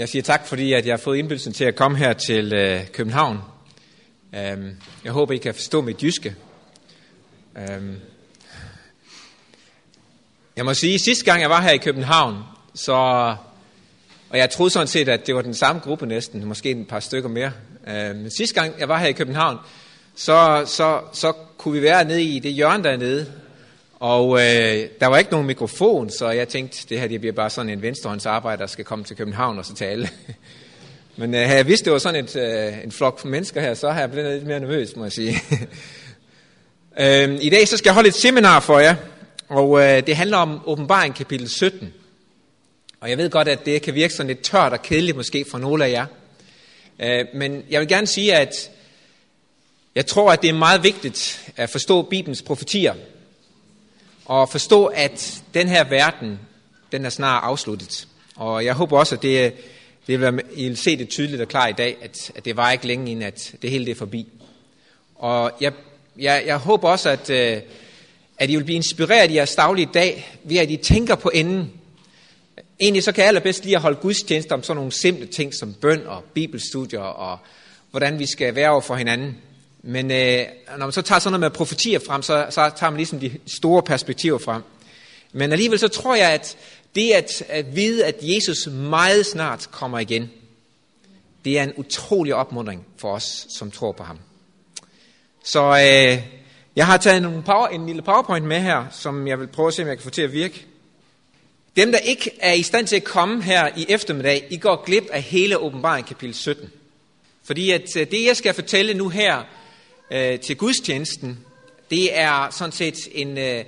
Jeg 0.00 0.08
siger 0.08 0.22
tak, 0.22 0.46
fordi 0.46 0.72
at 0.72 0.86
jeg 0.86 0.92
har 0.92 0.98
fået 0.98 1.18
indbydelsen 1.18 1.52
til 1.52 1.64
at 1.64 1.76
komme 1.76 1.98
her 1.98 2.12
til 2.12 2.52
øh, 2.52 2.88
København. 2.92 3.38
Øhm, 4.36 4.76
jeg 5.04 5.12
håber, 5.12 5.34
I 5.34 5.36
kan 5.36 5.54
forstå 5.54 5.80
mit 5.80 6.02
jyske. 6.02 6.34
Øhm, 7.58 7.96
jeg 10.56 10.64
må 10.64 10.74
sige, 10.74 10.94
at 10.94 11.00
sidste 11.00 11.24
gang 11.24 11.40
jeg 11.40 11.50
var 11.50 11.60
her 11.60 11.70
i 11.70 11.76
København, 11.76 12.38
så, 12.74 12.92
og 14.30 14.38
jeg 14.38 14.50
troede 14.50 14.70
sådan 14.70 14.88
set, 14.88 15.08
at 15.08 15.26
det 15.26 15.34
var 15.34 15.42
den 15.42 15.54
samme 15.54 15.80
gruppe 15.80 16.06
næsten, 16.06 16.44
måske 16.44 16.70
et 16.70 16.88
par 16.88 17.00
stykker 17.00 17.28
mere. 17.28 17.52
Øhm, 17.88 18.16
men 18.16 18.30
sidste 18.30 18.60
gang 18.60 18.80
jeg 18.80 18.88
var 18.88 18.98
her 18.98 19.08
i 19.08 19.12
København, 19.12 19.56
så, 20.14 20.64
så, 20.66 21.00
så 21.12 21.32
kunne 21.32 21.74
vi 21.74 21.82
være 21.82 22.04
nede 22.04 22.22
i 22.22 22.38
det 22.38 22.52
hjørne 22.52 22.84
dernede, 22.84 23.32
og 24.00 24.38
øh, 24.38 24.88
der 25.00 25.06
var 25.06 25.18
ikke 25.18 25.30
nogen 25.30 25.46
mikrofon, 25.46 26.10
så 26.10 26.30
jeg 26.30 26.48
tænkte, 26.48 26.86
det 26.88 27.00
her 27.00 27.08
det 27.08 27.20
bliver 27.20 27.32
bare 27.32 27.50
sådan 27.50 27.70
en 27.70 27.82
venstrehåndsarbejder, 27.82 28.58
der 28.58 28.66
skal 28.66 28.84
komme 28.84 29.04
til 29.04 29.16
København 29.16 29.58
og 29.58 29.64
så 29.64 29.74
tale. 29.74 30.08
Men 31.16 31.34
øh, 31.34 31.40
havde 31.40 31.56
jeg 31.56 31.66
vidst, 31.66 31.84
det 31.84 31.92
var 31.92 31.98
sådan 31.98 32.24
et, 32.24 32.36
øh, 32.36 32.84
en 32.84 32.92
flok 32.92 33.24
mennesker 33.24 33.60
her, 33.60 33.74
så 33.74 33.90
har 33.90 34.00
jeg 34.00 34.10
blevet 34.10 34.32
lidt 34.32 34.46
mere 34.46 34.60
nervøs, 34.60 34.96
må 34.96 35.04
jeg 35.04 35.12
sige. 35.12 35.36
øh, 37.00 37.38
I 37.40 37.50
dag 37.50 37.68
så 37.68 37.76
skal 37.76 37.88
jeg 37.88 37.94
holde 37.94 38.08
et 38.08 38.14
seminar 38.14 38.60
for 38.60 38.78
jer, 38.78 38.94
og 39.48 39.80
øh, 39.80 40.06
det 40.06 40.16
handler 40.16 40.36
om 40.36 40.60
åbenbaring 40.64 41.14
kapitel 41.14 41.48
17. 41.48 41.92
Og 43.00 43.10
jeg 43.10 43.18
ved 43.18 43.30
godt, 43.30 43.48
at 43.48 43.66
det 43.66 43.82
kan 43.82 43.94
virke 43.94 44.14
sådan 44.14 44.28
lidt 44.28 44.42
tørt 44.42 44.72
og 44.72 44.82
kedeligt 44.82 45.16
måske 45.16 45.44
for 45.50 45.58
nogle 45.58 45.84
af 45.84 45.90
jer. 45.90 46.06
Øh, 46.98 47.26
men 47.34 47.64
jeg 47.70 47.80
vil 47.80 47.88
gerne 47.88 48.06
sige, 48.06 48.34
at 48.34 48.70
jeg 49.94 50.06
tror, 50.06 50.32
at 50.32 50.42
det 50.42 50.50
er 50.50 50.54
meget 50.54 50.82
vigtigt 50.82 51.52
at 51.56 51.70
forstå 51.70 52.02
Bibelens 52.02 52.42
profetier, 52.42 52.94
og 54.30 54.48
forstå, 54.48 54.86
at 54.86 55.42
den 55.54 55.68
her 55.68 55.84
verden, 55.84 56.38
den 56.92 57.04
er 57.04 57.10
snart 57.10 57.44
afsluttet. 57.44 58.08
Og 58.36 58.64
jeg 58.64 58.74
håber 58.74 58.98
også, 58.98 59.14
at 59.14 59.22
det, 59.22 59.54
det 60.06 60.20
vil, 60.20 60.40
I 60.54 60.68
vil 60.68 60.76
se 60.76 60.96
det 60.96 61.08
tydeligt 61.08 61.42
og 61.42 61.48
klart 61.48 61.70
i 61.70 61.72
dag, 61.72 61.96
at, 62.02 62.32
at 62.34 62.44
det 62.44 62.56
var 62.56 62.72
ikke 62.72 62.86
længe 62.86 63.10
inden, 63.10 63.24
at 63.24 63.54
det 63.62 63.70
hele 63.70 63.84
det 63.84 63.90
er 63.90 63.96
forbi. 63.96 64.26
Og 65.14 65.52
jeg, 65.60 65.72
jeg, 66.18 66.42
jeg 66.46 66.56
håber 66.56 66.88
også, 66.88 67.10
at, 67.10 67.30
øh, 67.30 67.62
at 68.38 68.50
I 68.50 68.56
vil 68.56 68.64
blive 68.64 68.76
inspireret 68.76 69.30
i 69.30 69.34
jeres 69.34 69.54
daglige 69.54 69.88
dag, 69.94 70.38
ved 70.44 70.56
at 70.56 70.70
I 70.70 70.76
tænker 70.76 71.14
på 71.14 71.30
enden. 71.34 71.72
Egentlig 72.80 73.02
så 73.02 73.12
kan 73.12 73.22
jeg 73.22 73.28
allerbedst 73.28 73.64
lige 73.64 73.76
at 73.76 73.82
holde 73.82 73.98
gudstjenester 74.00 74.54
om 74.54 74.62
sådan 74.62 74.76
nogle 74.76 74.92
simple 74.92 75.26
ting 75.26 75.54
som 75.54 75.74
bøn 75.74 76.06
og 76.06 76.24
bibelstudier 76.34 77.00
og 77.00 77.38
hvordan 77.90 78.18
vi 78.18 78.26
skal 78.26 78.54
være 78.54 78.70
over 78.70 78.80
for 78.80 78.94
hinanden. 78.94 79.36
Men 79.82 80.10
øh, 80.10 80.46
når 80.78 80.86
man 80.86 80.92
så 80.92 81.02
tager 81.02 81.18
sådan 81.18 81.32
noget 81.32 81.40
med 81.40 81.58
profetier 81.58 81.98
frem, 82.06 82.22
så, 82.22 82.46
så 82.50 82.70
tager 82.76 82.90
man 82.90 82.96
ligesom 82.96 83.20
de 83.20 83.38
store 83.46 83.82
perspektiver 83.82 84.38
frem. 84.38 84.62
Men 85.32 85.52
alligevel 85.52 85.78
så 85.78 85.88
tror 85.88 86.14
jeg, 86.14 86.30
at 86.30 86.56
det 86.94 87.10
at, 87.10 87.42
at 87.48 87.76
vide, 87.76 88.04
at 88.04 88.16
Jesus 88.22 88.66
meget 88.66 89.26
snart 89.26 89.68
kommer 89.70 89.98
igen, 89.98 90.30
det 91.44 91.58
er 91.58 91.62
en 91.62 91.72
utrolig 91.76 92.34
opmuntring 92.34 92.86
for 92.98 93.12
os, 93.12 93.46
som 93.48 93.70
tror 93.70 93.92
på 93.92 94.02
ham. 94.02 94.18
Så 95.44 95.62
øh, 95.62 96.22
jeg 96.76 96.86
har 96.86 96.96
taget 96.96 97.24
en, 97.24 97.42
power, 97.42 97.68
en 97.68 97.86
lille 97.86 98.02
powerpoint 98.02 98.46
med 98.46 98.60
her, 98.60 98.86
som 98.90 99.26
jeg 99.26 99.40
vil 99.40 99.46
prøve 99.46 99.68
at 99.68 99.74
se, 99.74 99.82
om 99.82 99.88
jeg 99.88 99.96
kan 99.96 100.04
få 100.04 100.10
til 100.10 100.22
at 100.22 100.32
virke. 100.32 100.66
Dem, 101.76 101.92
der 101.92 101.98
ikke 101.98 102.30
er 102.40 102.52
i 102.52 102.62
stand 102.62 102.86
til 102.86 102.96
at 102.96 103.04
komme 103.04 103.42
her 103.42 103.68
i 103.76 103.86
eftermiddag, 103.88 104.46
I 104.50 104.56
går 104.56 104.84
glip 104.84 105.04
af 105.10 105.22
hele 105.22 105.58
åbenbaring 105.58 106.06
kapitel 106.06 106.34
17. 106.34 106.70
Fordi 107.44 107.70
at 107.70 107.96
øh, 107.96 108.10
det, 108.10 108.26
jeg 108.26 108.36
skal 108.36 108.54
fortælle 108.54 108.94
nu 108.94 109.08
her, 109.08 109.42
øh, 110.10 110.40
til 110.40 110.56
gudstjenesten, 110.56 111.44
det 111.90 112.18
er 112.18 112.50
sådan 112.50 112.72
set 112.72 113.08
en, 113.12 113.38
øh, 113.38 113.64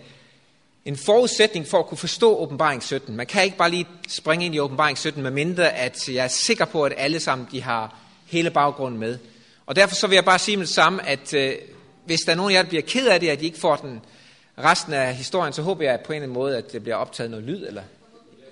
en 0.85 0.97
forudsætning 0.97 1.67
for 1.67 1.79
at 1.79 1.87
kunne 1.87 1.99
forstå 1.99 2.37
åbenbaring 2.37 2.83
17. 2.83 3.17
Man 3.17 3.27
kan 3.27 3.45
ikke 3.45 3.57
bare 3.57 3.71
lige 3.71 3.87
springe 4.09 4.47
ind 4.47 4.55
i 4.55 4.59
åbenbaring 4.59 4.99
17, 4.99 5.23
medmindre 5.23 5.73
at 5.73 6.09
jeg 6.09 6.25
er 6.25 6.29
sikker 6.29 6.65
på, 6.65 6.85
at 6.85 6.93
alle 6.97 7.21
sammen 7.21 7.49
de 7.53 7.63
har 7.63 7.97
hele 8.27 8.51
baggrunden 8.51 9.01
med. 9.01 9.19
Og 9.67 9.77
derfor 9.77 9.95
så 9.95 10.07
vil 10.07 10.15
jeg 10.15 10.25
bare 10.25 10.39
sige 10.39 10.57
med 10.57 10.67
det 10.67 10.75
samme, 10.75 11.09
at 11.09 11.35
øh, 11.35 11.55
hvis 12.05 12.21
der 12.21 12.33
er 12.33 12.37
nogen 12.37 12.53
af 12.53 12.57
jer, 12.57 12.63
der 12.63 12.69
bliver 12.69 12.83
ked 12.83 13.09
af 13.09 13.21
det, 13.21 13.29
at 13.29 13.41
de 13.41 13.45
ikke 13.45 13.59
får 13.59 13.77
den 13.77 14.01
resten 14.59 14.93
af 14.93 15.15
historien, 15.15 15.53
så 15.53 15.63
håber 15.63 15.85
jeg 15.85 16.01
på 16.01 16.13
en 16.13 16.17
eller 16.17 16.23
anden 16.23 16.35
måde, 16.35 16.57
at 16.57 16.73
det 16.73 16.83
bliver 16.83 16.97
optaget 16.97 17.31
noget 17.31 17.47
lyd, 17.47 17.67
eller? 17.67 17.83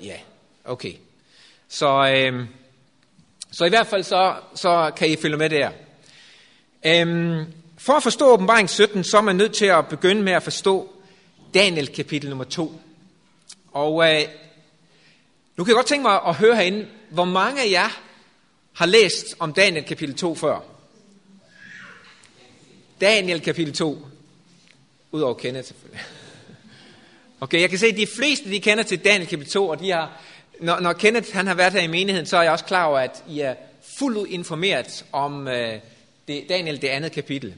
Ja, 0.03 0.17
okay. 0.65 0.93
Så, 1.69 2.13
øh, 2.15 2.47
så 3.53 3.65
i 3.65 3.69
hvert 3.69 3.87
fald 3.87 4.03
så, 4.03 4.35
så 4.55 4.91
kan 4.97 5.09
I 5.09 5.17
følge 5.17 5.37
med 5.37 5.51
der. 5.51 5.71
Øhm, 6.87 7.45
for 7.81 7.93
at 7.93 8.03
forstå 8.03 8.33
åbenbaring 8.33 8.71
17, 8.71 9.05
så 9.05 9.17
er 9.17 9.21
man 9.21 9.37
nødt 9.37 9.55
til 9.55 9.65
at 9.65 9.89
begynde 9.89 10.23
med 10.23 10.33
at 10.33 10.43
forstå 10.43 10.93
Daniel 11.55 11.89
kapitel 11.93 12.29
nummer 12.29 12.45
2. 12.45 12.81
Og 13.73 14.11
øh, 14.11 14.23
nu 15.57 15.65
kan 15.65 15.71
jeg 15.71 15.77
godt 15.77 15.87
tænke 15.87 16.03
mig 16.03 16.21
at 16.27 16.35
høre 16.35 16.57
herinde, 16.57 16.87
hvor 17.11 17.25
mange 17.25 17.63
af 17.63 17.71
jer 17.71 18.01
har 18.73 18.87
læst 18.87 19.27
om 19.39 19.53
Daniel 19.53 19.85
kapitel 19.85 20.15
2 20.15 20.35
før? 20.35 20.61
Daniel 23.01 23.41
kapitel 23.41 23.75
2. 23.75 24.07
Udover 25.13 25.35
Kenneth 25.35 25.69
selvfølgelig. 25.69 26.05
Okay, 27.43 27.61
jeg 27.61 27.71
kan 27.71 27.79
se, 27.79 27.87
at 27.87 27.97
de 27.97 28.07
fleste 28.07 28.51
de 28.51 28.61
kender 28.61 28.85
til 28.85 29.05
Daniel 29.05 29.29
kapitel 29.29 29.53
2, 29.53 29.69
og 29.69 29.81
de 29.81 29.91
har, 29.91 30.21
når, 30.61 30.81
når 30.81 30.93
Kenneth 30.93 31.33
han 31.33 31.47
har 31.47 31.55
været 31.55 31.73
her 31.73 31.81
i 31.81 31.87
menigheden, 31.87 32.27
så 32.27 32.37
er 32.37 32.43
jeg 32.43 32.53
også 32.53 32.65
klar 32.65 32.85
over, 32.85 32.99
at 32.99 33.25
I 33.29 33.41
er 33.41 33.55
fuldt 33.99 34.31
informeret 34.31 35.05
om 35.13 35.49
øh, 35.49 35.75
det, 36.29 36.45
Daniel 36.49 36.83
det 36.83 36.89
andet 36.89 37.13
kapitel. 37.13 37.55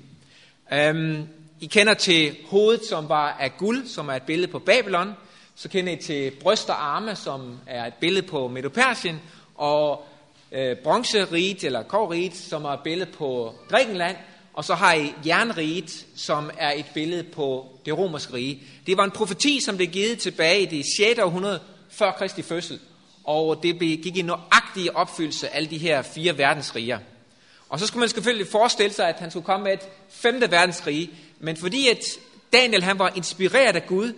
Um, 0.73 1.29
I 1.61 1.67
kender 1.67 1.95
til 1.95 2.37
hovedet, 2.47 2.85
som 2.85 3.09
var 3.09 3.37
af 3.41 3.57
guld, 3.57 3.87
som 3.87 4.09
er 4.09 4.13
et 4.13 4.23
billede 4.23 4.53
på 4.53 4.59
Babylon. 4.59 5.13
Så 5.55 5.69
kender 5.69 5.93
I 5.93 5.97
til 5.97 6.31
bryst 6.31 6.69
og 6.71 6.97
arme, 6.97 7.17
som 7.17 7.59
er 7.67 7.87
et 7.87 7.95
billede 7.95 8.27
på 8.27 8.49
Medopersien. 8.49 9.21
Og 9.55 10.05
øh, 10.53 10.77
bronzeriget, 10.77 11.65
eller 11.65 11.83
kovriget, 11.83 12.37
som 12.37 12.65
er 12.65 12.69
et 12.69 12.81
billede 12.85 13.11
på 13.11 13.55
Grækenland. 13.69 14.17
Og 14.55 14.65
så 14.65 14.75
har 14.75 14.95
I 14.95 15.15
jernriget, 15.27 16.07
som 16.17 16.51
er 16.59 16.73
et 16.73 16.87
billede 16.95 17.23
på 17.23 17.67
det 17.87 17.99
romerske 17.99 18.33
rige. 18.33 18.63
Det 18.87 18.97
var 18.97 19.05
en 19.05 19.11
profeti, 19.11 19.61
som 19.61 19.77
blev 19.77 19.89
givet 19.89 20.19
tilbage 20.19 20.63
i 20.63 20.67
det 20.67 20.85
6. 20.97 21.21
århundrede 21.21 21.61
før 21.91 22.13
Kristi 22.13 22.43
fødsel. 22.43 22.81
Og 23.25 23.63
det 23.63 23.79
gik 23.79 24.17
i 24.17 24.23
nøjagtig 24.23 24.97
opfyldelse 24.97 25.49
af 25.49 25.57
alle 25.57 25.71
de 25.71 25.79
her 25.79 26.03
fire 26.03 26.39
verdensriger. 26.39 26.99
Og 27.73 27.81
så 27.81 27.87
skulle 27.87 28.01
man 28.01 28.09
selvfølgelig 28.09 28.47
forestille 28.47 28.93
sig, 28.93 29.09
at 29.09 29.15
han 29.19 29.31
skulle 29.31 29.45
komme 29.45 29.65
med 29.65 29.73
et 29.73 29.89
femte 30.09 30.51
verdensrige. 30.51 31.11
Men 31.41 31.57
fordi 31.57 31.89
at 31.89 32.05
Daniel 32.53 32.83
han 32.83 32.99
var 32.99 33.13
inspireret 33.17 33.77
af 33.77 33.87
Gud, 33.87 34.13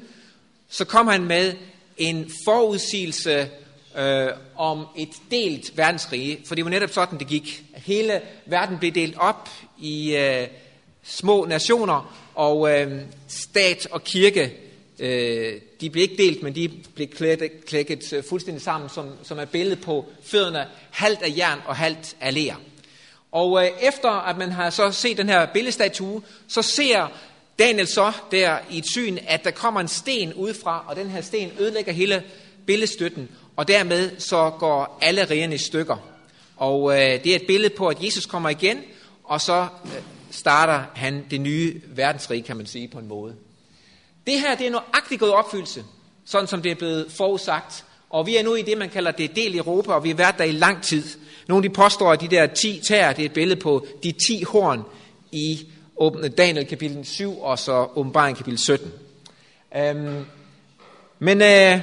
så 0.68 0.84
kom 0.84 1.08
han 1.08 1.24
med 1.24 1.54
en 1.96 2.30
forudsigelse 2.44 3.50
øh, 3.98 4.28
om 4.56 4.86
et 4.96 5.08
delt 5.30 5.76
verdensrige. 5.76 6.40
For 6.46 6.54
det 6.54 6.64
var 6.64 6.70
netop 6.70 6.90
sådan, 6.90 7.18
det 7.18 7.26
gik. 7.26 7.64
Hele 7.74 8.20
verden 8.46 8.78
blev 8.78 8.92
delt 8.92 9.16
op 9.18 9.48
i 9.78 10.16
øh, 10.16 10.48
små 11.02 11.44
nationer, 11.44 12.14
og 12.34 12.80
øh, 12.80 13.00
stat 13.28 13.86
og 13.90 14.04
kirke, 14.04 14.52
øh, 14.98 15.60
de 15.80 15.90
blev 15.90 16.02
ikke 16.02 16.22
delt, 16.22 16.42
men 16.42 16.54
de 16.54 16.70
blev 16.94 17.08
klækket, 17.08 17.64
klækket 17.66 18.24
fuldstændig 18.28 18.62
sammen, 18.62 18.90
som, 18.90 19.10
som 19.22 19.38
er 19.38 19.44
billedet 19.44 19.80
på 19.80 20.04
fødderne, 20.22 20.66
halvt 20.90 21.22
af 21.22 21.34
jern 21.36 21.58
og 21.66 21.76
halvt 21.76 22.16
af 22.20 22.34
ler. 22.34 22.54
Og 23.34 23.64
øh, 23.64 23.70
efter 23.80 24.10
at 24.10 24.36
man 24.36 24.52
har 24.52 24.70
så 24.70 24.90
set 24.90 25.16
den 25.16 25.28
her 25.28 25.46
billedstatue, 25.46 26.22
så 26.48 26.62
ser 26.62 27.08
Daniel 27.58 27.86
så 27.86 28.12
der 28.30 28.58
i 28.70 28.78
et 28.78 28.86
syn, 28.90 29.18
at 29.26 29.44
der 29.44 29.50
kommer 29.50 29.80
en 29.80 29.88
sten 29.88 30.34
udefra, 30.34 30.84
og 30.88 30.96
den 30.96 31.10
her 31.10 31.20
sten 31.20 31.50
ødelægger 31.58 31.92
hele 31.92 32.22
billedstøtten, 32.66 33.28
og 33.56 33.68
dermed 33.68 34.10
så 34.18 34.50
går 34.50 34.98
alle 35.02 35.24
rigerne 35.24 35.54
i 35.54 35.58
stykker. 35.58 35.96
Og 36.56 36.92
øh, 36.92 37.24
det 37.24 37.26
er 37.26 37.36
et 37.36 37.46
billede 37.46 37.74
på, 37.74 37.88
at 37.88 38.04
Jesus 38.04 38.26
kommer 38.26 38.48
igen, 38.48 38.78
og 39.24 39.40
så 39.40 39.66
øh, 39.84 40.02
starter 40.30 40.84
han 40.94 41.26
det 41.30 41.40
nye 41.40 41.80
verdensrige, 41.86 42.42
kan 42.42 42.56
man 42.56 42.66
sige 42.66 42.88
på 42.88 42.98
en 42.98 43.08
måde. 43.08 43.34
Det 44.26 44.40
her 44.40 44.54
det 44.54 44.66
er 44.66 44.70
nøjagtigt 44.70 45.20
gået 45.20 45.32
opfyldelse, 45.32 45.84
sådan 46.24 46.48
som 46.48 46.62
det 46.62 46.70
er 46.70 46.76
blevet 46.76 47.12
forudsagt. 47.12 47.84
Og 48.14 48.26
vi 48.26 48.36
er 48.36 48.42
nu 48.42 48.54
i 48.54 48.62
det, 48.62 48.78
man 48.78 48.90
kalder 48.90 49.10
det 49.10 49.36
del 49.36 49.56
Europa, 49.56 49.92
og 49.92 50.04
vi 50.04 50.08
har 50.08 50.16
været 50.16 50.38
der 50.38 50.44
i 50.44 50.52
lang 50.52 50.82
tid. 50.82 51.04
Nogle 51.48 51.68
de 51.68 51.74
påstår, 51.74 52.12
at 52.12 52.20
de 52.20 52.28
der 52.28 52.46
10 52.46 52.80
tæer, 52.88 53.12
det 53.12 53.22
er 53.22 53.26
et 53.26 53.32
billede 53.32 53.60
på 53.60 53.86
de 54.02 54.12
10 54.12 54.42
horn 54.42 54.82
i 55.32 55.66
Daniel 56.38 56.66
kapitel 56.66 57.06
7 57.06 57.40
og 57.40 57.58
så 57.58 57.88
åbenbaring 57.94 58.36
kapitel 58.36 58.58
17. 58.58 58.92
Øhm, 59.76 60.24
men 61.18 61.42
øh, 61.42 61.80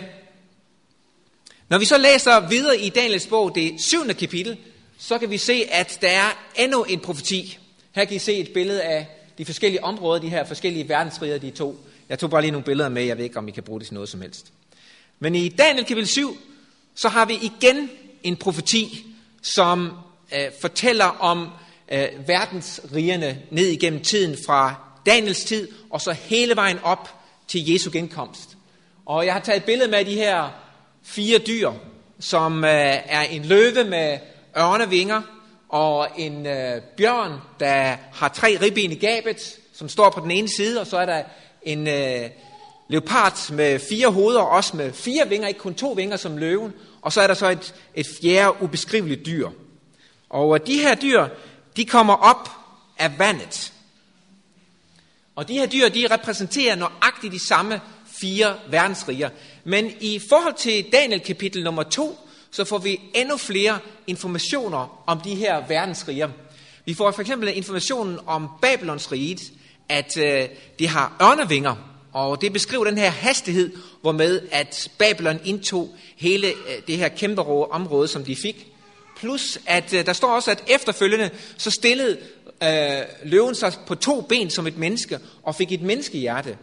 når 1.70 1.78
vi 1.78 1.86
så 1.86 1.98
læser 1.98 2.50
videre 2.50 2.80
i 2.80 2.90
Daniels 2.90 3.28
bog, 3.28 3.56
det 3.56 3.82
7. 3.92 4.14
kapitel, 4.20 4.58
så 4.98 5.18
kan 5.18 5.30
vi 5.30 5.38
se, 5.38 5.64
at 5.72 5.98
der 6.02 6.10
er 6.10 6.44
endnu 6.56 6.84
en 6.84 7.00
profeti. 7.00 7.58
Her 7.92 8.06
kan 8.06 8.16
I 8.16 8.20
se 8.20 8.38
et 8.38 8.54
billede 8.54 8.82
af 8.82 9.08
de 9.38 9.46
forskellige 9.46 9.84
områder, 9.84 10.22
de 10.22 10.30
her 10.30 10.46
forskellige 10.46 10.90
verdensriger, 10.90 11.38
de 11.38 11.50
to. 11.50 11.86
Jeg 12.10 12.20
tog 12.20 12.30
bare 12.30 12.42
lige 12.42 12.52
nogle 12.52 12.66
billeder 12.66 12.90
med, 12.90 13.04
jeg 13.04 13.18
ved 13.18 13.24
ikke, 13.24 13.38
om 13.38 13.48
I 13.48 13.52
kan 13.52 13.64
bruge 13.64 13.80
det 13.80 13.88
til 13.88 13.94
noget 13.94 14.10
som 14.10 14.22
helst. 14.22 14.52
Men 15.24 15.36
i 15.36 15.50
Daniel 15.50 15.86
kapitel 15.86 16.08
7, 16.08 16.38
så 16.96 17.10
har 17.10 17.26
vi 17.26 17.34
igen 17.34 17.90
en 18.24 18.36
profeti, 18.36 19.06
som 19.42 19.92
øh, 20.36 20.52
fortæller 20.62 21.06
om 21.06 21.50
øh, 21.92 22.08
verdensrigerne 22.28 23.42
ned 23.52 23.66
igennem 23.66 24.04
tiden 24.04 24.38
fra 24.46 24.76
Daniels 25.06 25.44
tid, 25.44 25.68
og 25.90 26.02
så 26.02 26.12
hele 26.12 26.56
vejen 26.56 26.80
op 26.84 27.22
til 27.48 27.72
Jesu 27.72 27.90
genkomst. 27.94 28.58
Og 29.06 29.26
jeg 29.26 29.34
har 29.34 29.40
taget 29.40 29.58
et 29.58 29.64
billede 29.64 29.92
med 29.92 30.06
de 30.06 30.16
her 30.16 30.50
fire 31.04 31.38
dyr. 31.38 31.72
som 32.20 32.64
øh, 32.64 32.70
er 33.06 33.22
en 33.22 33.46
løve 33.46 33.84
med 33.84 34.18
ørnevinger, 34.58 35.22
og 35.70 36.08
en 36.18 36.46
øh, 36.46 36.82
bjørn, 36.98 37.32
der 37.60 37.96
har 38.14 38.28
tre 38.28 38.58
ribben 38.62 38.92
i 38.92 38.96
gabet, 38.96 39.60
som 39.74 39.90
står 39.90 40.10
på 40.10 40.20
den 40.20 40.32
ene 40.32 40.50
side, 40.50 40.82
og 40.82 40.88
så 40.88 40.98
er 40.98 41.06
der 41.06 41.24
en 41.64 41.88
øh, 41.88 42.30
leopard 42.92 43.52
med 43.52 43.80
fire 43.80 44.08
hoveder, 44.08 44.42
også 44.42 44.78
med 44.78 44.94
fire 44.94 45.30
vinger, 45.30 45.48
ikke 45.48 45.60
kun 45.60 45.74
to 45.74 45.92
vinger 45.92 46.18
som 46.18 46.38
løven, 46.38 46.74
og 47.02 47.14
så 47.14 47.22
er 47.22 47.28
der 47.28 47.34
så 47.34 47.50
et, 47.50 47.74
et 47.96 48.08
fjerde 48.22 48.62
ubeskriveligt 48.62 49.26
dyr. 49.26 49.50
Og 50.30 50.56
øh, 50.56 50.68
de 50.68 50.80
her 50.80 50.96
dyr, 50.96 51.28
de 51.76 51.86
kommer 51.86 52.14
op 52.14 52.50
af 52.98 53.20
vandet. 53.20 53.74
Og 55.36 55.48
de 55.48 55.54
her 55.54 55.66
dyr, 55.66 55.90
de 55.90 56.08
repræsenterer 56.12 56.76
nøjagtigt 56.76 57.34
de 57.34 57.48
samme 57.48 57.82
fire 58.22 58.56
verdensriger. 58.70 59.30
Men 59.64 59.92
i 60.02 60.20
forhold 60.30 60.54
til 60.54 60.86
Daniel 60.92 61.20
kapitel 61.20 61.64
nummer 61.64 61.84
2, 61.84 62.18
så 62.52 62.66
får 62.66 62.78
vi 62.78 63.00
endnu 63.16 63.38
flere 63.38 63.80
informationer 64.08 65.04
om 65.08 65.22
de 65.22 65.36
her 65.36 65.68
verdensriger. 65.68 66.30
Vi 66.86 66.94
får 66.94 67.12
for 67.12 67.22
eksempel 67.22 67.58
informationen 67.58 68.20
om 68.28 68.50
Babylons 68.62 69.12
rige, 69.12 69.54
at 69.90 70.18
øh, 70.18 70.50
det 70.80 70.90
har 70.90 71.18
ørnevinger, 71.22 71.91
og 72.14 72.42
det 72.42 72.54
beskriver 72.54 72.86
den 72.86 72.98
her 72.98 73.10
hastighed, 73.10 73.72
hvormed 74.02 74.42
at 74.52 74.92
Babylon 74.98 75.40
indtog 75.46 75.96
hele 76.16 76.48
øh, 76.48 76.54
det 76.88 76.98
her 76.98 77.08
kæmpe 77.08 77.42
område, 77.72 78.08
som 78.08 78.24
de 78.24 78.36
fik. 78.36 78.68
Plus 79.18 79.60
at 79.66 79.94
øh, 79.94 80.06
der 80.06 80.14
står 80.14 80.36
også, 80.36 80.52
at 80.52 80.64
efterfølgende 80.68 81.30
så 81.58 81.72
stillede 81.72 82.18
øh, 82.64 83.02
løven 83.24 83.56
sig 83.56 83.74
på 83.88 83.96
to 83.96 84.22
ben 84.22 84.50
som 84.50 84.68
et 84.68 84.78
menneske 84.78 85.20
og 85.44 85.56
fik 85.56 85.72
et 85.72 85.82
menneskehjerte. 85.82 86.58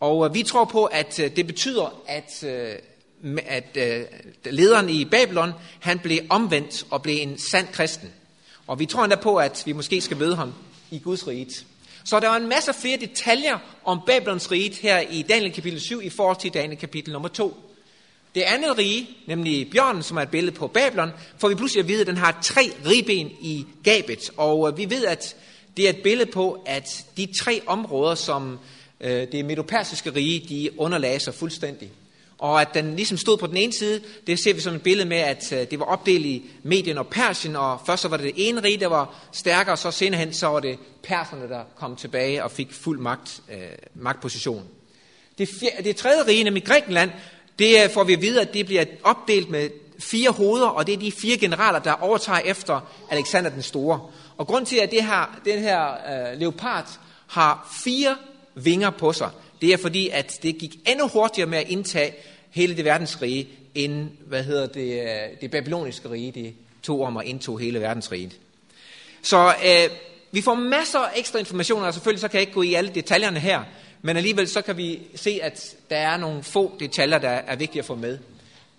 Og 0.00 0.26
øh, 0.26 0.34
vi 0.34 0.42
tror 0.42 0.64
på, 0.64 0.84
at 0.84 1.18
øh, 1.18 1.36
det 1.36 1.46
betyder, 1.46 2.02
at, 2.06 2.44
øh, 2.44 3.38
at 3.46 3.76
øh, 3.76 4.04
lederen 4.44 4.88
i 4.88 5.04
Babylon, 5.04 5.52
han 5.80 5.98
blev 5.98 6.18
omvendt 6.28 6.86
og 6.90 7.02
blev 7.02 7.16
en 7.20 7.38
sand 7.38 7.66
kristen. 7.72 8.08
Og 8.66 8.78
vi 8.78 8.86
tror 8.86 9.04
endda 9.04 9.16
på, 9.16 9.36
at 9.36 9.62
vi 9.66 9.72
måske 9.72 10.00
skal 10.00 10.16
møde 10.16 10.36
ham 10.36 10.52
i 10.90 10.98
Guds 10.98 11.26
rige. 11.26 11.64
Så 12.10 12.20
der 12.20 12.30
er 12.30 12.36
en 12.36 12.48
masse 12.48 12.72
flere 12.74 12.96
detaljer 12.96 13.58
om 13.84 14.00
Babylons 14.06 14.50
rige 14.50 14.74
her 14.82 15.00
i 15.00 15.22
Daniel 15.22 15.52
kapitel 15.52 15.80
7 15.80 16.00
i 16.02 16.10
forhold 16.10 16.36
til 16.36 16.54
Daniel 16.54 16.78
kapitel 16.78 17.12
nummer 17.12 17.28
2. 17.28 17.56
Det 18.34 18.40
andet 18.40 18.78
rige, 18.78 19.08
nemlig 19.26 19.70
bjørnen, 19.70 20.02
som 20.02 20.16
er 20.16 20.22
et 20.22 20.28
billede 20.28 20.56
på 20.56 20.66
Babylon, 20.66 21.10
får 21.38 21.48
vi 21.48 21.54
pludselig 21.54 21.82
at 21.82 21.88
vide, 21.88 22.00
at 22.00 22.06
den 22.06 22.16
har 22.16 22.38
tre 22.42 22.72
ribben 22.86 23.30
i 23.40 23.66
gabet. 23.84 24.30
Og 24.36 24.68
øh, 24.68 24.78
vi 24.78 24.90
ved, 24.90 25.06
at 25.06 25.36
det 25.76 25.84
er 25.84 25.90
et 25.90 26.02
billede 26.02 26.30
på, 26.30 26.62
at 26.66 27.04
de 27.16 27.28
tre 27.40 27.62
områder, 27.66 28.14
som 28.14 28.58
øh, 29.00 29.26
det 29.32 29.44
medopersiske 29.44 30.10
rige, 30.10 30.46
de 30.48 30.80
underlagde 30.80 31.20
sig 31.20 31.34
fuldstændig. 31.34 31.90
Og 32.40 32.60
at 32.60 32.74
den 32.74 32.96
ligesom 32.96 33.18
stod 33.18 33.38
på 33.38 33.46
den 33.46 33.56
ene 33.56 33.72
side, 33.72 34.00
det 34.26 34.38
ser 34.38 34.54
vi 34.54 34.60
som 34.60 34.74
et 34.74 34.82
billede 34.82 35.08
med, 35.08 35.16
at 35.16 35.52
øh, 35.52 35.70
det 35.70 35.78
var 35.78 35.84
opdelt 35.84 36.26
i 36.26 36.50
Medien 36.62 36.98
og 36.98 37.06
Persien, 37.06 37.56
og 37.56 37.80
først 37.86 38.02
så 38.02 38.08
var 38.08 38.16
det 38.16 38.26
det 38.26 38.48
ene 38.48 38.62
rige, 38.62 38.80
der 38.80 38.86
var 38.86 39.14
stærkere, 39.32 39.74
og 39.74 39.78
så 39.78 39.90
senere 39.90 40.20
hen, 40.20 40.32
så 40.32 40.46
var 40.46 40.60
det 40.60 40.78
perserne, 41.02 41.48
der 41.48 41.62
kom 41.76 41.96
tilbage 41.96 42.44
og 42.44 42.50
fik 42.50 42.72
fuld 42.72 42.98
magt, 42.98 43.40
øh, 43.52 43.58
magtposition. 43.94 44.64
Det, 45.38 45.48
fjerde, 45.60 45.84
det 45.84 45.96
tredje 45.96 46.26
rige, 46.26 46.44
nemlig 46.44 46.64
Grækenland, 46.64 47.10
det 47.58 47.84
øh, 47.84 47.90
får 47.90 48.04
vi 48.04 48.12
at 48.12 48.22
vide, 48.22 48.40
at 48.40 48.54
det 48.54 48.66
bliver 48.66 48.84
opdelt 49.02 49.50
med 49.50 49.70
fire 49.98 50.30
hoveder, 50.30 50.66
og 50.66 50.86
det 50.86 50.92
er 50.92 50.98
de 50.98 51.12
fire 51.12 51.36
generaler, 51.36 51.78
der 51.78 51.92
overtager 51.92 52.38
efter 52.38 52.80
Alexander 53.10 53.50
den 53.50 53.62
Store. 53.62 54.00
Og 54.36 54.46
grund 54.46 54.66
til, 54.66 54.76
at 54.76 54.90
det 54.90 55.04
her, 55.04 55.40
den 55.44 55.58
her 55.58 55.90
øh, 55.90 56.38
leopard 56.38 56.86
har 57.26 57.76
fire 57.84 58.16
vinger 58.54 58.90
på 58.90 59.12
sig, 59.12 59.30
det 59.60 59.72
er 59.72 59.76
fordi, 59.76 60.08
at 60.08 60.38
det 60.42 60.58
gik 60.58 60.78
endnu 60.86 61.08
hurtigere 61.08 61.48
med 61.48 61.58
at 61.58 61.68
indtage 61.68 62.14
hele 62.50 62.76
det 62.76 62.84
verdensrige, 62.84 63.48
end 63.74 64.08
hvad 64.26 64.44
hedder 64.44 64.66
det, 64.66 65.02
øh, 65.02 65.40
det 65.40 65.50
babyloniske 65.50 66.10
rige, 66.10 66.32
det 66.32 66.54
tog 66.82 67.02
om 67.02 67.16
at 67.16 67.26
indtog 67.26 67.60
hele 67.60 67.80
verdensriget. 67.80 68.36
Så 69.22 69.54
øh, 69.64 69.96
vi 70.32 70.40
får 70.40 70.54
masser 70.54 70.98
af 70.98 71.10
ekstra 71.16 71.38
informationer, 71.38 71.86
og 71.86 71.94
selvfølgelig 71.94 72.20
så 72.20 72.28
kan 72.28 72.34
jeg 72.34 72.42
ikke 72.42 72.52
gå 72.52 72.62
i 72.62 72.74
alle 72.74 72.90
detaljerne 72.94 73.40
her, 73.40 73.62
men 74.02 74.16
alligevel 74.16 74.48
så 74.48 74.62
kan 74.62 74.76
vi 74.76 75.00
se, 75.14 75.38
at 75.42 75.76
der 75.90 75.96
er 75.96 76.16
nogle 76.16 76.42
få 76.42 76.76
detaljer, 76.80 77.18
der 77.18 77.28
er 77.28 77.56
vigtige 77.56 77.80
at 77.80 77.86
få 77.86 77.94
med. 77.94 78.18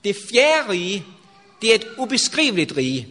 Det 0.04 0.16
fjerde 0.32 0.70
rige, 0.70 1.06
det 1.62 1.72
er 1.72 1.76
et 1.76 1.88
ubeskriveligt 1.98 2.78
rige. 2.78 3.08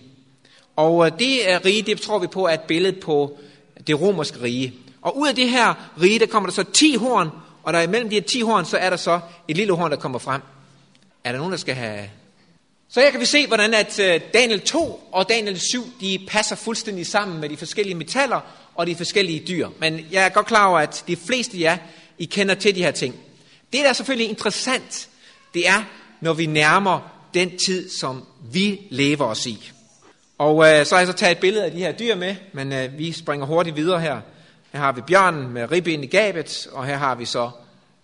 Og 0.76 1.06
øh, 1.06 1.18
det 1.18 1.50
er 1.50 1.64
rige, 1.64 1.82
det 1.82 2.00
tror 2.00 2.18
vi 2.18 2.26
på 2.26 2.46
er 2.46 2.54
et 2.54 2.60
billede 2.60 3.00
på 3.00 3.38
det 3.86 4.00
romerske 4.00 4.42
rige. 4.42 4.74
Og 5.02 5.18
ud 5.18 5.28
af 5.28 5.34
det 5.34 5.50
her 5.50 5.90
rige, 6.02 6.18
der 6.18 6.26
kommer 6.26 6.48
der 6.48 6.54
så 6.54 6.62
10 6.62 6.94
horn, 6.94 7.28
og 7.62 7.72
der 7.72 7.80
imellem 7.80 8.10
de 8.10 8.14
her 8.14 8.22
10 8.22 8.40
horn, 8.40 8.64
så 8.64 8.76
er 8.76 8.90
der 8.90 8.96
så 8.96 9.20
et 9.48 9.56
lille 9.56 9.72
horn, 9.72 9.90
der 9.90 9.96
kommer 9.96 10.18
frem. 10.18 10.40
Er 11.24 11.32
der 11.32 11.38
nogen, 11.38 11.52
der 11.52 11.58
skal 11.58 11.74
have... 11.74 12.10
Så 12.88 13.00
her 13.00 13.10
kan 13.10 13.20
vi 13.20 13.26
se, 13.26 13.46
hvordan 13.46 13.74
at 13.74 13.98
øh, 13.98 14.20
Daniel 14.34 14.60
2 14.60 15.08
og 15.12 15.28
Daniel 15.28 15.60
7, 15.60 15.84
de 16.00 16.26
passer 16.28 16.56
fuldstændig 16.56 17.06
sammen 17.06 17.40
med 17.40 17.48
de 17.48 17.56
forskellige 17.56 17.94
metaller 17.94 18.40
og 18.74 18.86
de 18.86 18.96
forskellige 18.96 19.44
dyr. 19.48 19.68
Men 19.78 20.06
jeg 20.12 20.24
er 20.24 20.28
godt 20.28 20.46
klar 20.46 20.66
over, 20.66 20.78
at 20.78 21.04
de 21.06 21.16
fleste 21.16 21.56
af 21.56 21.60
jer, 21.60 21.76
I 22.18 22.24
kender 22.24 22.54
til 22.54 22.74
de 22.74 22.82
her 22.82 22.90
ting. 22.90 23.14
Det, 23.72 23.80
der 23.80 23.88
er 23.88 23.92
selvfølgelig 23.92 24.28
interessant, 24.28 25.08
det 25.54 25.68
er, 25.68 25.84
når 26.20 26.32
vi 26.32 26.46
nærmer 26.46 27.10
den 27.34 27.58
tid, 27.66 27.90
som 27.90 28.26
vi 28.52 28.80
lever 28.90 29.24
os 29.24 29.46
i. 29.46 29.72
Og 30.38 30.66
øh, 30.66 30.86
så 30.86 30.94
har 30.94 31.00
jeg 31.00 31.06
så 31.06 31.12
taget 31.12 31.32
et 31.32 31.38
billede 31.38 31.64
af 31.64 31.70
de 31.70 31.78
her 31.78 31.92
dyr 31.92 32.14
med, 32.14 32.36
men 32.52 32.72
øh, 32.72 32.98
vi 32.98 33.12
springer 33.12 33.46
hurtigt 33.46 33.76
videre 33.76 34.00
her. 34.00 34.20
Her 34.72 34.80
har 34.80 34.92
vi 34.92 35.00
bjørnen 35.00 35.52
med 35.52 35.70
ribben 35.70 36.04
i 36.04 36.06
gabet, 36.06 36.68
og 36.72 36.86
her 36.86 36.96
har 36.96 37.14
vi 37.14 37.24
så 37.24 37.50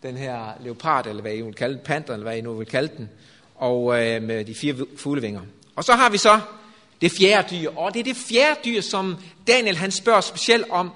den 0.02 0.16
her 0.16 0.52
leopard, 0.60 1.06
eller 1.06 1.22
hvad 1.22 1.34
I 1.34 1.40
vil 1.40 1.54
kalde 1.54 1.74
den, 1.74 1.82
panter, 1.84 2.12
eller 2.12 2.24
hvad 2.24 2.36
I 2.36 2.40
nu 2.40 2.54
vil 2.54 2.66
kalde 2.66 2.92
den, 2.96 3.08
og 3.54 4.04
øh, 4.04 4.22
med 4.22 4.44
de 4.44 4.54
fire 4.54 4.74
fuglevinger. 4.96 5.40
Og 5.76 5.84
så 5.84 5.92
har 5.92 6.10
vi 6.10 6.18
så 6.18 6.40
det 7.00 7.12
fjerde 7.12 7.56
dyr, 7.56 7.70
og 7.76 7.94
det 7.94 8.00
er 8.00 8.04
det 8.04 8.16
fjerde 8.16 8.60
dyr, 8.64 8.80
som 8.80 9.16
Daniel 9.46 9.76
han 9.76 9.90
spørger 9.90 10.20
specielt 10.20 10.66
om, 10.70 10.90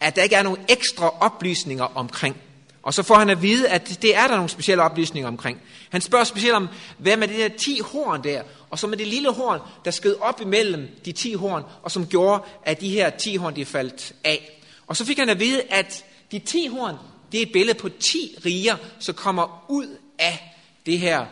at 0.00 0.16
der 0.16 0.22
ikke 0.22 0.36
er 0.36 0.42
nogen 0.42 0.58
ekstra 0.68 1.14
oplysninger 1.20 1.84
omkring. 1.84 2.36
Og 2.82 2.94
så 2.94 3.02
får 3.02 3.14
han 3.14 3.30
at 3.30 3.42
vide, 3.42 3.68
at 3.68 3.98
det 4.02 4.16
er 4.16 4.26
der 4.26 4.34
nogle 4.34 4.48
specielle 4.48 4.82
oplysninger 4.82 5.28
omkring. 5.28 5.60
Han 5.90 6.00
spørger 6.00 6.24
specielt 6.24 6.54
om, 6.54 6.68
hvad 6.98 7.16
med 7.16 7.28
det 7.28 7.38
der 7.38 7.48
10 7.58 7.80
horn 7.84 8.24
der, 8.24 8.42
og 8.70 8.78
så 8.78 8.86
med 8.86 8.98
det 8.98 9.06
lille 9.06 9.32
horn, 9.32 9.60
der 9.84 9.90
skød 9.90 10.16
op 10.20 10.40
imellem 10.40 10.88
de 11.04 11.12
10 11.12 11.34
horn, 11.34 11.62
og 11.82 11.90
som 11.90 12.06
gjorde, 12.06 12.42
at 12.64 12.80
de 12.80 12.88
her 12.88 13.10
10 13.10 13.36
horn, 13.36 13.56
de 13.56 13.64
faldt 13.64 14.12
af. 14.24 14.61
Og 14.92 14.96
så 14.96 15.04
fik 15.04 15.18
han 15.18 15.28
at 15.28 15.40
vide, 15.40 15.62
at 15.70 16.04
de 16.32 16.38
10 16.38 16.66
horn, 16.66 16.96
det 17.32 17.38
er 17.38 17.42
et 17.42 17.52
billede 17.52 17.78
på 17.78 17.88
10 17.88 18.36
riger, 18.44 18.76
som 18.98 19.14
kommer 19.14 19.64
ud 19.68 19.96
af 20.18 20.56
det 20.86 20.98
her 20.98 21.26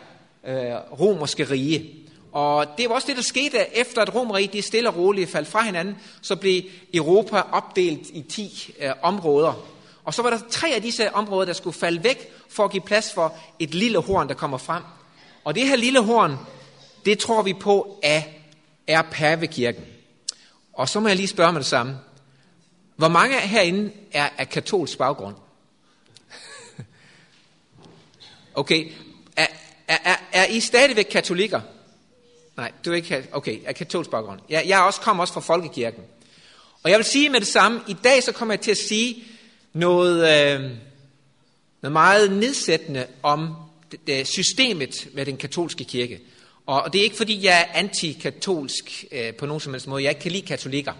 øh, 0.47 0.99
romerske 0.99 1.43
rige. 1.43 1.95
Og 2.31 2.65
det 2.77 2.89
var 2.89 2.95
også 2.95 3.07
det, 3.07 3.15
der 3.15 3.21
skete 3.21 3.77
efter, 3.77 4.01
at 4.01 4.15
Romeriet 4.15 4.53
de 4.53 4.61
stille 4.61 4.89
og 4.89 4.95
roligt 4.95 5.29
faldt 5.29 5.47
fra 5.47 5.63
hinanden, 5.63 5.95
så 6.21 6.35
blev 6.35 6.61
Europa 6.93 7.41
opdelt 7.51 8.09
i 8.13 8.21
10 8.21 8.73
øh, 8.79 8.91
områder. 9.01 9.53
Og 10.03 10.13
så 10.13 10.21
var 10.21 10.29
der 10.29 10.39
tre 10.49 10.67
af 10.75 10.81
disse 10.81 11.13
områder, 11.13 11.45
der 11.45 11.53
skulle 11.53 11.77
falde 11.77 12.03
væk, 12.03 12.31
for 12.49 12.65
at 12.65 12.71
give 12.71 12.83
plads 12.83 13.13
for 13.13 13.35
et 13.59 13.73
lille 13.75 13.99
horn, 13.99 14.27
der 14.27 14.33
kommer 14.33 14.57
frem. 14.57 14.83
Og 15.43 15.55
det 15.55 15.67
her 15.67 15.75
lille 15.75 16.03
horn, 16.03 16.37
det 17.05 17.19
tror 17.19 17.41
vi 17.41 17.53
på 17.53 17.99
er, 18.03 18.21
er 18.87 19.01
pavekirken. 19.01 19.83
Og 20.73 20.89
så 20.89 20.99
må 20.99 21.07
jeg 21.07 21.17
lige 21.17 21.27
spørge 21.27 21.51
med 21.51 21.59
det 21.59 21.67
samme. 21.67 21.97
Hvor 23.01 23.07
mange 23.07 23.39
herinde 23.39 23.91
er 24.11 24.29
af 24.37 24.49
katolsk 24.49 24.97
baggrund? 24.97 25.35
okay. 28.53 28.91
Er, 29.35 29.47
er, 29.87 29.97
er, 30.03 30.15
er 30.31 30.45
I 30.45 30.59
stadigvæk 30.59 31.07
katolikker? 31.11 31.61
Nej, 32.57 32.71
du 32.85 32.91
er 32.91 32.95
ikke 32.95 33.27
Okay, 33.31 33.59
er 33.65 33.71
katolsk 33.71 34.09
baggrund. 34.09 34.39
Jeg, 34.49 34.63
jeg 34.67 34.81
også 34.81 35.01
kommer 35.01 35.23
også 35.23 35.33
fra 35.33 35.41
folkekirken. 35.41 36.03
Og 36.83 36.89
jeg 36.89 36.97
vil 36.97 37.05
sige 37.05 37.29
med 37.29 37.39
det 37.39 37.47
samme, 37.47 37.81
i 37.87 37.95
dag 38.03 38.23
så 38.23 38.31
kommer 38.31 38.53
jeg 38.53 38.61
til 38.61 38.71
at 38.71 38.77
sige 38.77 39.23
noget, 39.73 40.15
øh, 40.15 40.61
noget 41.81 41.93
meget 41.93 42.31
nedsættende 42.31 43.07
om 43.23 43.55
det, 43.91 44.07
det, 44.07 44.27
systemet 44.27 45.07
med 45.13 45.25
den 45.25 45.37
katolske 45.37 45.83
kirke. 45.83 46.19
Og 46.65 46.93
det 46.93 46.99
er 46.99 47.03
ikke 47.03 47.17
fordi, 47.17 47.45
jeg 47.45 47.61
er 47.61 47.79
antikatolsk 47.79 49.05
øh, 49.11 49.33
på 49.33 49.45
nogen 49.45 49.59
som 49.59 49.73
helst 49.73 49.87
måde. 49.87 50.03
Jeg 50.03 50.11
ikke 50.11 50.21
kan 50.21 50.31
lide 50.31 50.45
katolikker. 50.45 50.93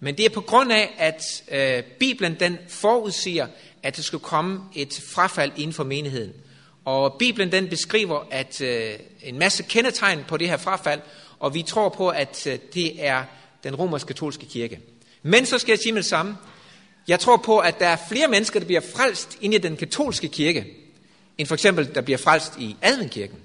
Men 0.00 0.16
det 0.16 0.24
er 0.24 0.30
på 0.30 0.40
grund 0.40 0.72
af, 0.72 0.94
at 0.98 1.42
øh, 1.50 1.82
Bibelen 1.82 2.36
den 2.40 2.58
forudsiger, 2.68 3.46
at 3.82 3.96
der 3.96 4.02
skal 4.02 4.18
komme 4.18 4.60
et 4.74 5.02
frafald 5.14 5.52
inden 5.56 5.72
for 5.72 5.84
menigheden. 5.84 6.32
Og 6.84 7.16
Bibelen 7.18 7.52
den 7.52 7.68
beskriver 7.68 8.26
at 8.30 8.60
øh, 8.60 8.94
en 9.22 9.38
masse 9.38 9.62
kendetegn 9.62 10.24
på 10.28 10.36
det 10.36 10.48
her 10.48 10.56
frafald, 10.56 11.00
og 11.38 11.54
vi 11.54 11.62
tror 11.62 11.88
på, 11.88 12.08
at 12.08 12.46
øh, 12.46 12.58
det 12.74 13.06
er 13.06 13.24
den 13.64 13.74
romersk-katolske 13.74 14.46
kirke. 14.46 14.80
Men 15.22 15.46
så 15.46 15.58
skal 15.58 15.72
jeg 15.72 15.78
sige 15.78 15.92
med 15.92 16.02
det 16.02 16.08
samme. 16.08 16.36
Jeg 17.08 17.20
tror 17.20 17.36
på, 17.36 17.58
at 17.58 17.80
der 17.80 17.86
er 17.86 17.96
flere 18.08 18.28
mennesker, 18.28 18.60
der 18.60 18.66
bliver 18.66 18.80
frelst 18.96 19.38
ind 19.40 19.54
i 19.54 19.58
den 19.58 19.76
katolske 19.76 20.28
kirke, 20.28 20.66
end 21.38 21.46
for 21.46 21.54
eksempel, 21.54 21.94
der 21.94 22.00
bliver 22.00 22.18
frelst 22.18 22.52
i 22.58 22.76
adventkirken. 22.82 23.38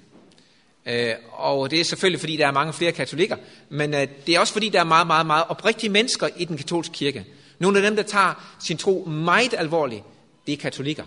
Øh, 0.86 1.14
og 1.32 1.70
det 1.70 1.80
er 1.80 1.84
selvfølgelig, 1.84 2.20
fordi 2.20 2.36
der 2.36 2.46
er 2.46 2.52
mange 2.52 2.72
flere 2.72 2.92
katolikker, 2.92 3.36
men 3.68 3.94
øh, 3.94 4.08
det 4.26 4.34
er 4.34 4.40
også, 4.40 4.52
fordi 4.52 4.68
der 4.68 4.80
er 4.80 4.84
meget, 4.84 5.06
meget, 5.06 5.26
meget 5.26 5.44
oprigtige 5.48 5.90
mennesker 5.90 6.28
i 6.36 6.44
den 6.44 6.56
katolske 6.56 6.92
kirke. 6.92 7.24
Nogle 7.58 7.78
af 7.78 7.82
dem, 7.82 7.96
der 7.96 8.02
tager 8.02 8.56
sin 8.60 8.76
tro 8.76 9.04
meget 9.04 9.54
alvorligt, 9.58 10.02
det 10.46 10.52
er 10.52 10.56
katolikker. 10.56 11.04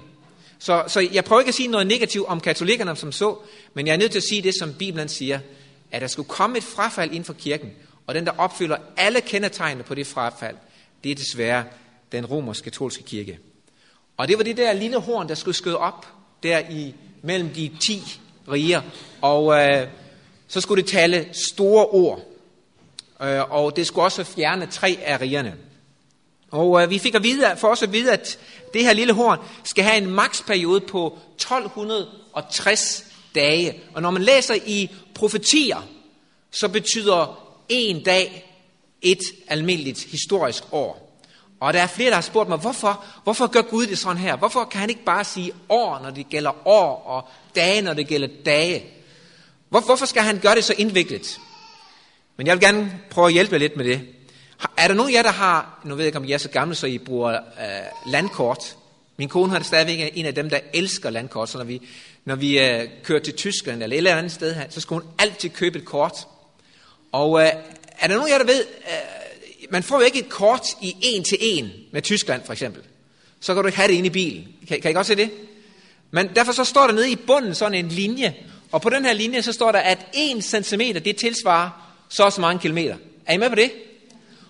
Så, 0.60 0.84
så 0.88 1.10
jeg 1.14 1.24
prøver 1.24 1.40
ikke 1.40 1.50
at 1.50 1.56
sige 1.56 1.68
noget 1.68 1.88
negativt 1.88 2.26
om 2.28 2.40
katolikkerne 2.40 2.96
som 2.96 3.12
så, 3.12 3.38
men 3.74 3.88
jeg 3.88 3.94
er 3.94 3.98
nødt 3.98 4.12
til 4.12 4.20
at 4.20 4.24
sige 4.24 4.42
det, 4.42 4.54
som 4.60 4.74
Bibelen 4.74 5.10
siger. 5.10 5.40
at 5.92 6.02
der 6.02 6.08
skulle 6.08 6.30
komme 6.30 6.58
et 6.58 6.64
frafald 6.64 7.10
inden 7.12 7.24
for 7.24 7.34
kirken, 7.34 7.72
og 8.08 8.16
den, 8.16 8.26
der 8.26 8.32
opfylder 8.38 8.78
alle 8.98 9.22
kendetegnene 9.22 9.84
på 9.84 9.96
det 9.96 10.08
frafald, 10.08 10.56
det 11.04 11.12
er 11.12 11.16
desværre 11.16 11.64
den 12.12 12.26
romersk-katolske 12.26 13.04
kirke. 13.04 13.40
Og 14.18 14.28
det 14.28 14.38
var 14.38 14.44
det 14.44 14.58
der 14.58 14.74
lille 14.74 14.98
horn, 14.98 15.30
der 15.30 15.36
skulle 15.36 15.56
skøde 15.56 15.78
op 15.78 16.08
der 16.44 16.60
i 16.70 16.96
mellem 17.22 17.50
de 17.50 17.72
10 17.82 18.20
riger, 18.51 18.82
og 19.22 19.62
øh, 19.62 19.88
så 20.48 20.62
skulle 20.62 20.84
det 20.84 20.92
tale 20.92 21.27
store 21.51 21.86
ord, 21.86 22.20
øh, 23.22 23.51
og 23.51 23.75
det 23.75 23.88
skulle 23.88 24.06
også 24.06 24.24
fjerne 24.24 24.66
tre 24.66 24.98
af 25.04 25.22
rigerne. 25.22 25.56
Og 26.51 26.84
øh, 26.84 26.89
vi 26.89 27.00
fik 27.00 27.16
at 27.16 27.24
vide, 27.24 27.56
for 27.58 27.68
os 27.68 27.84
at 27.84 27.94
vide, 27.94 28.12
at 28.12 28.39
det 28.74 28.84
her 28.84 28.94
lille 28.94 29.13
horn 29.13 29.39
skal 29.63 29.84
have 29.84 29.98
en 29.98 30.10
maksperiode 30.10 30.82
på 30.82 31.18
1260 31.36 33.06
dage. 33.36 33.82
Og 33.94 34.01
når 34.01 34.12
man 34.12 34.22
læser 34.22 34.56
i 34.66 34.89
profetier, 35.16 35.88
så 36.51 36.68
betyder 36.68 37.48
en 37.70 38.04
dag 38.04 38.54
et 39.01 39.20
almindeligt 39.48 40.04
historisk 40.04 40.63
år. 40.72 41.07
Og 41.60 41.74
der 41.74 41.82
er 41.82 41.88
flere, 41.88 42.10
der 42.10 42.16
har 42.16 42.22
spurgt 42.22 42.50
mig, 42.50 42.58
hvorfor, 42.58 43.06
hvorfor 43.24 43.48
gør 43.48 43.62
Gud 43.62 43.88
det 43.88 43.98
sådan 43.98 44.18
her? 44.18 44.36
Hvorfor 44.36 44.64
kan 44.64 44.80
han 44.80 44.90
ikke 44.90 45.04
bare 45.04 45.24
sige 45.24 45.52
år, 45.70 46.00
når 46.04 46.10
det 46.10 46.30
gælder 46.30 46.68
år, 46.68 47.04
og 47.06 47.30
dage, 47.56 47.82
når 47.82 47.94
det 47.94 48.08
gælder 48.08 48.28
dage? 48.46 48.86
Hvor, 49.70 49.80
hvorfor 49.80 50.06
skal 50.06 50.22
han 50.24 50.40
gøre 50.40 50.56
det 50.56 50.64
så 50.64 50.74
indviklet? 50.78 51.40
Men 52.38 52.48
jeg 52.48 52.54
vil 52.54 52.62
gerne 52.62 53.00
prøve 53.10 53.28
at 53.28 53.34
hjælpe 53.34 53.58
lidt 53.58 53.78
med 53.78 53.86
det. 53.86 54.02
Er 54.78 54.88
der 54.88 54.96
nogen 54.96 55.12
af 55.12 55.18
jer, 55.18 55.24
der 55.24 55.32
har, 55.32 55.80
nu 55.84 55.96
ved 55.96 56.04
jeg 56.04 56.08
ikke, 56.08 56.18
om 56.18 56.24
I 56.24 56.32
er 56.32 56.38
så 56.38 56.50
gamle, 56.50 56.76
så 56.76 56.88
I 56.88 56.98
bruger 56.98 57.34
øh, 57.34 58.12
landkort? 58.12 58.76
Min 59.18 59.30
kone 59.30 59.52
har 59.52 59.64
stadigvæk 59.64 60.12
en 60.14 60.26
af 60.26 60.36
dem, 60.36 60.50
der 60.50 60.60
elsker 60.74 61.10
landkort, 61.10 61.50
så 61.50 61.58
når 61.58 61.66
vi, 61.66 61.82
når 62.26 62.36
vi 62.36 62.60
øh, 62.60 62.90
kører 63.04 63.20
til 63.20 63.34
Tyskland 63.34 63.84
eller 63.84 63.96
et 63.96 63.98
eller 63.98 64.16
andet 64.16 64.32
sted 64.32 64.56
her, 64.56 64.64
så 64.70 64.82
skal 64.82 64.94
hun 64.94 65.04
altid 65.20 65.50
købe 65.50 65.80
et 65.80 65.86
kort. 65.86 66.28
Og 67.12 67.42
øh, 67.42 67.48
er 68.00 68.08
der 68.08 68.16
nogen 68.16 68.28
af 68.28 68.32
jer, 68.32 68.38
der 68.38 68.46
ved, 68.46 68.66
øh, 68.66 69.27
man 69.70 69.84
får 69.84 70.00
jo 70.00 70.06
ikke 70.06 70.20
et 70.20 70.30
kort 70.30 70.68
i 70.82 70.96
en 71.02 71.24
til 71.24 71.38
en 71.42 71.72
med 71.92 72.02
Tyskland 72.02 72.42
for 72.46 72.54
eksempel. 72.54 72.82
Så 73.40 73.54
kan 73.54 73.64
du 73.64 73.68
ikke 73.68 73.78
have 73.78 73.88
det 73.88 73.94
inde 73.94 74.08
i 74.08 74.10
bilen. 74.10 74.48
Kan, 74.68 74.82
kan 74.82 74.92
I 74.92 74.94
godt 74.94 75.08
se 75.08 75.16
det? 75.16 75.32
Men 76.12 76.30
derfor 76.36 76.52
så 76.52 76.64
står 76.64 76.88
der 76.88 76.94
nede 76.94 77.12
i 77.12 77.16
bunden 77.16 77.56
sådan 77.56 77.74
en 77.74 77.88
linje, 77.88 78.36
og 78.72 78.82
på 78.82 78.90
den 78.90 79.06
her 79.06 79.14
linje 79.14 79.42
så 79.42 79.54
står 79.54 79.72
der, 79.72 79.80
at 79.80 80.08
1 80.14 80.44
cm 80.44 80.82
det 81.06 81.16
tilsvarer 81.16 81.70
så 82.10 82.24
og 82.24 82.34
så 82.34 82.42
mange 82.42 82.60
kilometer. 82.60 82.96
Er 83.26 83.34
I 83.34 83.38
med 83.38 83.50
på 83.50 83.56
det? 83.56 83.72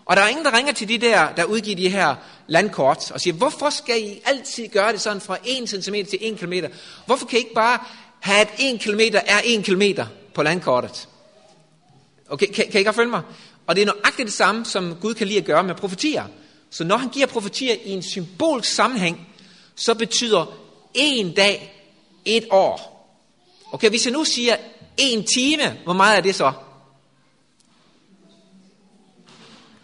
Og 0.05 0.15
der 0.15 0.21
er 0.21 0.27
ingen, 0.27 0.45
der 0.45 0.57
ringer 0.57 0.73
til 0.73 0.89
de 0.89 0.97
der, 0.97 1.33
der 1.33 1.43
udgiver 1.43 1.75
de 1.75 1.89
her 1.89 2.15
landkort, 2.47 3.11
og 3.11 3.21
siger, 3.21 3.33
hvorfor 3.33 3.69
skal 3.69 4.01
I 4.01 4.21
altid 4.25 4.67
gøre 4.67 4.91
det 4.91 5.01
sådan 5.01 5.21
fra 5.21 5.37
1 5.45 5.69
cm 5.69 5.93
til 5.93 6.17
1 6.21 6.39
km? 6.39 6.53
Hvorfor 7.05 7.25
kan 7.25 7.39
I 7.39 7.41
ikke 7.41 7.53
bare 7.53 7.79
have, 8.19 8.41
at 8.41 8.49
1 8.59 8.79
km 8.79 8.99
er 9.13 9.41
1 9.45 9.65
km 9.65 10.01
på 10.33 10.43
landkortet? 10.43 11.07
Okay, 12.29 12.45
kan, 12.45 12.65
kan 12.71 12.81
I 12.81 12.83
godt 12.83 12.95
følge 12.95 13.09
mig? 13.09 13.21
Og 13.67 13.75
det 13.75 13.81
er 13.81 13.85
nøjagtigt 13.85 14.25
det 14.25 14.33
samme, 14.33 14.65
som 14.65 14.95
Gud 15.01 15.13
kan 15.13 15.27
lide 15.27 15.39
at 15.39 15.45
gøre 15.45 15.63
med 15.63 15.75
profetier. 15.75 16.25
Så 16.69 16.83
når 16.83 16.97
han 16.97 17.09
giver 17.09 17.25
profetier 17.25 17.75
i 17.83 17.91
en 17.91 18.03
symbolsk 18.03 18.73
sammenhæng, 18.73 19.27
så 19.75 19.93
betyder 19.93 20.57
en 20.93 21.33
dag 21.33 21.73
et 22.25 22.47
år. 22.51 22.93
Okay, 23.71 23.89
hvis 23.89 24.05
jeg 24.05 24.13
nu 24.13 24.23
siger 24.23 24.55
en 24.97 25.23
time, 25.23 25.77
hvor 25.83 25.93
meget 25.93 26.17
er 26.17 26.21
det 26.21 26.35
så? 26.35 26.51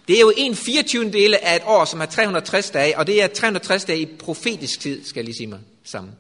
Det 0.08 0.16
er 0.16 0.22
jo 0.22 0.34
en 0.38 0.56
24. 0.56 1.12
dele 1.12 1.46
af 1.46 1.56
et 1.56 1.62
år, 1.66 1.86
som 1.86 2.02
er 2.02 2.06
360 2.06 2.70
dage, 2.70 2.98
og 2.98 3.08
det 3.08 3.22
er 3.22 3.28
360 3.28 3.86
dage 3.86 4.00
i 4.00 4.06
profetisk 4.06 4.80
tid, 4.80 5.06
skal 5.06 5.20
jeg 5.20 5.26
lige 5.26 5.38
sige 5.38 5.48
mig 5.48 5.60
sammen. 5.84 6.14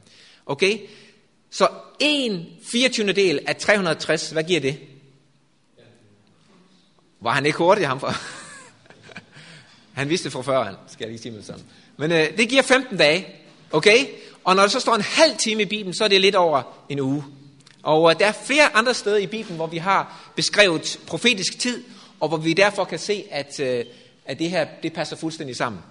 Okay? 0.46 0.80
Så 1.52 1.68
en 2.00 2.46
24. 2.64 3.12
del 3.12 3.40
af 3.48 3.56
360, 3.56 4.30
hvad 4.30 4.44
giver 4.44 4.60
det? 4.60 4.80
Var 7.24 7.32
han 7.32 7.46
ikke 7.46 7.58
hurtig, 7.58 7.88
ham 7.88 8.00
for? 8.00 8.14
han 10.00 10.10
vidste 10.10 10.32
fra 10.32 10.42
før, 10.42 10.64
han, 10.64 10.76
skal 10.88 11.04
jeg 11.04 11.10
lige 11.10 11.22
sige 11.22 11.32
mig 11.32 11.46
sammen. 11.46 11.66
Men 11.98 12.12
øh, 12.12 12.38
det 12.38 12.50
giver 12.50 12.62
15 12.62 12.98
dage, 12.98 13.28
okay? 13.72 14.06
Og 14.44 14.56
når 14.56 14.64
der 14.64 14.70
så 14.70 14.80
står 14.80 14.96
en 14.96 15.02
halv 15.02 15.38
time 15.38 15.62
i 15.62 15.66
Bibelen, 15.66 15.94
så 15.94 16.04
er 16.04 16.08
det 16.08 16.22
lidt 16.22 16.36
over 16.36 16.62
en 16.90 17.00
uge. 17.00 17.24
Og 17.84 18.12
øh, 18.12 18.20
der 18.20 18.26
er 18.26 18.32
flere 18.32 18.76
andre 18.76 18.94
steder 18.94 19.18
i 19.18 19.28
Bibelen, 19.28 19.56
hvor 19.56 19.68
vi 19.68 19.78
har 19.78 20.32
beskrevet 20.36 21.00
profetisk 21.08 21.60
tid, 21.60 21.84
og 22.20 22.28
hvor 22.28 22.38
vi 22.38 22.54
derfor 22.54 22.84
kan 22.84 23.00
se, 23.00 23.26
at, 23.32 23.60
øh, 23.60 23.86
at 24.26 24.40
det 24.40 24.50
her 24.50 24.68
det 24.84 24.94
passer 24.94 25.16
fuldstændig 25.16 25.56
sammen. 25.56 25.82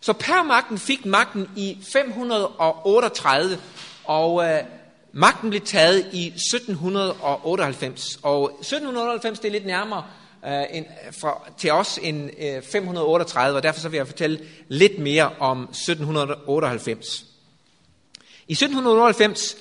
Så 0.00 0.12
permagten 0.12 0.78
fik 0.78 1.06
magten 1.06 1.48
i 1.56 1.78
538, 1.92 3.58
og 4.04 4.44
øh, 4.44 4.60
magten 5.12 5.50
blev 5.50 5.62
taget 5.62 6.06
i 6.12 6.26
1798. 6.26 8.18
Og 8.22 8.44
1798 8.44 9.38
det 9.38 9.48
er 9.48 9.52
lidt 9.52 9.66
nærmere 9.66 10.04
Øh, 10.46 10.64
en, 10.72 10.84
fra, 11.20 11.50
til 11.58 11.72
os 11.72 11.98
end 12.02 12.30
538, 12.62 13.56
og 13.56 13.62
derfor 13.62 13.80
så 13.80 13.88
vil 13.88 13.96
jeg 13.96 14.06
fortælle 14.06 14.38
lidt 14.68 14.98
mere 14.98 15.30
om 15.38 15.62
1798. 15.62 17.24
I 18.48 18.52
1798 18.52 19.56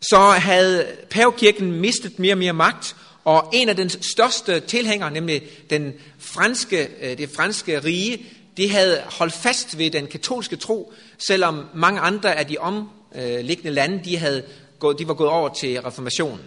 så 0.00 0.18
havde 0.18 0.86
pavekirken 1.10 1.72
mistet 1.72 2.18
mere 2.18 2.34
og 2.34 2.38
mere 2.38 2.52
magt, 2.52 2.96
og 3.24 3.50
en 3.52 3.68
af 3.68 3.76
dens 3.76 3.98
største 4.12 4.60
tilhængere, 4.60 5.10
nemlig 5.10 5.42
den 5.70 5.94
franske, 6.18 6.88
øh, 7.00 7.18
det 7.18 7.30
franske 7.30 7.78
rige, 7.78 8.26
de 8.56 8.70
havde 8.70 9.02
holdt 9.18 9.34
fast 9.34 9.78
ved 9.78 9.90
den 9.90 10.06
katolske 10.06 10.56
tro, 10.56 10.92
selvom 11.28 11.66
mange 11.74 12.00
andre 12.00 12.34
af 12.34 12.46
de 12.46 12.58
omliggende 12.58 13.70
lande, 13.70 14.04
de, 14.04 14.16
havde 14.16 14.42
gået, 14.78 14.98
de 14.98 15.08
var 15.08 15.14
gået 15.14 15.30
over 15.30 15.48
til 15.48 15.80
reformationen. 15.80 16.40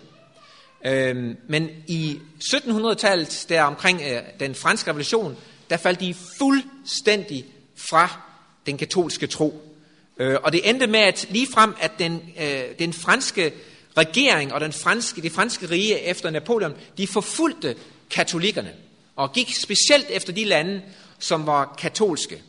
Øhm, 0.86 1.38
men 1.48 1.70
i 1.88 2.20
1700-tallet, 2.44 3.46
der 3.50 3.64
omkring 3.64 4.02
øh, 4.02 4.22
den 4.40 4.56
franske 4.56 4.90
revolution, 4.90 5.38
der 5.70 5.78
faldt 5.78 6.00
de 6.00 6.16
fuldstændig 6.38 7.46
fra 7.76 8.22
den 8.66 8.78
katolske 8.78 9.28
tro. 9.28 9.62
Øh, 10.18 10.38
og 10.44 10.52
det 10.52 10.70
endte 10.70 10.88
med, 10.88 11.00
at 11.00 11.28
lige 11.30 11.48
frem, 11.54 11.76
at 11.80 11.92
den, 12.00 12.22
øh, 12.42 12.64
den 12.80 12.94
franske 12.94 13.54
regering 13.98 14.54
og 14.54 14.62
den 14.62 14.74
franske, 14.74 15.22
det 15.22 15.32
franske 15.32 15.70
rige 15.70 16.00
efter 16.00 16.30
Napoleon, 16.30 16.74
de 16.98 17.08
forfulgte 17.08 17.76
katolikkerne 18.10 18.74
og 19.16 19.34
gik 19.34 19.56
specielt 19.56 20.08
efter 20.10 20.34
de 20.34 20.46
lande, 20.46 20.82
som 21.20 21.46
var 21.46 21.76
katolske. 21.78 22.42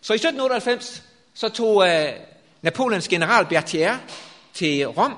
Så 0.00 0.12
i 0.12 0.16
1798 0.16 1.02
så 1.34 1.48
tog 1.48 1.88
øh, 1.88 2.08
Napoleons 2.62 3.08
general 3.08 3.46
Berthier 3.46 3.98
til 4.54 4.86
Rom, 4.86 5.14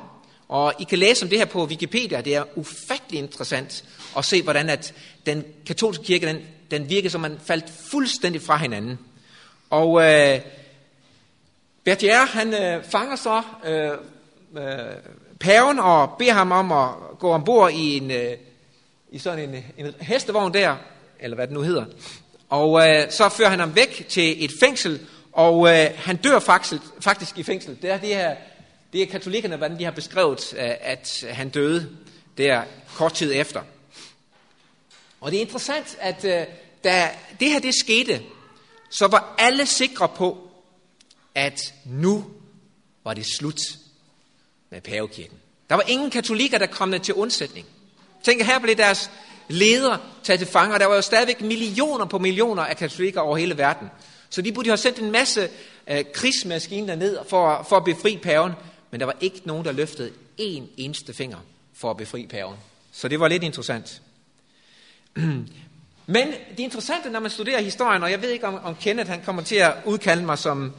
og 0.48 0.74
I 0.78 0.84
kan 0.84 0.98
læse 0.98 1.22
om 1.24 1.28
det 1.28 1.38
her 1.38 1.44
på 1.44 1.64
Wikipedia. 1.64 2.20
Det 2.20 2.34
er 2.34 2.44
ufattelig 2.58 3.18
interessant 3.18 3.84
at 4.16 4.24
se, 4.24 4.42
hvordan 4.42 4.70
at 4.70 4.94
den 5.26 5.44
katolske 5.66 6.04
kirke, 6.04 6.26
den, 6.26 6.40
den 6.70 6.90
virkede, 6.90 7.10
som 7.10 7.20
man 7.20 7.38
faldt 7.44 7.64
fuldstændig 7.90 8.42
fra 8.42 8.56
hinanden. 8.56 8.98
Og 9.70 10.02
øh, 10.02 10.40
Berthier, 11.84 12.26
han 12.26 12.54
øh, 12.54 12.84
fanger 12.84 13.16
så 13.16 13.42
øh, 13.64 13.90
øh, 14.62 14.94
paven 15.40 15.78
og 15.78 16.14
beder 16.18 16.32
ham 16.32 16.52
om 16.52 16.72
at 16.72 17.18
gå 17.18 17.30
ombord 17.30 17.72
i, 17.72 17.96
en, 17.96 18.10
øh, 18.10 18.32
i 19.10 19.18
sådan 19.18 19.48
en, 19.48 19.64
en 19.78 19.94
hestevogn 20.00 20.54
der, 20.54 20.76
eller 21.20 21.34
hvad 21.34 21.46
det 21.46 21.54
nu 21.54 21.60
hedder. 21.60 21.84
Og 22.48 22.88
øh, 22.88 23.10
så 23.10 23.28
fører 23.28 23.48
han 23.48 23.60
ham 23.60 23.74
væk 23.74 24.06
til 24.08 24.44
et 24.44 24.50
fængsel, 24.60 25.00
og 25.32 25.68
øh, 25.68 25.86
han 25.96 26.16
dør 26.16 26.38
faktisk, 26.38 26.82
faktisk 27.00 27.38
i 27.38 27.42
fængsel. 27.42 27.78
Det 27.82 27.90
er, 27.90 27.98
det, 27.98 28.08
her, 28.08 28.36
det 28.96 29.02
er 29.02 29.06
katolikkerne, 29.06 29.56
hvordan 29.56 29.78
de 29.78 29.84
har 29.84 29.90
beskrevet, 29.90 30.54
øh, 30.58 30.70
at 30.80 31.24
han 31.30 31.48
døde 31.48 31.96
der 32.38 32.62
kort 32.94 33.12
tid 33.12 33.32
efter. 33.34 33.62
Og 35.20 35.30
det 35.30 35.36
er 35.36 35.40
interessant, 35.40 35.96
at 36.00 36.24
øh, 36.24 36.46
da 36.84 37.10
det 37.40 37.50
her 37.50 37.58
det 37.58 37.74
skete, 37.74 38.22
så 38.90 39.06
var 39.06 39.34
alle 39.38 39.66
sikre 39.66 40.08
på, 40.08 40.50
at 41.34 41.74
nu 41.84 42.24
var 43.04 43.14
det 43.14 43.26
slut 43.38 43.60
med 44.70 44.80
pavekirken. 44.80 45.38
Der 45.68 45.74
var 45.74 45.84
ingen 45.88 46.10
katolikker, 46.10 46.58
der 46.58 46.66
kom 46.66 47.00
til 47.00 47.14
undsætning. 47.14 47.66
Tænk, 48.24 48.42
her 48.42 48.58
blev 48.58 48.76
deres 48.76 49.10
ledere 49.48 50.00
taget 50.22 50.40
til 50.40 50.48
fange, 50.48 50.74
og 50.74 50.80
der 50.80 50.86
var 50.86 50.94
jo 50.94 51.02
stadigvæk 51.02 51.40
millioner 51.40 52.04
på 52.04 52.18
millioner 52.18 52.62
af 52.62 52.76
katolikker 52.76 53.20
over 53.20 53.36
hele 53.36 53.58
verden. 53.58 53.88
Så 54.30 54.42
de 54.42 54.52
burde 54.52 54.68
have 54.68 54.76
sendt 54.76 54.98
en 54.98 55.10
masse 55.10 55.48
øh, 55.90 56.04
krigsmaskiner 56.14 56.94
ned 56.94 57.18
for, 57.28 57.66
for 57.68 57.76
at 57.76 57.84
befri 57.84 58.16
paven, 58.16 58.52
men 58.90 59.00
der 59.00 59.06
var 59.06 59.16
ikke 59.20 59.40
nogen, 59.44 59.64
der 59.64 59.72
løftede 59.72 60.12
en 60.38 60.68
eneste 60.76 61.14
finger 61.14 61.38
for 61.74 61.90
at 61.90 61.96
befri 61.96 62.26
paven. 62.26 62.56
Så 62.92 63.08
det 63.08 63.20
var 63.20 63.28
lidt 63.28 63.42
interessant. 63.42 64.02
Men 66.08 66.28
det 66.50 66.58
interessante, 66.58 67.10
når 67.10 67.20
man 67.20 67.30
studerer 67.30 67.62
historien, 67.62 68.02
og 68.02 68.10
jeg 68.10 68.22
ved 68.22 68.30
ikke, 68.30 68.46
om, 68.46 68.54
om 68.64 68.76
Kenneth 68.76 69.10
han 69.10 69.22
kommer 69.24 69.42
til 69.42 69.56
at 69.56 69.74
udkalde 69.84 70.24
mig 70.24 70.38
som 70.38 70.72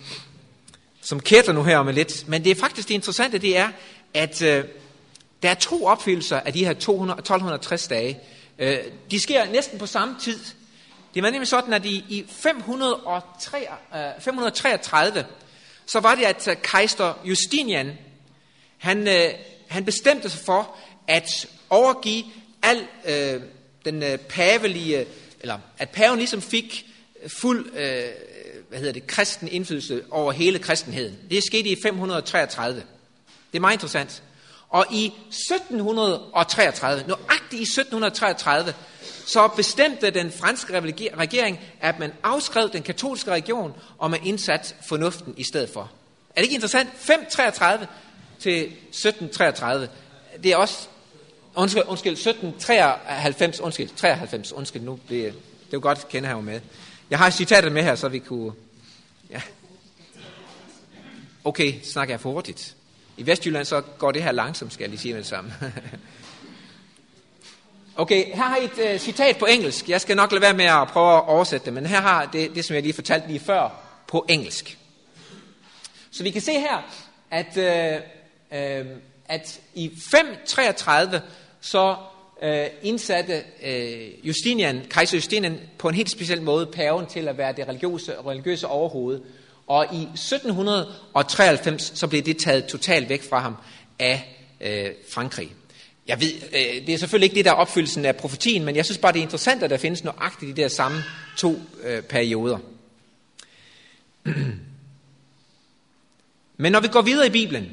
som 1.02 1.20
kætter 1.20 1.54
nu 1.54 1.64
her 1.64 1.78
om 1.78 1.88
lidt. 1.88 2.28
Men 2.28 2.44
det 2.44 2.52
er 2.52 2.56
faktisk 2.56 2.88
det 2.88 2.94
interessante, 2.94 3.38
det 3.38 3.58
er, 3.58 3.70
at 4.14 4.42
øh, 4.42 4.66
der 5.44 5.50
er 5.50 5.54
to 5.54 5.86
opfyldelser 5.86 6.40
af 6.40 6.54
de 6.54 6.66
her 6.66 6.74
200, 6.74 7.20
1260 7.20 7.88
dage. 7.88 8.20
Øh, 8.60 8.78
de 9.12 9.20
sker 9.20 9.46
næsten 9.46 9.80
på 9.80 9.86
samme 9.86 10.16
tid. 10.22 10.40
Det 11.14 11.24
var 11.24 11.30
nemlig 11.30 11.48
sådan, 11.48 11.74
at 11.74 11.86
i, 11.86 12.06
i 12.10 12.26
503, 12.30 13.68
øh, 13.96 14.00
533, 14.20 15.26
så 15.88 16.00
var 16.00 16.15
det, 16.15 16.24
at 16.24 16.48
øh, 16.48 16.56
kejser 16.62 17.20
Justinian, 17.25 17.98
han, 18.77 19.08
øh, 19.08 19.29
han 19.67 19.86
bestemte 19.86 20.29
sig 20.29 20.39
for 20.46 20.75
at 21.08 21.48
overgive 21.70 22.24
al 22.62 22.88
øh, 23.06 23.41
den 23.86 24.03
øh, 24.03 24.17
pavelige, 24.17 25.06
eller 25.39 25.60
at 25.77 25.89
paven 25.89 26.17
ligesom 26.17 26.41
fik 26.41 26.86
fuld, 27.27 27.65
øh, 27.65 28.03
hvad 28.70 28.79
hedder 28.79 28.94
det, 28.94 29.08
kristen 29.08 29.48
indflydelse 29.48 30.03
over 30.12 30.32
hele 30.32 30.60
kristenheden. 30.60 31.17
Det 31.29 31.44
skete 31.44 31.70
i 31.70 31.75
533. 31.84 32.75
Det 33.51 33.58
er 33.58 33.60
meget 33.60 33.75
interessant. 33.75 34.24
Og 34.70 34.86
i 34.91 35.06
1733, 35.06 37.03
nøjagtigt 37.08 37.60
i 37.60 37.63
1733, 37.63 38.74
så 39.28 39.48
bestemte 39.48 40.10
den 40.10 40.32
franske 40.32 40.80
regering, 41.18 41.60
at 41.82 42.00
man 42.00 42.12
afskrev 42.24 42.70
den 42.74 42.84
katolske 42.84 43.32
region, 43.32 43.74
og 43.98 44.12
man 44.12 44.20
indsat 44.24 44.76
fornuften 44.88 45.34
i 45.38 45.44
stedet 45.44 45.70
for. 45.70 45.82
Er 46.30 46.36
det 46.36 46.44
ikke 46.44 46.56
interessant? 46.56 46.90
533 46.96 47.88
til 48.40 48.64
1733. 48.64 49.90
Det 50.44 50.52
er 50.52 50.58
også, 50.58 50.88
undskyld, 51.56 51.84
undskyld 51.88 52.14
1793, 52.14 53.60
undskyld, 53.60 53.90
93, 53.96 54.54
undskyld, 54.54 54.82
nu 54.82 55.00
bliver 55.08 55.32
det 55.68 55.74
er 55.74 55.78
jo 55.78 55.82
godt 55.82 55.98
at 55.98 56.10
kende 56.10 56.30
her 56.30 56.42
med. 56.42 56.62
Jeg 57.10 57.20
har 57.20 57.30
citatet 57.30 57.72
med 57.72 57.84
her, 57.84 57.96
så 57.96 58.08
vi 58.08 58.20
kunne, 58.20 58.54
ja. 59.30 59.42
Okay, 61.44 61.74
snakker 61.84 62.14
jeg 62.14 62.22
for 62.22 62.32
hurtigt. 62.32 62.76
I 63.18 63.26
Vestjylland 63.26 63.66
så 63.66 63.82
går 63.82 64.12
det 64.12 64.24
her 64.24 64.32
langsomt, 64.32 64.74
skal 64.74 64.84
jeg 64.84 64.90
lige 64.90 65.00
sige 65.00 65.14
med 65.14 65.22
det 65.22 65.30
samme. 65.30 65.54
Okay, 68.00 68.25
her 68.25 68.44
har 68.44 68.58
I 68.58 68.63
et 68.63 68.94
uh, 68.94 69.00
citat 69.00 69.38
på 69.38 69.46
engelsk. 69.46 69.89
Jeg 69.89 70.01
skal 70.01 70.16
nok 70.16 70.32
lade 70.32 70.42
være 70.42 70.54
med 70.54 70.66
at 70.66 70.88
prøve 70.88 71.18
at 71.18 71.27
oversætte 71.27 71.66
det, 71.66 71.74
men 71.74 71.86
her 71.86 72.01
har 72.01 72.25
det, 72.25 72.56
det 72.56 72.66
som 72.66 72.74
jeg 72.74 72.84
lige 72.84 72.94
fortalte 72.94 73.27
lige 73.27 73.39
før, 73.39 73.70
på 74.08 74.25
engelsk. 74.30 74.77
Så 76.12 76.24
vi 76.24 76.32
kan 76.32 76.42
se 76.42 76.51
her, 76.51 76.77
at, 77.32 77.58
uh, 77.58 78.01
uh, 78.60 78.88
at 79.25 79.60
i 79.74 79.92
533 80.12 81.22
så 81.62 81.96
uh, 82.44 82.50
indsatte 82.82 83.44
uh, 83.63 84.27
Justinian, 84.27 84.82
kejser 84.89 85.18
Justinian 85.18 85.60
på 85.77 85.89
en 85.89 85.96
helt 85.96 86.12
speciel 86.12 86.42
måde 86.42 86.66
paven 86.66 87.06
til 87.06 87.27
at 87.27 87.38
være 87.38 87.54
det 87.54 87.68
religiøse, 87.68 88.16
religiøse 88.25 88.68
overhoved. 88.68 89.22
Og 89.68 89.86
i 89.94 90.01
1793 90.01 91.92
så 91.96 92.08
blev 92.08 92.22
det 92.22 92.38
taget 92.38 92.66
totalt 92.66 93.10
væk 93.10 93.30
fra 93.30 93.39
ham 93.39 93.56
af 94.00 94.46
uh, 94.62 94.68
Frankrig. 95.13 95.51
Jeg 96.08 96.22
ved, 96.22 96.32
øh, 96.54 96.88
det 96.88 96.90
er 96.90 96.98
selvfølgelig 96.98 97.26
ikke 97.26 97.36
det, 97.36 97.46
der 97.46 97.52
er 97.52 97.56
opfyldelsen 97.56 98.06
af 98.06 98.16
profetien, 98.16 98.66
men 98.66 98.76
jeg 98.76 98.86
synes 98.86 98.98
bare, 98.98 99.12
det 99.12 99.20
er 99.20 99.24
interessant, 99.24 99.64
at 99.64 99.70
der 99.70 99.78
findes 99.78 100.04
nøjagtigt 100.04 100.58
de 100.58 100.62
der 100.62 100.68
samme 100.68 101.04
to 101.38 101.62
øh, 101.84 102.02
perioder. 102.02 102.58
Men 106.60 106.72
når 106.72 106.80
vi 106.80 106.88
går 106.88 107.02
videre 107.02 107.28
i 107.28 107.30
Bibelen, 107.30 107.72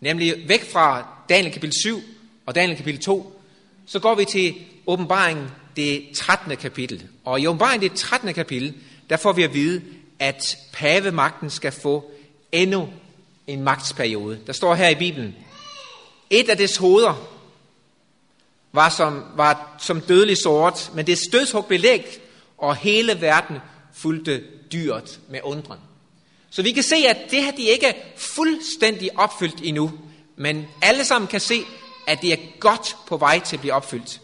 nemlig 0.00 0.48
væk 0.48 0.70
fra 0.72 1.08
Daniel 1.28 1.52
kapitel 1.52 1.80
7 1.82 2.02
og 2.46 2.54
Daniel 2.54 2.76
kapitel 2.76 3.00
2, 3.00 3.42
så 3.86 3.98
går 3.98 4.14
vi 4.14 4.24
til 4.24 4.54
åbenbaringen 4.86 5.46
det 5.76 6.04
13. 6.14 6.56
kapitel. 6.56 7.06
Og 7.24 7.40
i 7.40 7.46
åbenbaringen 7.46 7.90
det 7.90 7.98
13. 7.98 8.34
kapitel, 8.34 8.74
der 9.10 9.16
får 9.16 9.32
vi 9.32 9.42
at 9.42 9.54
vide, 9.54 9.82
at 10.18 10.56
pavemagten 10.72 11.50
skal 11.50 11.72
få 11.72 12.10
endnu 12.52 12.88
en 13.46 13.62
magtsperiode. 13.62 14.38
Der 14.46 14.52
står 14.52 14.74
her 14.74 14.88
i 14.88 14.94
Bibelen, 14.94 15.34
et 16.30 16.48
af 16.48 16.56
dets 16.56 16.76
hoveder 16.76 17.31
var 18.72 18.88
som, 18.88 19.24
var 19.36 19.76
som 19.78 20.00
dødelig 20.00 20.36
sort, 20.36 20.90
men 20.94 21.06
det 21.06 21.18
stødshug 21.18 21.66
blev 21.66 21.80
lægt, 21.80 22.20
og 22.58 22.76
hele 22.76 23.20
verden 23.20 23.58
fulgte 23.94 24.42
dyret 24.72 25.20
med 25.28 25.40
undren. 25.42 25.78
Så 26.50 26.62
vi 26.62 26.72
kan 26.72 26.82
se, 26.82 26.96
at 26.96 27.16
det 27.30 27.44
her 27.44 27.50
de 27.50 27.62
ikke 27.62 27.86
er 27.86 27.94
fuldstændig 28.16 29.18
opfyldt 29.18 29.60
endnu, 29.62 29.92
men 30.36 30.66
alle 30.82 31.04
sammen 31.04 31.28
kan 31.28 31.40
se, 31.40 31.64
at 32.06 32.22
det 32.22 32.32
er 32.32 32.36
godt 32.60 32.96
på 33.06 33.16
vej 33.16 33.38
til 33.38 33.56
at 33.56 33.60
blive 33.60 33.74
opfyldt. 33.74 34.20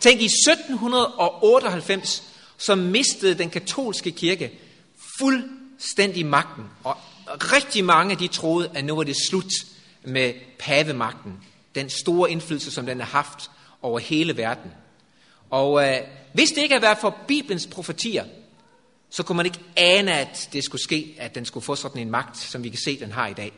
Tænk, 0.00 0.20
i 0.20 0.24
1798, 0.24 2.22
så 2.58 2.74
mistede 2.74 3.34
den 3.34 3.50
katolske 3.50 4.10
kirke 4.10 4.52
fuldstændig 5.18 6.26
magten, 6.26 6.64
og 6.84 6.96
rigtig 7.26 7.84
mange 7.84 8.16
de 8.16 8.28
troede, 8.28 8.70
at 8.74 8.84
nu 8.84 8.96
var 8.96 9.02
det 9.02 9.16
slut 9.28 9.52
med 10.04 10.32
pavemagten 10.58 11.32
den 11.74 11.90
store 11.90 12.30
indflydelse, 12.30 12.70
som 12.70 12.86
den 12.86 13.00
har 13.00 13.06
haft 13.06 13.50
over 13.82 13.98
hele 13.98 14.36
verden. 14.36 14.72
Og 15.50 15.88
øh, 15.88 15.96
hvis 16.32 16.50
det 16.50 16.62
ikke 16.62 16.74
havde 16.74 16.82
været 16.82 16.98
for 16.98 17.16
Bibelens 17.28 17.66
profetier, 17.66 18.24
så 19.10 19.22
kunne 19.22 19.36
man 19.36 19.46
ikke 19.46 19.60
ane, 19.76 20.18
at 20.18 20.48
det 20.52 20.64
skulle 20.64 20.82
ske, 20.82 21.16
at 21.18 21.34
den 21.34 21.44
skulle 21.44 21.64
få 21.64 21.74
sådan 21.74 22.02
en 22.02 22.10
magt, 22.10 22.36
som 22.36 22.64
vi 22.64 22.68
kan 22.68 22.78
se, 22.84 23.00
den 23.00 23.12
har 23.12 23.26
i 23.26 23.32
dag. 23.32 23.52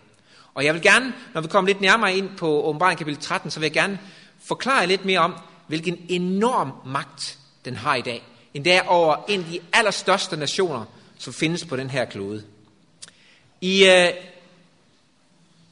Og 0.54 0.64
jeg 0.64 0.74
vil 0.74 0.82
gerne, 0.82 1.14
når 1.34 1.40
vi 1.40 1.48
kommer 1.48 1.68
lidt 1.68 1.80
nærmere 1.80 2.16
ind 2.16 2.28
på 2.36 2.62
åbenbaring 2.62 2.98
kapitel 2.98 3.20
13, 3.20 3.50
så 3.50 3.60
vil 3.60 3.66
jeg 3.66 3.72
gerne 3.72 3.98
forklare 4.44 4.86
lidt 4.86 5.04
mere 5.04 5.18
om, 5.18 5.34
hvilken 5.66 5.98
enorm 6.08 6.72
magt 6.86 7.38
den 7.64 7.76
har 7.76 7.94
i 7.94 8.02
dag. 8.02 8.22
Endda 8.54 8.82
over 8.86 9.16
en 9.28 9.40
af 9.40 9.46
de 9.46 9.60
allerstørste 9.72 10.36
nationer, 10.36 10.84
som 11.18 11.32
findes 11.32 11.64
på 11.64 11.76
den 11.76 11.90
her 11.90 12.04
klode. 12.04 12.44
I 13.60 13.86
øh, 13.86 14.08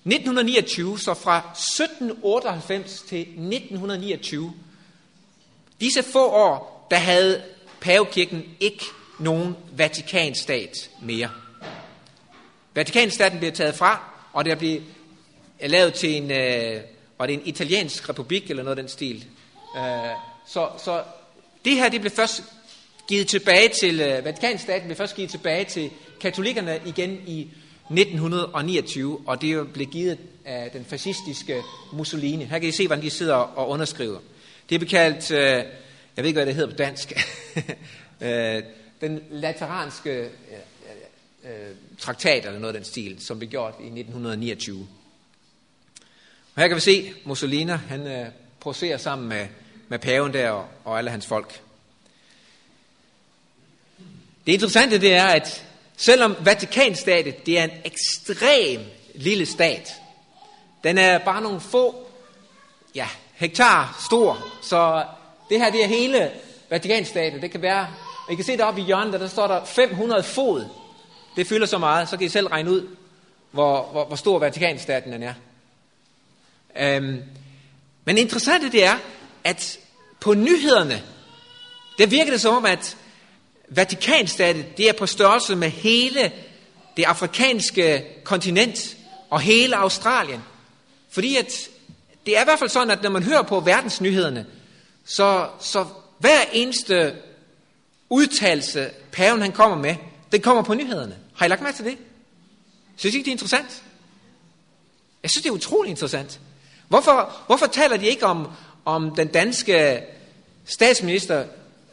1929, 0.05 0.99
så 0.99 1.15
fra 1.15 1.39
1798 1.39 3.03
til 3.09 3.21
1929, 3.21 4.53
disse 5.81 6.03
få 6.03 6.27
år, 6.29 6.87
der 6.91 6.97
havde 6.97 7.43
pavekirken 7.81 8.45
ikke 8.61 8.85
nogen 9.19 9.57
Vatikanstat 9.77 10.91
mere. 11.03 11.31
Vatikanstaten 12.75 13.39
blev 13.39 13.53
taget 13.53 13.75
fra, 13.75 14.01
og 14.33 14.45
der 14.45 14.55
blev 14.55 14.81
øh, 15.61 15.71
lavet 15.71 15.95
til 15.95 16.17
en, 16.17 16.31
øh, 16.31 16.81
var 17.19 17.27
det 17.27 17.35
en 17.35 17.43
italiensk 17.45 18.09
republik 18.09 18.51
eller 18.51 18.63
noget 18.63 18.79
af 18.79 18.83
den 18.83 18.89
stil. 18.89 19.25
Øh, 19.77 19.83
så, 20.47 20.69
så 20.85 21.03
det 21.65 21.77
her 21.77 21.89
det 21.89 22.01
blev 22.01 22.11
først 22.11 22.43
givet 23.09 23.27
tilbage 23.27 23.69
til, 23.69 24.01
øh, 24.01 24.25
Vatikanstaten 24.25 24.87
blev 24.87 24.97
først 24.97 25.17
givet 25.17 25.31
tilbage 25.31 25.65
til 25.65 25.91
katolikkerne 26.21 26.81
igen 26.87 27.23
i 27.27 27.49
1929, 27.93 29.21
og 29.27 29.43
det 29.43 29.73
blev 29.73 29.87
givet 29.87 30.19
af 30.45 30.71
den 30.71 30.85
fascistiske 30.85 31.63
Mussolini. 31.93 32.45
Her 32.45 32.59
kan 32.59 32.69
I 32.69 32.73
se, 32.73 32.87
hvordan 32.87 33.05
de 33.05 33.11
sidder 33.11 33.35
og 33.35 33.69
underskriver. 33.69 34.19
Det 34.71 34.83
er 34.83 34.87
kaldt, 34.87 35.31
øh, 35.31 35.39
jeg 35.39 35.65
ved 36.17 36.25
ikke, 36.25 36.39
hvad 36.39 36.47
det 36.47 36.55
hedder 36.55 36.71
på 36.71 36.77
dansk, 36.77 37.13
øh, 38.21 38.63
den 39.01 39.21
lateranske 39.31 40.21
øh, 40.21 40.29
øh, 41.45 41.77
traktat, 41.99 42.47
eller 42.47 42.59
noget 42.59 42.75
af 42.75 42.81
den 42.81 42.91
stil, 42.91 43.17
som 43.21 43.39
blev 43.39 43.51
gjort 43.51 43.75
i 43.81 43.87
1929. 43.87 44.89
Og 46.55 46.63
her 46.63 46.69
kan 46.69 46.77
vi 46.77 46.81
se 46.81 47.13
Mussolini, 47.25 47.73
han 47.73 48.07
øh, 48.07 48.27
poserer 48.61 48.97
sammen 48.97 49.29
med, 49.29 49.47
med 49.89 49.99
paven 49.99 50.33
der 50.33 50.51
og, 50.51 50.69
og 50.85 50.99
alle 50.99 51.11
hans 51.11 51.27
folk. 51.27 51.61
Det 54.47 54.53
interessante 54.53 55.01
det 55.01 55.15
er, 55.15 55.27
at 55.27 55.67
Selvom 56.03 56.37
Vatikanstatet 56.41 57.47
det 57.47 57.59
er 57.59 57.65
en 57.65 57.71
ekstrem 57.85 58.81
lille 59.15 59.47
stat, 59.47 59.95
den 60.85 60.99
er 60.99 61.19
bare 61.19 61.43
nogle 61.43 61.61
få 61.61 62.07
ja, 62.95 63.09
hektar 63.35 64.03
stor, 64.07 64.47
så 64.63 65.05
det 65.49 65.61
her 65.61 65.71
det 65.71 65.85
er 65.85 65.89
hele 65.89 66.31
Vatikanstatet. 66.71 67.43
Det 67.43 67.51
kan 67.51 67.63
være, 67.63 67.87
I 68.31 68.35
kan 68.35 68.45
se 68.45 68.57
deroppe 68.57 68.81
i 68.81 68.85
hjørnet, 68.85 69.21
der 69.21 69.29
står 69.29 69.47
der 69.47 69.65
500 69.65 70.23
fod. 70.23 70.65
Det 71.37 71.47
fylder 71.47 71.67
så 71.67 71.79
meget, 71.79 72.09
så 72.09 72.17
kan 72.17 72.27
I 72.27 72.29
selv 72.29 72.47
regne 72.47 72.71
ud, 72.71 72.89
hvor, 73.51 73.89
hvor, 73.93 74.05
hvor 74.05 74.17
stor 74.17 74.39
Vatikanstaten 74.39 75.13
den 75.13 75.23
er. 75.23 75.35
Øhm, 76.77 77.23
men 78.05 78.19
interessant 78.19 78.73
det 78.73 78.85
er, 78.85 78.99
at 79.45 79.79
på 80.21 80.35
nyhederne, 80.35 81.03
der 81.99 82.07
virker 82.07 82.31
det 82.31 82.41
som 82.41 82.55
om, 82.55 82.67
at 82.67 82.97
Vatikanstaten, 83.75 84.65
det 84.77 84.89
er 84.89 84.93
på 84.93 85.07
størrelse 85.07 85.57
med 85.57 85.71
hele 85.71 86.33
det 86.97 87.05
afrikanske 87.05 88.05
kontinent 88.25 88.97
og 89.31 89.41
hele 89.41 89.77
Australien. 89.77 90.43
Fordi 91.11 91.37
at 91.37 91.53
det 92.27 92.37
er 92.37 92.41
i 92.41 92.45
hvert 92.45 92.59
fald 92.59 92.71
sådan, 92.71 92.91
at 92.91 93.03
når 93.03 93.11
man 93.11 93.23
hører 93.23 93.43
på 93.43 93.61
verdensnyhederne, 93.61 94.47
så, 95.05 95.49
så 95.61 95.87
hver 96.19 96.41
eneste 96.53 97.15
udtalelse, 98.09 98.91
paven 99.13 99.43
han 99.43 99.53
kommer 99.53 99.77
med, 99.77 99.97
den 100.33 100.41
kommer 100.41 100.63
på 100.63 100.75
nyhederne. 100.75 101.19
Har 101.35 101.47
I 101.47 101.49
lagt 101.49 101.63
mærke 101.63 101.77
til 101.77 101.85
det? 101.85 101.99
Synes 102.97 103.15
I 103.15 103.19
ikke, 103.19 103.25
det 103.25 103.31
er 103.31 103.35
interessant? 103.35 103.83
Jeg 105.23 105.31
synes, 105.31 105.43
det 105.43 105.49
er 105.49 105.55
utrolig 105.55 105.91
interessant. 105.91 106.41
Hvorfor, 106.89 107.33
hvorfor 107.47 107.67
taler 107.67 107.97
de 107.97 108.07
ikke 108.07 108.27
om, 108.27 108.49
om 108.85 109.15
den 109.17 109.29
danske 109.29 110.03
statsminister 110.65 111.45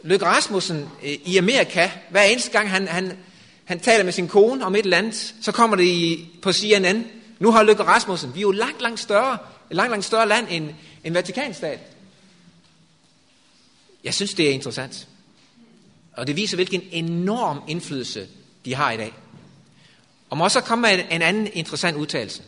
Løkke 0.04 0.26
Rasmussen 0.26 0.90
øh, 1.04 1.10
i 1.10 1.38
Amerika, 1.38 1.90
hver 2.10 2.22
eneste 2.22 2.52
gang 2.52 2.70
han, 2.70 2.88
han, 2.88 3.18
han 3.66 3.80
taler 3.80 4.04
med 4.04 4.14
sin 4.14 4.28
kone 4.28 4.66
om 4.66 4.76
et 4.76 4.84
eller 4.84 4.98
andet, 4.98 5.36
så 5.42 5.52
kommer 5.52 5.76
det 5.76 5.84
i, 5.84 6.30
på 6.42 6.54
CNN. 6.54 7.06
Nu 7.40 7.52
har 7.52 7.64
Løkke 7.64 7.84
Rasmussen, 7.84 8.36
vi 8.36 8.40
er 8.40 8.42
jo 8.42 8.52
langt, 8.52 8.82
langt 8.82 9.00
større, 9.00 9.38
langt, 9.72 9.92
langt 9.92 10.06
større 10.06 10.28
land 10.28 10.48
end, 10.50 10.70
end 11.04 11.14
Vatikanstat. 11.14 11.80
Jeg 14.04 14.14
synes, 14.14 14.34
det 14.34 14.50
er 14.50 14.54
interessant. 14.54 15.08
Og 16.14 16.28
det 16.28 16.36
viser, 16.36 16.58
hvilken 16.58 16.82
enorm 16.92 17.62
indflydelse 17.68 18.28
de 18.66 18.76
har 18.76 18.92
i 18.92 18.98
dag. 18.98 19.14
Og 20.30 20.38
må 20.38 20.44
også 20.44 20.62
komme 20.62 20.82
med 20.82 21.06
en 21.12 21.22
anden 21.22 21.50
interessant 21.54 21.98
udtalelse. 21.98 22.44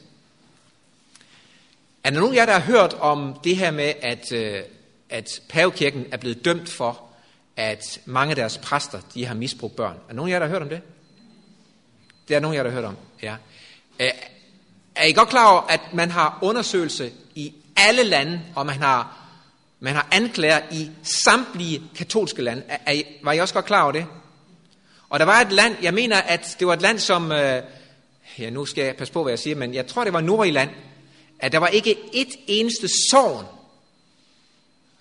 Er 2.03 2.09
der 2.09 2.19
nogen 2.19 2.33
af 2.33 2.39
jer, 2.39 2.45
der 2.45 2.53
har 2.53 2.59
hørt 2.59 2.93
om 2.93 3.39
det 3.43 3.57
her 3.57 3.71
med, 3.71 3.93
at, 4.01 4.31
øh, 4.31 4.61
at 5.09 5.41
pavekirken 5.49 6.05
er 6.11 6.17
blevet 6.17 6.45
dømt 6.45 6.69
for, 6.69 7.10
at 7.55 8.01
mange 8.05 8.29
af 8.29 8.35
deres 8.35 8.57
præster, 8.57 8.99
de 9.13 9.25
har 9.25 9.35
misbrugt 9.35 9.75
børn. 9.75 9.97
Er 10.09 10.13
nogen 10.13 10.31
af 10.31 10.33
jer, 10.33 10.39
der 10.39 10.45
har 10.45 10.53
hørt 10.53 10.61
om 10.61 10.69
det? 10.69 10.81
Det 12.27 12.35
er 12.35 12.39
nogen 12.39 12.55
af 12.55 12.57
jer, 12.57 12.63
der 12.63 12.69
har 12.69 12.81
hørt 12.81 12.85
om. 12.85 12.97
Ja. 13.21 13.35
Er 14.95 15.05
I 15.05 15.11
godt 15.11 15.29
klar 15.29 15.51
over, 15.51 15.61
at 15.61 15.81
man 15.93 16.11
har 16.11 16.39
undersøgelse 16.41 17.11
i 17.35 17.53
alle 17.75 18.03
lande, 18.03 18.41
og 18.55 18.65
man 18.65 18.75
har, 18.75 19.17
man 19.79 19.93
har 19.93 20.07
anklager 20.11 20.59
i 20.71 20.91
samtlige 21.03 21.83
katolske 21.95 22.41
lande? 22.41 22.63
Er, 22.67 22.77
er 22.85 22.91
I, 22.91 23.05
var 23.23 23.31
I 23.31 23.39
også 23.39 23.53
godt 23.53 23.65
klar 23.65 23.83
over 23.83 23.91
det? 23.91 24.05
Og 25.09 25.19
der 25.19 25.25
var 25.25 25.41
et 25.41 25.51
land, 25.51 25.75
jeg 25.81 25.93
mener, 25.93 26.17
at 26.17 26.55
det 26.59 26.67
var 26.67 26.73
et 26.73 26.81
land 26.81 26.99
som, 26.99 27.31
øh, 27.31 27.63
ja 28.39 28.49
nu 28.49 28.65
skal 28.65 28.83
jeg 28.83 28.95
passe 28.95 29.13
på, 29.13 29.23
hvad 29.23 29.31
jeg 29.31 29.39
siger, 29.39 29.55
men 29.55 29.73
jeg 29.73 29.87
tror, 29.87 30.03
det 30.03 30.13
var 30.13 30.21
Nordirland, 30.21 30.69
at 31.39 31.51
der 31.51 31.57
var 31.57 31.67
ikke 31.67 31.97
et 32.13 32.29
eneste 32.47 32.87
sovn, 33.11 33.45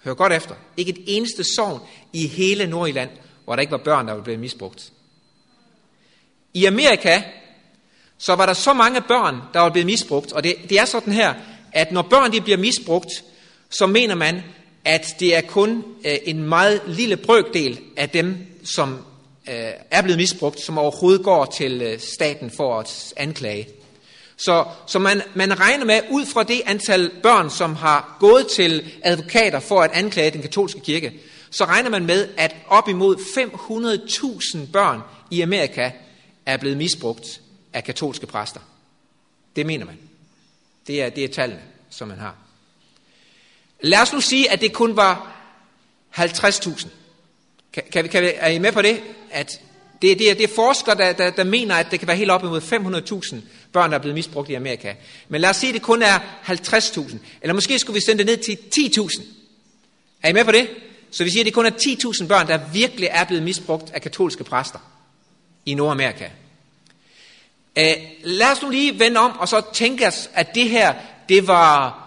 hør 0.04 0.14
godt 0.14 0.32
efter, 0.32 0.54
ikke 0.76 0.90
et 0.90 1.04
eneste 1.06 1.44
sogn 1.56 1.80
i 2.12 2.26
hele 2.26 2.66
Nordjylland, 2.66 3.10
hvor 3.44 3.56
der 3.56 3.60
ikke 3.60 3.72
var 3.72 3.78
børn, 3.78 4.08
der 4.08 4.22
blev 4.22 4.38
misbrugt. 4.38 4.92
I 6.54 6.64
Amerika, 6.64 7.22
så 8.18 8.34
var 8.34 8.46
der 8.46 8.52
så 8.52 8.72
mange 8.72 9.00
børn, 9.00 9.40
der 9.54 9.60
var 9.60 9.70
blevet 9.70 9.86
misbrugt, 9.86 10.32
og 10.32 10.44
det, 10.44 10.54
det 10.68 10.78
er 10.78 10.84
sådan 10.84 11.12
her, 11.12 11.34
at 11.72 11.92
når 11.92 12.02
børn 12.02 12.32
de 12.32 12.40
bliver 12.40 12.58
misbrugt, 12.58 13.24
så 13.70 13.86
mener 13.86 14.14
man, 14.14 14.42
at 14.84 15.06
det 15.20 15.36
er 15.36 15.40
kun 15.40 15.84
øh, 16.04 16.16
en 16.24 16.42
meget 16.42 16.82
lille 16.86 17.16
brøkdel 17.16 17.80
af 17.96 18.10
dem, 18.10 18.36
som 18.64 19.04
øh, 19.48 19.70
er 19.90 20.02
blevet 20.02 20.18
misbrugt, 20.18 20.60
som 20.60 20.78
overhovedet 20.78 21.24
går 21.24 21.44
til 21.44 21.82
øh, 21.82 22.00
staten 22.00 22.50
for 22.50 22.78
at 22.78 23.14
anklage. 23.16 23.68
Så, 24.40 24.64
så 24.86 24.98
man, 24.98 25.22
man 25.34 25.60
regner 25.60 25.84
med, 25.84 26.00
ud 26.10 26.26
fra 26.26 26.42
det 26.42 26.62
antal 26.66 27.10
børn, 27.22 27.50
som 27.50 27.74
har 27.74 28.16
gået 28.20 28.46
til 28.46 28.92
advokater 29.02 29.60
for 29.60 29.82
at 29.82 29.90
anklage 29.90 30.30
den 30.30 30.42
katolske 30.42 30.80
kirke, 30.80 31.12
så 31.50 31.64
regner 31.64 31.90
man 31.90 32.06
med, 32.06 32.28
at 32.36 32.56
op 32.68 32.88
imod 32.88 33.16
500.000 33.16 34.72
børn 34.72 35.00
i 35.30 35.40
Amerika 35.40 35.90
er 36.46 36.56
blevet 36.56 36.76
misbrugt 36.76 37.40
af 37.72 37.84
katolske 37.84 38.26
præster. 38.26 38.60
Det 39.56 39.66
mener 39.66 39.86
man. 39.86 39.98
Det 40.86 41.02
er, 41.02 41.08
det 41.08 41.24
er 41.24 41.28
tallene, 41.28 41.62
som 41.90 42.08
man 42.08 42.18
har. 42.18 42.34
Lad 43.80 44.00
os 44.00 44.12
nu 44.12 44.20
sige, 44.20 44.50
at 44.50 44.60
det 44.60 44.72
kun 44.72 44.96
var 44.96 45.36
50.000. 46.16 46.88
Kan, 47.72 47.82
kan, 47.92 48.08
kan, 48.08 48.32
er 48.36 48.48
I 48.48 48.58
med 48.58 48.72
på 48.72 48.82
det? 48.82 49.02
At 49.30 49.60
det, 50.02 50.18
det, 50.18 50.30
er, 50.30 50.34
det 50.34 50.44
er 50.44 50.54
forskere, 50.54 50.94
der, 50.94 51.12
der, 51.12 51.30
der 51.30 51.44
mener, 51.44 51.74
at 51.74 51.90
det 51.90 51.98
kan 51.98 52.08
være 52.08 52.16
helt 52.16 52.30
op 52.30 52.44
imod 52.44 52.60
500.000 52.60 53.36
børn, 53.72 53.90
der 53.90 53.96
er 53.96 54.00
blevet 54.00 54.14
misbrugt 54.14 54.50
i 54.50 54.54
Amerika. 54.54 54.94
Men 55.28 55.40
lad 55.40 55.50
os 55.50 55.56
sige, 55.56 55.70
at 55.70 55.74
det 55.74 55.82
kun 55.82 56.02
er 56.02 56.18
50.000. 56.46 57.16
Eller 57.42 57.54
måske 57.54 57.78
skulle 57.78 57.94
vi 57.94 58.00
sende 58.00 58.24
det 58.24 58.26
ned 58.26 58.36
til 58.36 58.58
10.000. 58.76 59.22
Er 60.22 60.28
I 60.28 60.32
med 60.32 60.44
på 60.44 60.52
det? 60.52 60.68
Så 61.10 61.24
vi 61.24 61.30
siger, 61.30 61.42
at 61.42 61.46
det 61.46 61.54
kun 61.54 61.66
er 61.66 61.70
10.000 61.70 62.26
børn, 62.26 62.48
der 62.48 62.60
virkelig 62.72 63.08
er 63.12 63.24
blevet 63.24 63.42
misbrugt 63.42 63.90
af 63.94 64.02
katolske 64.02 64.44
præster 64.44 64.78
i 65.66 65.74
Nordamerika. 65.74 66.24
Uh, 67.76 68.02
lad 68.22 68.52
os 68.52 68.62
nu 68.62 68.70
lige 68.70 68.98
vende 68.98 69.20
om 69.20 69.38
og 69.38 69.48
så 69.48 69.62
tænke 69.72 70.06
os, 70.06 70.30
at 70.34 70.54
det 70.54 70.70
her, 70.70 70.94
det 71.28 71.46
var 71.46 72.06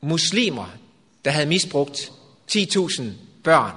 muslimer, 0.00 0.66
der 1.24 1.30
havde 1.30 1.46
misbrugt 1.46 2.12
10.000 2.52 3.02
børn 3.44 3.72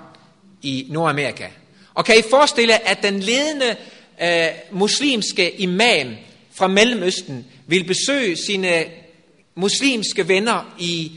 i 0.61 0.87
Nordamerika. 0.89 1.47
Og 1.93 2.05
kan 2.05 2.19
I 2.19 2.21
forestille 2.29 2.73
jer, 2.73 2.79
at 2.85 3.03
den 3.03 3.19
ledende 3.19 3.75
øh, 4.21 4.47
muslimske 4.71 5.61
imam 5.61 6.15
fra 6.55 6.67
Mellemøsten 6.67 7.45
vil 7.67 7.83
besøge 7.83 8.37
sine 8.37 8.85
muslimske 9.55 10.27
venner 10.27 10.75
i 10.79 11.11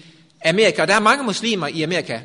Amerika? 0.44 0.82
Og 0.82 0.88
der 0.88 0.94
er 0.94 1.00
mange 1.00 1.24
muslimer 1.24 1.66
i 1.66 1.82
Amerika. 1.82 2.20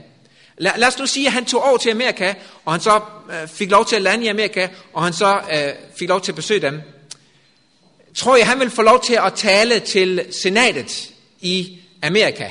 Lad, 0.57 0.71
lad 0.77 0.87
os 0.87 0.99
nu 0.99 1.05
sige, 1.05 1.27
at 1.27 1.33
han 1.33 1.45
tog 1.45 1.63
over 1.63 1.77
til 1.77 1.89
Amerika, 1.89 2.33
og 2.65 2.73
han 2.73 2.81
så 2.81 3.01
øh, 3.31 3.47
fik 3.47 3.71
lov 3.71 3.85
til 3.85 3.95
at 3.95 4.01
lande 4.01 4.25
i 4.25 4.27
Amerika, 4.27 4.67
og 4.93 5.03
han 5.03 5.13
så 5.13 5.41
øh, 5.53 5.73
fik 5.99 6.09
lov 6.09 6.21
til 6.21 6.31
at 6.31 6.35
besøge 6.35 6.61
dem. 6.61 6.81
Tror 8.15 8.37
jeg, 8.37 8.47
han 8.47 8.59
vil 8.59 8.69
få 8.69 8.81
lov 8.81 9.03
til 9.03 9.19
at 9.25 9.33
tale 9.33 9.79
til 9.79 10.25
senatet 10.31 11.09
i 11.41 11.79
Amerika? 12.01 12.49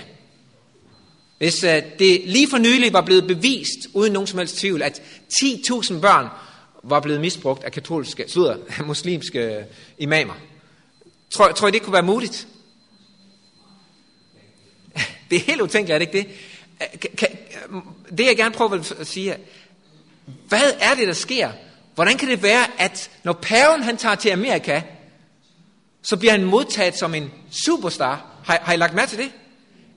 Hvis 1.39 1.65
øh, 1.65 1.83
det 1.99 2.23
lige 2.25 2.51
for 2.51 2.59
nylig 2.59 2.93
var 2.93 3.01
blevet 3.01 3.27
bevist, 3.27 3.79
uden 3.95 4.13
nogen 4.13 4.27
som 4.27 4.39
helst 4.39 4.59
tvivl, 4.59 4.83
at 4.83 5.03
10.000 5.43 6.01
børn 6.01 6.27
var 6.83 7.01
blevet 7.01 7.21
misbrugt 7.21 7.65
af 7.65 7.73
katolske, 7.73 8.25
slutter, 8.29 8.57
muslimske 8.87 9.39
øh, 9.39 9.65
imamer. 9.99 10.35
Tror, 11.31 11.53
tror 11.53 11.69
I, 11.69 11.71
det 11.71 11.83
kunne 11.83 11.93
være 11.93 12.03
muligt? 12.03 12.49
Det 15.31 15.37
er 15.37 15.41
helt 15.41 15.61
utænkeligt, 15.61 15.95
er 15.95 15.99
det 15.99 16.15
ikke 16.15 16.29
det? 16.29 17.17
Kan, 17.17 17.29
det 18.19 18.27
jeg 18.27 18.37
gerne 18.37 18.55
prøver 18.55 18.95
at 18.99 19.07
sige, 19.07 19.37
hvad 20.49 20.73
er 20.81 20.95
det, 20.95 21.09
der 21.09 21.15
sker? 21.15 21.53
Hvordan 21.95 22.19
kan 22.19 22.29
det 22.29 22.43
være, 22.43 22.67
at 22.79 23.11
når 23.25 23.33
paven 23.33 23.83
han 23.83 23.97
tager 23.97 24.15
til 24.15 24.31
Amerika, 24.31 24.83
så 26.03 26.17
bliver 26.17 26.33
han 26.33 26.45
modtaget 26.45 26.99
som 26.99 27.15
en 27.15 27.31
superstar? 27.51 28.27
Har, 28.45 28.59
har 28.63 28.73
I 28.73 28.77
lagt 28.77 28.95
mærke 28.95 29.11
til 29.11 29.19
det? 29.19 29.33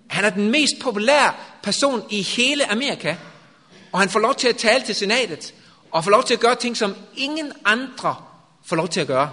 Han 0.08 0.26
er 0.26 0.30
den 0.30 0.52
mest 0.52 0.74
populære 0.82 1.34
person 1.64 2.04
i 2.10 2.22
hele 2.22 2.72
Amerika. 2.72 3.16
Og 3.92 4.00
han 4.00 4.10
får 4.10 4.20
lov 4.20 4.36
til 4.36 4.48
at 4.48 4.58
tale 4.58 4.84
til 4.84 4.96
senatet. 4.96 5.54
Og 5.92 6.04
får 6.04 6.12
lov 6.12 6.24
til 6.24 6.34
at 6.34 6.40
gøre 6.40 6.56
ting, 6.56 6.78
som 6.78 6.96
ingen 7.16 7.52
andre 7.66 8.16
får 8.66 8.76
lov 8.76 8.88
til 8.88 9.02
at 9.02 9.08
gøre. 9.08 9.30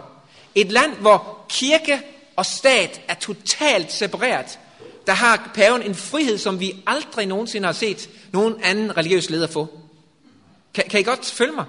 Et 0.55 0.73
land, 0.73 0.97
hvor 0.97 1.45
kirke 1.49 2.03
og 2.37 2.47
stat 2.47 3.01
er 3.09 3.15
totalt 3.15 3.93
separeret. 3.93 4.59
Der 5.07 5.13
har 5.13 5.51
paven 5.55 5.83
en 5.83 5.95
frihed, 5.95 6.39
som 6.39 6.61
vi 6.61 6.83
aldrig 6.87 7.27
nogensinde 7.27 7.67
har 7.67 7.73
set 7.73 8.11
nogen 8.33 8.55
anden 8.63 8.97
religiøs 8.97 9.31
leder 9.31 9.47
få. 9.47 9.79
Kan, 10.75 10.85
kan 10.91 11.01
I 11.01 11.03
godt 11.03 11.27
følge 11.27 11.53
mig? 11.53 11.65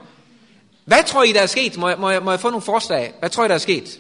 Hvad 0.86 1.04
tror 1.04 1.24
I, 1.24 1.32
der 1.32 1.42
er 1.42 1.46
sket? 1.46 1.78
Må 1.78 1.90
jeg, 1.90 2.00
må, 2.00 2.10
jeg, 2.10 2.24
må 2.24 2.32
jeg 2.32 2.40
få 2.40 2.50
nogle 2.50 2.62
forslag? 2.62 3.14
Hvad 3.20 3.30
tror 3.30 3.46
I, 3.46 3.48
der 3.48 3.54
er 3.54 3.60
sket? 3.60 4.00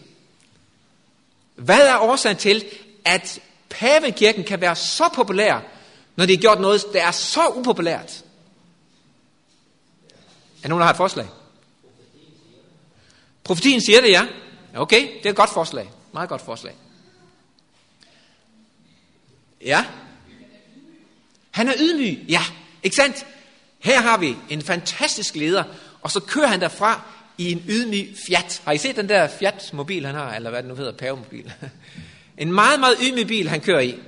Hvad 1.55 1.87
er 1.87 1.97
årsagen 1.97 2.37
til, 2.37 2.65
at 3.05 3.39
pavekirken 3.69 4.43
kan 4.43 4.61
være 4.61 4.75
så 4.75 5.09
populær, 5.15 5.59
når 6.15 6.25
de 6.25 6.33
har 6.33 6.41
gjort 6.41 6.61
noget, 6.61 6.83
der 6.93 7.03
er 7.03 7.11
så 7.11 7.47
upopulært? 7.55 8.23
Er 10.63 10.67
nogen, 10.67 10.79
der 10.79 10.85
har 10.85 10.93
et 10.93 10.97
forslag? 10.97 11.27
Profetien 13.43 13.81
siger 13.81 14.01
det, 14.01 14.09
ja. 14.09 14.27
Okay, 14.75 15.01
det 15.17 15.25
er 15.25 15.29
et 15.29 15.35
godt 15.35 15.49
forslag. 15.49 15.91
Meget 16.13 16.29
godt 16.29 16.41
forslag. 16.41 16.75
Ja. 19.65 19.85
Han 21.51 21.67
er 21.67 21.73
ydmyg. 21.79 22.19
Ja, 22.29 22.41
ikke 22.83 22.95
sandt? 22.95 23.25
Her 23.79 24.01
har 24.01 24.17
vi 24.17 24.35
en 24.49 24.61
fantastisk 24.61 25.35
leder, 25.35 25.63
og 26.01 26.11
så 26.11 26.19
kører 26.19 26.47
han 26.47 26.61
derfra 26.61 27.01
i 27.37 27.51
en 27.51 27.63
ydmyg 27.69 28.15
Fiat. 28.25 28.61
Har 28.65 28.71
I 28.71 28.77
set 28.77 28.95
den 28.95 29.09
der 29.09 29.27
Fiat-mobil, 29.27 30.05
han 30.05 30.15
har, 30.15 30.35
eller 30.35 30.49
hvad 30.49 30.63
det 30.63 30.69
nu 30.69 30.75
hedder, 30.75 30.91
pavemobil? 30.91 31.53
En 32.37 32.51
meget, 32.51 32.79
meget 32.79 32.97
ydmyg 33.01 33.27
bil, 33.27 33.49
han 33.49 33.61
kører 33.61 33.79
i. 33.79 33.99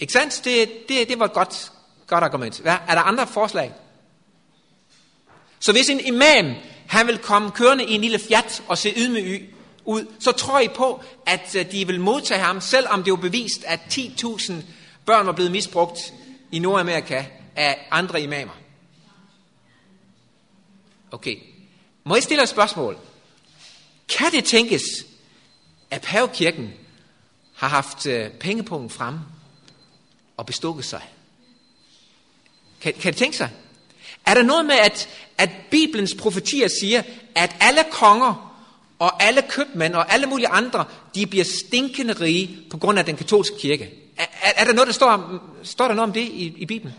Ikke 0.00 0.12
sandt? 0.12 0.44
Det, 0.44 0.88
det, 0.88 1.08
det 1.08 1.18
var 1.18 1.24
et 1.24 1.32
godt, 1.32 1.72
godt 2.06 2.24
argument. 2.24 2.60
Hvad? 2.60 2.76
Er 2.88 2.94
der 2.94 3.02
andre 3.02 3.26
forslag? 3.26 3.72
Så 5.60 5.72
hvis 5.72 5.88
en 5.88 6.00
imam, 6.00 6.54
han 6.86 7.06
vil 7.06 7.18
komme 7.18 7.50
kørende 7.50 7.84
i 7.84 7.92
en 7.92 8.00
lille 8.00 8.18
Fiat 8.18 8.62
og 8.68 8.78
se 8.78 8.92
ydmyg 8.96 9.51
ud, 9.84 10.06
så 10.18 10.32
tror 10.32 10.60
I 10.60 10.68
på, 10.68 11.02
at 11.26 11.54
øh, 11.54 11.72
de 11.72 11.86
vil 11.86 12.00
modtage 12.00 12.40
ham, 12.40 12.60
selvom 12.60 13.02
det 13.02 13.12
er 13.12 13.16
bevist, 13.16 13.64
at 13.64 13.80
10.000 13.90 14.52
børn 15.06 15.26
var 15.26 15.32
blevet 15.32 15.52
misbrugt 15.52 15.98
i 16.52 16.58
Nordamerika 16.58 17.24
af 17.56 17.88
andre 17.90 18.22
imamer. 18.22 18.52
Okay. 21.10 21.36
Må 22.04 22.14
jeg 22.14 22.22
stille 22.22 22.42
et 22.42 22.48
spørgsmål? 22.48 22.98
Kan 24.08 24.32
det 24.32 24.44
tænkes, 24.44 24.82
at 25.90 26.02
pavekirken 26.02 26.72
har 27.54 27.68
haft 27.68 28.06
øh, 28.06 28.30
pengepunkten 28.30 28.90
frem 28.90 29.18
og 30.36 30.46
bestukket 30.46 30.84
sig. 30.84 31.02
Kan, 32.80 32.92
kan 32.92 33.12
det 33.12 33.18
tænke 33.18 33.36
sig? 33.36 33.50
Er 34.26 34.34
der 34.34 34.42
noget 34.42 34.64
med, 34.64 34.74
at, 34.74 35.08
at 35.38 35.50
Bibelens 35.70 36.14
profetier 36.14 36.68
siger, 36.80 37.02
at 37.34 37.56
alle 37.60 37.84
konger 37.90 38.51
og 39.02 39.22
alle 39.22 39.42
købmænd 39.48 39.94
og 39.94 40.12
alle 40.12 40.26
mulige 40.26 40.48
andre, 40.48 40.84
de 41.14 41.26
bliver 41.26 41.44
stinkende 41.44 42.12
rige 42.12 42.58
på 42.70 42.78
grund 42.78 42.98
af 42.98 43.04
den 43.04 43.16
katolske 43.16 43.56
kirke? 43.58 43.90
Er, 44.16 44.24
er, 44.42 44.52
er 44.56 44.64
der 44.64 44.72
noget, 44.72 44.86
der 44.86 44.92
står, 44.92 45.40
står 45.62 45.88
der 45.88 45.94
noget 45.94 46.08
om 46.08 46.12
det 46.12 46.20
i, 46.20 46.54
i 46.56 46.66
Bibelen? 46.66 46.94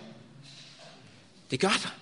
Det 1.52 1.60
gør 1.60 1.68
der. 1.68 1.94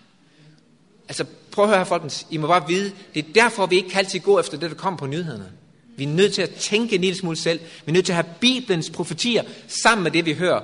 Altså, 1.07 1.25
prøv 1.51 1.65
at 1.65 1.69
høre 1.69 1.77
her, 1.77 1.85
folkens. 1.85 2.27
I 2.29 2.37
må 2.37 2.47
bare 2.47 2.67
vide, 2.67 2.91
det 3.13 3.25
er 3.25 3.33
derfor, 3.33 3.65
vi 3.65 3.75
ikke 3.75 3.89
kan 3.89 3.99
altid 3.99 4.19
gå 4.19 4.39
efter 4.39 4.57
det, 4.57 4.69
der 4.69 4.77
kommer 4.77 4.97
på 4.97 5.07
nyhederne. 5.07 5.51
Vi 5.97 6.03
er 6.03 6.07
nødt 6.07 6.33
til 6.33 6.41
at 6.41 6.49
tænke 6.49 6.95
en 6.95 7.01
lille 7.01 7.17
smule 7.17 7.37
selv. 7.37 7.59
Vi 7.59 7.89
er 7.89 7.93
nødt 7.93 8.05
til 8.05 8.13
at 8.13 8.15
have 8.15 8.33
Bibelens 8.39 8.89
profetier 8.89 9.43
sammen 9.67 10.03
med 10.03 10.11
det, 10.11 10.25
vi 10.25 10.33
hører 10.33 10.61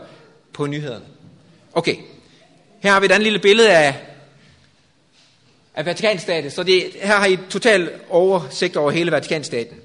på 0.53 0.67
nyhederne. 0.67 1.05
Okay, 1.73 1.95
her 2.79 2.91
har 2.91 2.99
vi 2.99 3.05
et 3.05 3.11
andet 3.11 3.23
lille 3.23 3.39
billede 3.39 3.69
af, 3.69 3.95
af 5.77 5.85
Vatikanstaten. 5.85 6.51
Så 6.51 6.63
det, 6.63 6.91
her 7.01 7.15
har 7.15 7.25
I 7.25 7.37
total 7.49 7.91
oversigt 8.09 8.77
over 8.77 8.91
hele 8.91 9.11
Vatikanstaten. 9.11 9.77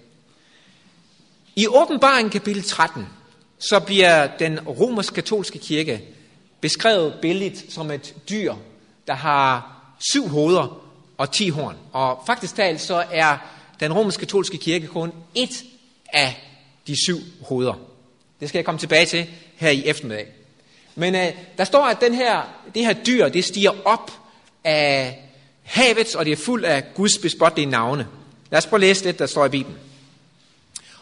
I 1.57 1.67
åbenbaringen 1.67 2.31
kapitel 2.31 2.63
13, 2.63 3.07
så 3.59 3.81
bliver 3.81 4.27
den 4.39 4.61
romersk-katolske 4.61 5.59
kirke 5.59 6.03
beskrevet 6.61 7.15
billigt 7.23 7.73
som 7.73 7.91
et 7.91 8.15
dyr, 8.29 8.55
der 9.07 9.15
har 9.15 9.83
syv 10.13 10.29
hoveder 10.29 10.83
og 11.19 11.33
ti 11.33 11.49
horn. 11.49 11.77
Og 11.93 12.23
faktisk 12.27 12.57
talt 12.57 12.81
så 12.81 13.05
er 13.11 13.37
den 13.81 13.93
romersk-katolske 13.93 14.59
kirke 14.59 14.87
kun 14.87 15.13
et 15.35 15.65
af 16.13 16.41
de 16.87 16.97
syv 17.05 17.19
hoveder. 17.43 17.75
Det 18.41 18.49
skal 18.49 18.59
jeg 18.59 18.65
komme 18.65 18.79
tilbage 18.79 19.07
til 19.07 19.27
her 19.57 19.71
i 19.71 19.87
eftermiddag. 19.87 20.27
Men 20.95 21.15
øh, 21.15 21.27
der 21.59 21.65
står, 21.65 21.85
at 21.85 22.01
den 22.01 22.15
her, 22.15 22.43
det 22.75 22.87
her 22.87 22.93
dyr, 22.93 23.29
det 23.29 23.45
stiger 23.45 23.73
op 23.85 24.13
af 24.65 25.19
havet, 25.63 26.17
og 26.17 26.25
det 26.25 26.33
er 26.33 26.37
fuld 26.45 26.65
af 26.65 26.95
Guds 26.95 27.19
bespottelige 27.19 27.67
navne. 27.67 28.09
Lad 28.51 28.59
os 28.59 28.67
prøve 28.67 28.79
at 28.79 28.81
læse 28.81 29.05
det, 29.05 29.19
der 29.19 29.27
står 29.27 29.47
i 29.47 29.49
Bibelen. 29.49 29.79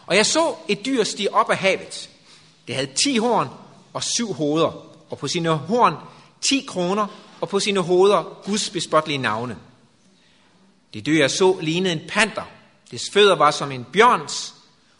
Og 0.05 0.15
jeg 0.15 0.25
så 0.25 0.55
et 0.67 0.85
dyr 0.85 1.03
stige 1.03 1.33
op 1.33 1.49
af 1.49 1.57
havet. 1.57 2.09
Det 2.67 2.75
havde 2.75 2.89
ti 3.03 3.17
horn 3.17 3.47
og 3.93 4.03
syv 4.03 4.33
hoveder, 4.33 4.85
og 5.09 5.17
på 5.17 5.27
sine 5.27 5.49
horn 5.49 5.95
ti 6.49 6.65
kroner, 6.67 7.07
og 7.41 7.49
på 7.49 7.59
sine 7.59 7.79
hoveder 7.79 8.41
Guds 8.45 8.69
bespottelige 8.69 9.17
navne. 9.17 9.57
Det 10.93 11.05
dyr, 11.05 11.19
jeg 11.19 11.31
så, 11.31 11.57
lignede 11.61 11.93
en 11.93 12.01
panter. 12.07 12.43
Dets 12.91 13.09
fødder 13.13 13.35
var 13.35 13.51
som 13.51 13.71
en 13.71 13.85
bjørns, 13.93 14.53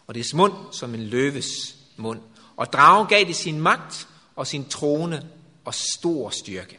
og 0.06 0.14
dets 0.14 0.34
mund 0.34 0.52
som 0.72 0.94
en 0.94 1.02
løves 1.02 1.74
mund. 1.96 2.20
Og 2.56 2.72
dragen 2.72 3.06
gav 3.06 3.24
det 3.24 3.36
sin 3.36 3.60
magt 3.60 4.08
og 4.36 4.46
sin 4.46 4.64
trone 4.64 5.22
og 5.64 5.74
stor 5.74 6.30
styrke. 6.30 6.78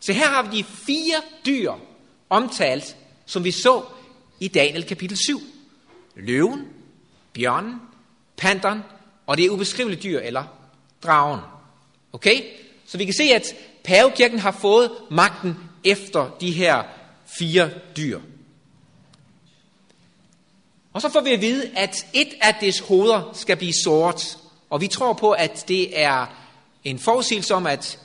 Så 0.00 0.12
her 0.12 0.28
har 0.28 0.42
vi 0.42 0.56
de 0.56 0.64
fire 0.64 1.22
dyr 1.46 1.72
omtalt, 2.30 2.96
som 3.26 3.44
vi 3.44 3.50
så 3.50 3.84
i 4.40 4.48
Daniel 4.48 4.84
kapitel 4.84 5.16
7. 5.16 5.40
Løven, 6.16 6.68
bjørnen, 7.32 7.80
panteren 8.36 8.82
og 9.26 9.38
det 9.38 9.48
ubeskrivelige 9.48 10.02
dyr, 10.02 10.20
eller 10.20 10.44
dragen. 11.02 11.40
Okay? 12.12 12.42
Så 12.86 12.98
vi 12.98 13.04
kan 13.04 13.14
se, 13.14 13.22
at 13.22 13.54
pavekirken 13.84 14.38
har 14.38 14.50
fået 14.50 14.90
magten 15.10 15.56
efter 15.84 16.36
de 16.40 16.52
her 16.52 16.82
fire 17.38 17.70
dyr. 17.96 18.20
Og 20.92 21.02
så 21.02 21.08
får 21.08 21.20
vi 21.20 21.30
at 21.30 21.40
vide, 21.40 21.70
at 21.76 22.06
et 22.12 22.34
af 22.40 22.54
dets 22.60 22.78
hoveder 22.78 23.30
skal 23.32 23.56
blive 23.56 23.72
sort. 23.84 24.38
Og 24.70 24.80
vi 24.80 24.86
tror 24.86 25.12
på, 25.12 25.32
at 25.32 25.64
det 25.68 26.00
er 26.00 26.26
en 26.84 26.98
forudsigelse 26.98 27.54
om, 27.54 27.66
at 27.66 27.98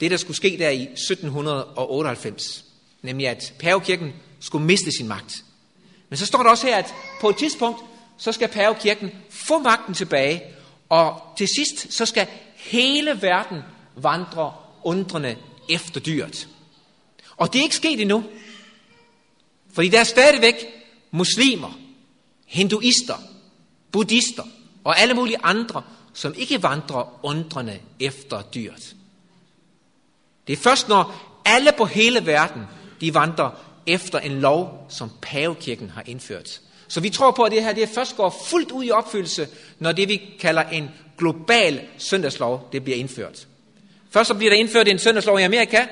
det, 0.00 0.10
der 0.10 0.16
skulle 0.16 0.36
ske 0.36 0.56
der 0.58 0.70
i 0.70 0.82
1798, 0.82 2.63
nemlig 3.04 3.28
at 3.28 3.54
pavekirken 3.58 4.12
skulle 4.40 4.66
miste 4.66 4.90
sin 4.98 5.08
magt. 5.08 5.44
Men 6.08 6.16
så 6.16 6.26
står 6.26 6.42
der 6.42 6.50
også 6.50 6.66
her, 6.66 6.76
at 6.76 6.94
på 7.20 7.28
et 7.28 7.36
tidspunkt, 7.36 7.80
så 8.18 8.32
skal 8.32 8.48
pavekirken 8.48 9.10
få 9.30 9.58
magten 9.58 9.94
tilbage, 9.94 10.42
og 10.88 11.20
til 11.36 11.48
sidst, 11.48 11.92
så 11.92 12.06
skal 12.06 12.26
hele 12.56 13.22
verden 13.22 13.62
vandre 13.96 14.52
undrende 14.82 15.36
efter 15.68 16.00
dyret. 16.00 16.48
Og 17.36 17.52
det 17.52 17.58
er 17.58 17.62
ikke 17.62 17.76
sket 17.76 18.00
endnu. 18.00 18.24
Fordi 19.72 19.88
der 19.88 20.00
er 20.00 20.04
stadigvæk 20.04 20.54
muslimer, 21.10 21.78
hinduister, 22.46 23.16
buddhister 23.92 24.44
og 24.84 25.00
alle 25.00 25.14
mulige 25.14 25.38
andre, 25.42 25.82
som 26.12 26.34
ikke 26.36 26.62
vandrer 26.62 27.20
undrende 27.22 27.78
efter 28.00 28.42
dyret. 28.42 28.96
Det 30.46 30.52
er 30.52 30.56
først, 30.56 30.88
når 30.88 31.14
alle 31.44 31.72
på 31.78 31.84
hele 31.84 32.26
verden, 32.26 32.62
de 33.04 33.14
vandrer 33.14 33.50
efter 33.86 34.18
en 34.18 34.40
lov, 34.40 34.86
som 34.88 35.10
pavekirken 35.22 35.90
har 35.90 36.02
indført. 36.06 36.60
Så 36.88 37.00
vi 37.00 37.10
tror 37.10 37.30
på, 37.30 37.42
at 37.42 37.52
det 37.52 37.64
her 37.64 37.72
det 37.72 37.88
først 37.88 38.16
går 38.16 38.44
fuldt 38.48 38.70
ud 38.70 38.84
i 38.84 38.90
opfyldelse, 38.90 39.48
når 39.78 39.92
det 39.92 40.08
vi 40.08 40.22
kalder 40.40 40.62
en 40.62 40.90
global 41.18 41.80
søndagslov, 41.98 42.68
det 42.72 42.84
bliver 42.84 42.98
indført. 42.98 43.46
Først 44.10 44.28
så 44.28 44.34
bliver 44.34 44.50
der 44.50 44.56
indført 44.56 44.88
en 44.88 44.98
søndagslov 44.98 45.40
i 45.40 45.42
Amerika, 45.42 45.86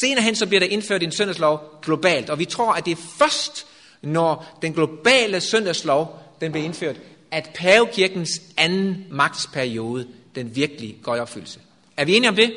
senere 0.00 0.24
hen 0.24 0.34
så 0.34 0.46
bliver 0.46 0.60
der 0.60 0.66
indført 0.66 1.02
en 1.02 1.12
søndagslov 1.12 1.60
globalt. 1.82 2.30
Og 2.30 2.38
vi 2.38 2.44
tror, 2.44 2.72
at 2.72 2.84
det 2.84 2.90
er 2.90 3.02
først, 3.18 3.66
når 4.02 4.58
den 4.62 4.72
globale 4.72 5.40
søndagslov 5.40 6.18
den 6.40 6.52
bliver 6.52 6.64
indført, 6.64 6.96
at 7.30 7.50
pavekirkens 7.54 8.30
anden 8.56 9.06
magtsperiode, 9.10 10.06
den 10.34 10.56
virkelig 10.56 10.96
går 11.02 11.16
i 11.16 11.20
opfyldelse. 11.20 11.60
Er 11.96 12.04
vi 12.04 12.16
enige 12.16 12.28
om 12.28 12.36
det? 12.36 12.52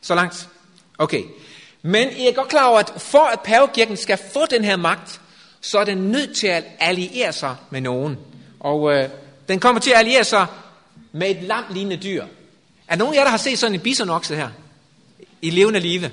Så 0.00 0.14
langt? 0.14 0.48
Okay. 0.98 1.22
Men 1.82 2.08
I 2.16 2.26
er 2.26 2.32
godt 2.32 2.48
klar 2.48 2.66
over, 2.66 2.78
at 2.78 2.92
for 2.96 3.24
at 3.32 3.40
pavekirken 3.40 3.96
skal 3.96 4.18
få 4.32 4.46
den 4.46 4.64
her 4.64 4.76
magt, 4.76 5.20
så 5.60 5.78
er 5.78 5.84
den 5.84 5.98
nødt 5.98 6.36
til 6.36 6.46
at 6.46 6.64
alliere 6.80 7.32
sig 7.32 7.56
med 7.70 7.80
nogen. 7.80 8.16
Og 8.60 8.92
øh, 8.92 9.08
den 9.48 9.60
kommer 9.60 9.80
til 9.80 9.90
at 9.90 9.98
alliere 9.98 10.24
sig 10.24 10.46
med 11.12 11.30
et 11.30 11.42
lam 11.42 11.64
lignende 11.70 11.96
dyr. 11.96 12.24
Er 12.88 12.96
nogen 12.96 13.14
af 13.14 13.18
jer, 13.18 13.24
der 13.24 13.30
har 13.30 13.38
set 13.38 13.58
sådan 13.58 13.74
en 13.74 13.80
bisonokse 13.80 14.36
her? 14.36 14.48
I 15.42 15.50
levende 15.50 15.80
live? 15.80 16.10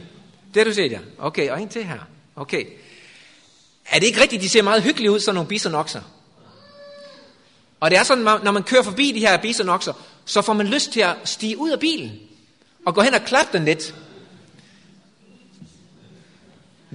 Det 0.54 0.58
har 0.58 0.63
du 0.63 0.73
set, 0.73 0.91
ja. 0.91 0.99
Okay, 1.19 1.49
og 1.49 1.62
en 1.62 1.69
til 1.69 1.84
her. 1.84 1.99
Okay. 2.36 2.65
Er 3.89 3.99
det 3.99 4.08
ikke 4.08 4.21
rigtigt, 4.21 4.41
de 4.41 4.49
ser 4.49 4.62
meget 4.62 4.84
hyggelige 4.84 5.12
ud, 5.12 5.19
sådan 5.19 5.36
nogle 5.36 5.47
bisonokser? 5.47 6.01
Og 7.80 7.91
det 7.91 7.99
er 7.99 8.04
sådan, 8.04 8.23
når 8.23 8.51
man 8.51 8.63
kører 8.63 8.84
forbi 8.84 9.12
de 9.12 9.19
her 9.19 9.38
bisonokser, 9.38 9.93
så 10.25 10.41
får 10.41 10.54
man 10.54 10.67
lyst 10.67 10.91
til 10.91 10.99
at 11.01 11.15
stige 11.23 11.58
ud 11.58 11.69
af 11.69 11.80
bilen 11.80 12.12
og 12.86 12.95
gå 12.95 13.01
hen 13.01 13.13
og 13.13 13.21
klappe 13.21 13.58
den 13.58 13.65
lidt. 13.65 13.95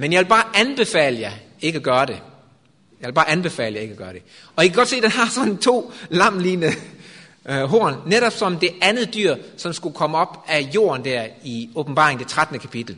Men 0.01 0.13
jeg 0.13 0.21
vil 0.21 0.29
bare 0.29 0.45
anbefale 0.55 1.21
jer 1.21 1.33
ikke 1.61 1.77
at 1.77 1.83
gøre 1.83 2.07
det. 2.07 2.19
Jeg 3.01 3.07
vil 3.07 3.13
bare 3.13 3.31
anbefale 3.31 3.77
jer 3.77 3.83
ikke 3.83 3.93
at 3.93 3.99
gøre 3.99 4.13
det. 4.13 4.23
Og 4.57 4.65
I 4.65 4.69
kan 4.69 4.77
godt 4.77 4.89
se, 4.89 4.97
at 4.97 5.03
den 5.03 5.11
har 5.11 5.31
sådan 5.31 5.57
to 5.57 5.93
lamlignende 6.09 6.75
øh, 7.49 7.63
horn, 7.63 7.97
netop 8.07 8.33
som 8.33 8.59
det 8.59 8.71
andet 8.81 9.15
dyr, 9.15 9.37
som 9.57 9.73
skulle 9.73 9.95
komme 9.95 10.19
op 10.19 10.45
af 10.49 10.61
jorden 10.75 11.05
der 11.05 11.27
i 11.45 11.71
åbenbaring 11.75 12.19
det 12.19 12.29
13. 12.29 12.59
kapitel. 12.59 12.97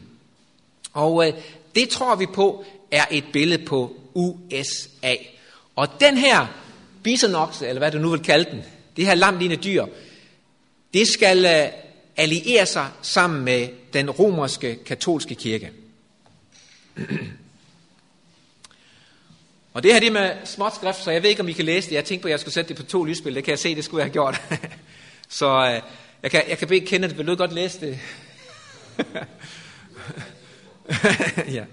Og 0.92 1.26
øh, 1.26 1.34
det 1.74 1.88
tror 1.88 2.14
vi 2.14 2.26
på 2.26 2.64
er 2.90 3.04
et 3.10 3.24
billede 3.32 3.64
på 3.64 3.96
USA. 4.14 5.14
Og 5.76 5.88
den 6.00 6.16
her 6.16 6.46
bisonokse, 7.02 7.66
eller 7.66 7.80
hvad 7.80 7.90
du 7.90 7.98
nu 7.98 8.10
vil 8.10 8.22
kalde 8.22 8.50
den, 8.50 8.62
det 8.96 9.06
her 9.06 9.14
lamlignende 9.14 9.62
dyr, 9.62 9.86
det 10.94 11.08
skal 11.08 11.44
øh, 11.44 11.68
alliere 12.16 12.66
sig 12.66 12.88
sammen 13.02 13.44
med 13.44 13.68
den 13.92 14.10
romerske 14.10 14.78
katolske 14.84 15.34
kirke. 15.34 15.70
Og 19.72 19.82
det 19.82 19.92
her 19.92 20.00
det 20.00 20.06
er 20.06 20.12
med 20.12 20.36
småt 20.44 20.74
skrift, 20.74 21.04
så 21.04 21.10
jeg 21.10 21.22
ved 21.22 21.30
ikke, 21.30 21.42
om 21.42 21.48
I 21.48 21.52
kan 21.52 21.64
læse 21.64 21.88
det. 21.88 21.96
Jeg 21.96 22.04
tænkte 22.04 22.22
på, 22.22 22.28
at 22.28 22.30
jeg 22.30 22.40
skulle 22.40 22.54
sætte 22.54 22.68
det 22.68 22.76
på 22.76 22.82
to 22.82 23.04
lysspil. 23.04 23.34
Det 23.34 23.44
kan 23.44 23.50
jeg 23.50 23.58
se, 23.58 23.74
det 23.74 23.84
skulle 23.84 23.98
jeg 23.98 24.04
have 24.04 24.12
gjort. 24.12 24.42
så 25.28 25.66
øh, 25.66 25.80
jeg, 26.22 26.30
kan, 26.30 26.42
jeg 26.48 26.58
kan 26.58 26.68
bede 26.68 26.86
Kenneth, 26.86 27.18
vil 27.18 27.26
du 27.26 27.34
godt 27.34 27.52
læse 27.52 27.80
det? 27.80 27.98
ja. 31.56 31.64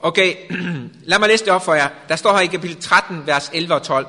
Okay, 0.00 0.36
lad 1.10 1.18
mig 1.18 1.28
læse 1.28 1.44
det 1.44 1.52
op 1.52 1.64
for 1.64 1.74
jer. 1.74 1.88
Der 2.08 2.16
står 2.16 2.32
her 2.32 2.40
i 2.40 2.46
kapitel 2.46 2.76
13, 2.82 3.26
vers 3.26 3.50
11 3.54 3.74
og 3.74 3.82
12. 3.82 4.06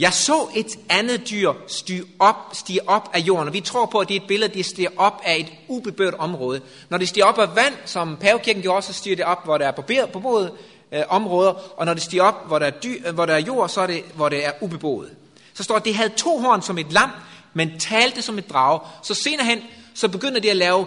Jeg 0.00 0.12
så 0.12 0.48
et 0.56 0.78
andet 0.88 1.30
dyr 1.30 1.52
stige 1.66 2.04
op, 2.18 2.36
stige 2.52 2.88
op 2.88 3.10
af 3.12 3.18
jorden, 3.18 3.48
og 3.48 3.54
vi 3.54 3.60
tror 3.60 3.86
på, 3.86 3.98
at 3.98 4.08
det 4.08 4.16
er 4.16 4.20
et 4.20 4.26
billede, 4.28 4.54
det 4.54 4.66
stiger 4.66 4.88
op 4.96 5.20
af 5.24 5.36
et 5.36 5.52
ubebørt 5.68 6.14
område. 6.14 6.60
Når 6.88 6.98
det 6.98 7.08
stiger 7.08 7.26
op 7.26 7.38
af 7.38 7.56
vand, 7.56 7.74
som 7.84 8.16
pavekirken 8.16 8.62
gjorde, 8.62 8.82
så 8.82 8.92
stiger 8.92 9.16
det 9.16 9.24
op, 9.24 9.44
hvor 9.44 9.58
der 9.58 9.66
er 9.66 9.70
barberet, 9.70 10.10
beboet 10.10 10.52
øh, 10.92 11.02
områder, 11.08 11.50
og 11.76 11.86
når 11.86 11.94
det 11.94 12.02
stiger 12.02 12.22
op, 12.22 12.46
hvor 12.46 12.58
der, 12.58 12.66
er 12.66 12.70
dyr, 12.70 12.96
øh, 13.06 13.14
hvor 13.14 13.26
der 13.26 13.34
er 13.34 13.38
jord, 13.38 13.68
så 13.68 13.80
er 13.80 13.86
det, 13.86 14.02
hvor 14.14 14.28
det 14.28 14.46
er 14.46 14.52
ubeboet. 14.60 15.10
Så 15.54 15.62
står 15.62 15.76
at 15.76 15.84
det 15.84 15.94
havde 15.94 16.12
to 16.16 16.38
horn 16.38 16.62
som 16.62 16.78
et 16.78 16.92
lam, 16.92 17.10
men 17.54 17.78
talte 17.78 18.22
som 18.22 18.38
et 18.38 18.50
drage. 18.50 18.80
Så 19.02 19.14
senere 19.14 19.46
hen, 19.46 19.58
så 19.94 20.08
begynder 20.08 20.40
det 20.40 20.48
at 20.48 20.56
lave 20.56 20.86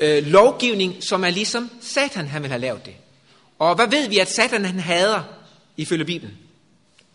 øh, 0.00 0.26
lovgivning, 0.26 0.94
som 1.00 1.24
er 1.24 1.30
ligesom 1.30 1.70
Satan, 1.80 2.26
han 2.26 2.42
vil 2.42 2.50
have 2.50 2.60
lavet 2.60 2.86
det. 2.86 2.94
Og 3.58 3.74
hvad 3.74 3.86
ved 3.86 4.08
vi, 4.08 4.18
at 4.18 4.32
Satan 4.32 4.64
han 4.64 4.80
hader 4.80 5.22
ifølge 5.76 6.04
Bibelen? 6.04 6.45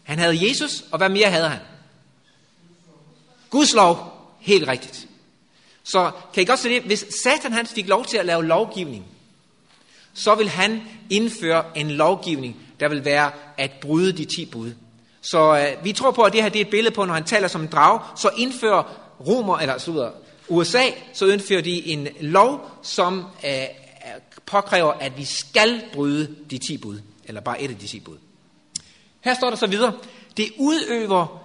Han 0.03 0.19
havde 0.19 0.49
Jesus, 0.49 0.83
og 0.91 0.97
hvad 0.97 1.09
mere 1.09 1.29
havde 1.29 1.49
han? 1.49 1.59
Guds 3.49 3.73
lov. 3.73 4.11
Helt 4.39 4.67
rigtigt. 4.67 5.07
Så 5.83 6.11
kan 6.33 6.43
I 6.43 6.45
godt 6.45 6.59
se 6.59 6.69
det? 6.69 6.81
Hvis 6.81 7.05
Satan 7.23 7.53
han 7.53 7.65
fik 7.65 7.87
lov 7.87 8.05
til 8.05 8.17
at 8.17 8.25
lave 8.25 8.45
lovgivning, 8.45 9.05
så 10.13 10.35
vil 10.35 10.49
han 10.49 10.81
indføre 11.09 11.63
en 11.75 11.91
lovgivning, 11.91 12.55
der 12.79 12.87
vil 12.87 13.05
være 13.05 13.31
at 13.57 13.71
bryde 13.81 14.11
de 14.11 14.25
ti 14.25 14.45
bud. 14.45 14.71
Så 15.21 15.57
øh, 15.57 15.85
vi 15.85 15.93
tror 15.93 16.11
på, 16.11 16.21
at 16.21 16.33
det 16.33 16.43
her 16.43 16.49
det 16.49 16.61
er 16.61 16.65
et 16.65 16.71
billede 16.71 16.95
på, 16.95 17.05
når 17.05 17.13
han 17.13 17.23
taler 17.23 17.47
som 17.47 17.61
en 17.61 17.67
drag, 17.67 17.99
så 18.17 18.29
indfører 18.37 18.83
Romer, 19.27 19.57
eller 19.57 19.77
så 19.77 20.11
USA, 20.49 20.83
så 21.13 21.25
indfører 21.25 21.61
de 21.61 21.87
en 21.87 22.07
lov, 22.21 22.71
som 22.83 23.25
øh, 23.45 23.51
påkræver, 24.45 24.91
at 24.91 25.17
vi 25.17 25.25
skal 25.25 25.81
bryde 25.93 26.35
de 26.49 26.57
ti 26.57 26.77
bud, 26.77 26.99
eller 27.25 27.41
bare 27.41 27.61
et 27.61 27.69
af 27.69 27.77
de 27.77 27.87
ti 27.87 27.99
bud. 27.99 28.17
Her 29.21 29.33
står 29.33 29.49
der 29.49 29.57
så 29.57 29.67
videre, 29.67 29.93
det 30.37 30.51
udøver 30.57 31.43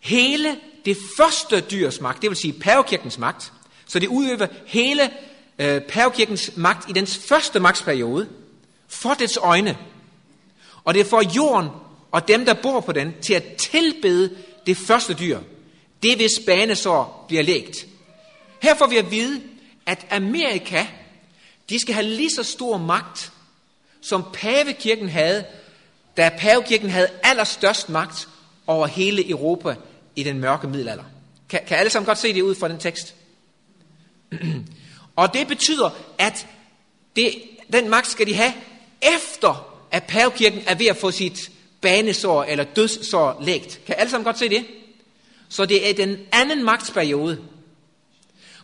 hele 0.00 0.56
det 0.84 0.96
første 1.16 1.60
dyrs 1.60 2.00
magt, 2.00 2.22
det 2.22 2.30
vil 2.30 2.36
sige 2.36 2.52
pavekirkens 2.52 3.18
magt, 3.18 3.52
så 3.86 3.98
det 3.98 4.08
udøver 4.08 4.46
hele 4.66 5.10
øh, 5.58 5.80
pavekirkens 5.80 6.50
magt 6.56 6.90
i 6.90 6.92
dens 6.92 7.18
første 7.28 7.60
magtsperiode, 7.60 8.28
for 8.88 9.14
dets 9.14 9.36
øjne. 9.36 9.78
Og 10.84 10.94
det 10.94 11.06
får 11.06 11.22
jorden 11.36 11.68
og 12.10 12.28
dem, 12.28 12.44
der 12.44 12.54
bor 12.54 12.80
på 12.80 12.92
den, 12.92 13.14
til 13.22 13.34
at 13.34 13.56
tilbede 13.56 14.36
det 14.66 14.76
første 14.76 15.14
dyr. 15.14 15.40
Det 16.02 16.16
hvis 16.16 16.40
banesår 16.46 17.24
bliver 17.28 17.42
lægt. 17.42 17.86
Her 18.62 18.74
får 18.74 18.86
vi 18.86 18.96
at 18.96 19.10
vide, 19.10 19.42
at 19.86 20.06
Amerika, 20.10 20.86
de 21.68 21.78
skal 21.78 21.94
have 21.94 22.06
lige 22.06 22.30
så 22.30 22.42
stor 22.42 22.78
magt, 22.78 23.32
som 24.00 24.24
pavekirken 24.32 25.08
havde, 25.08 25.44
da 26.16 26.30
pavekirken 26.38 26.90
havde 26.90 27.08
allerstørst 27.22 27.88
magt 27.88 28.28
over 28.66 28.86
hele 28.86 29.30
Europa 29.30 29.74
i 30.16 30.22
den 30.22 30.38
mørke 30.38 30.66
middelalder. 30.66 31.04
Kan, 31.48 31.60
kan 31.66 31.76
alle 31.76 31.90
sammen 31.90 32.06
godt 32.06 32.18
se 32.18 32.34
det 32.34 32.42
ud 32.42 32.54
fra 32.54 32.68
den 32.68 32.78
tekst? 32.78 33.14
Og 35.16 35.34
det 35.34 35.48
betyder, 35.48 35.90
at 36.18 36.46
det, 37.16 37.42
den 37.72 37.88
magt 37.88 38.06
skal 38.06 38.26
de 38.26 38.34
have 38.34 38.52
efter, 39.02 39.84
at 39.90 40.02
pavekirken 40.02 40.62
er 40.66 40.74
ved 40.74 40.86
at 40.86 40.96
få 40.96 41.10
sit 41.10 41.50
banesår 41.80 42.44
eller 42.44 42.64
dødssår 42.64 43.38
lægt. 43.42 43.80
Kan 43.86 43.94
alle 43.98 44.10
sammen 44.10 44.24
godt 44.24 44.38
se 44.38 44.48
det? 44.48 44.66
Så 45.48 45.66
det 45.66 45.90
er 45.90 45.94
den 45.94 46.18
anden 46.32 46.64
magtsperiode. 46.64 47.38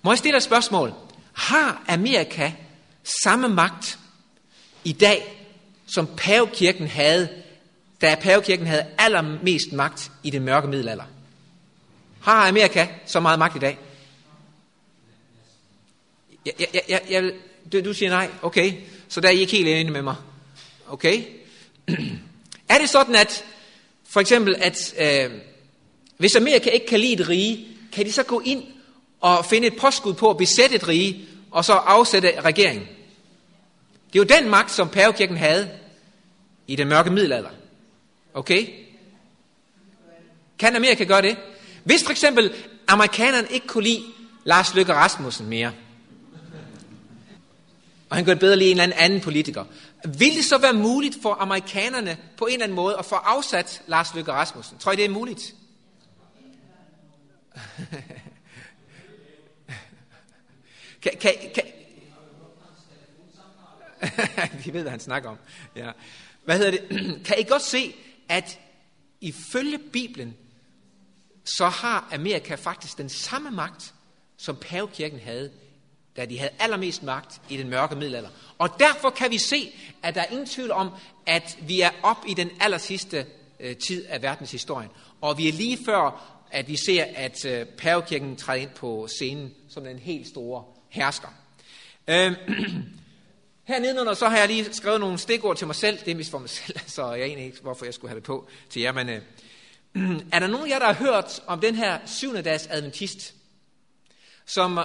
Må 0.03 0.11
jeg 0.11 0.19
stille 0.19 0.37
et 0.37 0.43
spørgsmål? 0.43 0.95
Har 1.33 1.85
Amerika 1.89 2.53
samme 3.23 3.49
magt 3.49 3.99
i 4.85 4.93
dag, 4.93 5.40
som 5.91 6.09
pavekirken 6.17 6.87
havde, 6.87 7.29
da 8.01 8.15
pavekirken 8.15 8.67
havde 8.67 8.87
allermest 8.99 9.73
magt 9.73 10.11
i 10.23 10.31
den 10.31 10.43
mørke 10.43 10.69
middelalder? 10.69 11.05
Har 12.21 12.49
Amerika 12.49 12.87
så 13.07 13.21
meget 13.21 13.39
magt 13.39 13.57
i 13.57 13.59
dag? 13.59 13.79
Jeg, 16.47 16.55
jeg, 16.61 16.83
jeg, 16.89 17.01
jeg, 17.11 17.33
du, 17.73 17.81
du 17.85 17.95
siger 17.95 18.11
nej, 18.11 18.31
okay. 18.43 18.73
Så 19.09 19.21
der 19.21 19.29
er 19.29 19.33
I 19.33 19.41
ikke 19.41 19.53
helt 19.53 19.69
enige 19.69 19.91
med 19.91 20.03
mig. 20.03 20.17
Okay? 20.89 21.25
er 22.69 22.79
det 22.79 22.91
sådan, 22.91 23.15
at 23.15 23.45
for 24.09 24.21
eksempel, 24.21 24.57
at 24.59 24.95
øh, 24.99 25.31
hvis 26.17 26.37
Amerika 26.37 26.71
ikke 26.71 26.87
kan 26.87 27.01
lide 27.01 27.13
et 27.13 27.29
rige, 27.29 27.67
kan 27.93 28.07
de 28.07 28.13
så 28.13 28.23
gå 28.23 28.41
ind 28.45 28.63
og 29.21 29.45
finde 29.45 29.67
et 29.67 29.77
påskud 29.77 30.15
på 30.15 30.31
at 30.31 30.37
besætte 30.37 30.75
et 30.77 30.89
rige, 30.89 31.25
og 31.51 31.65
så 31.65 31.73
afsætte 31.73 32.41
regeringen? 32.41 32.89
Det 34.13 34.21
er 34.21 34.41
den 34.41 34.51
magt, 34.51 34.71
som 34.71 34.89
pavekirken 34.89 35.37
havde 35.37 35.71
i 36.67 36.77
den 36.77 36.89
mørke 36.89 37.11
middelalder. 37.11 37.51
Okay? 38.35 38.69
Kan 40.59 40.77
Amerika 40.77 41.05
gøre 41.05 41.23
det? 41.23 41.37
Hvis 41.85 42.05
for 42.05 42.11
eksempel 42.11 42.53
amerikanerne 42.89 43.49
ikke 43.51 43.67
kunne 43.67 43.85
lide 43.85 44.03
Lars 44.45 44.75
Løkke 44.75 44.95
Rasmussen 44.95 45.47
mere, 45.47 45.73
og 48.11 48.17
han 48.17 48.25
kunne 48.25 48.37
bedre 48.37 48.57
lide 48.57 48.71
en 48.71 48.81
eller 48.81 48.97
anden 48.97 49.21
politiker, 49.21 49.65
vil 50.05 50.37
det 50.37 50.45
så 50.45 50.59
være 50.59 50.73
muligt 50.73 51.17
for 51.23 51.35
amerikanerne 51.35 52.17
på 52.37 52.47
en 52.47 52.53
eller 52.53 52.65
anden 52.65 52.77
måde 52.77 52.97
at 52.99 53.05
få 53.05 53.15
afsat 53.15 53.83
Lars 53.87 54.15
Løkke 54.15 54.33
Rasmussen? 54.33 54.79
Tror 54.79 54.93
I, 54.93 54.97
det 54.97 55.05
er 55.05 55.09
muligt? 55.09 55.55
kan, 61.03 61.13
kan, 61.21 61.33
kan... 61.55 61.65
De 64.65 64.73
ved, 64.73 64.83
hvad 64.83 64.91
han 64.91 65.01
snakker 65.01 65.31
om. 65.31 65.37
Ja. 65.77 65.91
Hvad 66.45 66.59
hedder 66.59 66.71
det? 66.71 66.83
Kan 67.27 67.37
I 67.39 67.43
godt 67.43 67.63
se, 67.63 67.95
at 68.29 68.59
ifølge 69.21 69.79
Bibelen, 69.79 70.37
så 71.45 71.69
har 71.69 72.09
Amerika 72.13 72.55
faktisk 72.55 72.99
den 72.99 73.09
samme 73.09 73.51
magt, 73.51 73.95
som 74.37 74.57
pavekirken 74.57 75.21
havde, 75.21 75.51
da 76.17 76.25
de 76.25 76.39
havde 76.39 76.53
allermest 76.59 77.03
magt 77.03 77.41
i 77.49 77.57
den 77.57 77.69
mørke 77.69 77.97
middelalder. 77.97 78.31
Og 78.59 78.71
derfor 78.79 79.11
kan 79.11 79.31
vi 79.31 79.39
se, 79.39 79.73
at 80.03 80.15
der 80.15 80.21
er 80.21 80.27
ingen 80.27 80.47
tvivl 80.47 80.71
om, 80.71 80.91
at 81.27 81.59
vi 81.63 81.81
er 81.81 81.91
op 82.03 82.25
i 82.29 82.35
den 82.35 82.51
aller 82.61 82.79
sidste 82.79 83.27
øh, 83.61 83.77
tid 83.77 84.05
af 84.07 84.23
verdenshistorien. 84.23 84.91
Og 85.21 85.39
vi 85.39 85.49
er 85.49 85.53
lige 85.53 85.79
før, 85.85 86.37
at 86.51 86.69
vi 86.69 86.77
ser, 86.77 87.05
at 87.15 87.45
øh, 87.45 87.67
pavekirken 87.67 88.37
træder 88.37 88.63
ind 88.63 88.71
på 88.71 89.09
scenen 89.09 89.55
som 89.69 89.85
den 89.85 89.99
helt 89.99 90.29
store 90.29 90.65
hersker. 90.89 91.29
Øh, 92.09 92.33
her 93.71 93.81
nedenunder, 93.81 94.15
så 94.15 94.29
har 94.29 94.39
jeg 94.39 94.49
lige 94.49 94.73
skrevet 94.73 95.01
nogle 95.01 95.19
stikord 95.19 95.57
til 95.57 95.67
mig 95.67 95.77
selv. 95.77 95.99
Det 95.99 96.11
er 96.11 96.15
mest 96.15 96.31
for 96.31 96.39
mig 96.39 96.51
selv, 96.51 96.79
så 96.97 97.13
jeg 97.13 97.21
er 97.21 97.37
ikke, 97.37 97.59
hvorfor 97.63 97.85
jeg 97.85 97.95
skulle 97.95 98.09
have 98.09 98.17
det 98.17 98.25
på 98.25 98.49
til 98.71 98.83
jer. 98.83 98.93
Men 98.93 99.09
øh, 99.09 99.23
er 100.33 100.39
der 100.39 100.47
nogen 100.47 100.67
af 100.67 100.71
jer, 100.71 100.79
der 100.79 100.87
har 100.87 100.95
hørt 100.95 101.43
om 101.47 101.61
den 101.61 101.75
her 101.75 101.99
syvende 102.07 102.43
dags 102.43 102.67
adventist, 102.67 103.35
som 104.47 104.79
øh, 104.79 104.85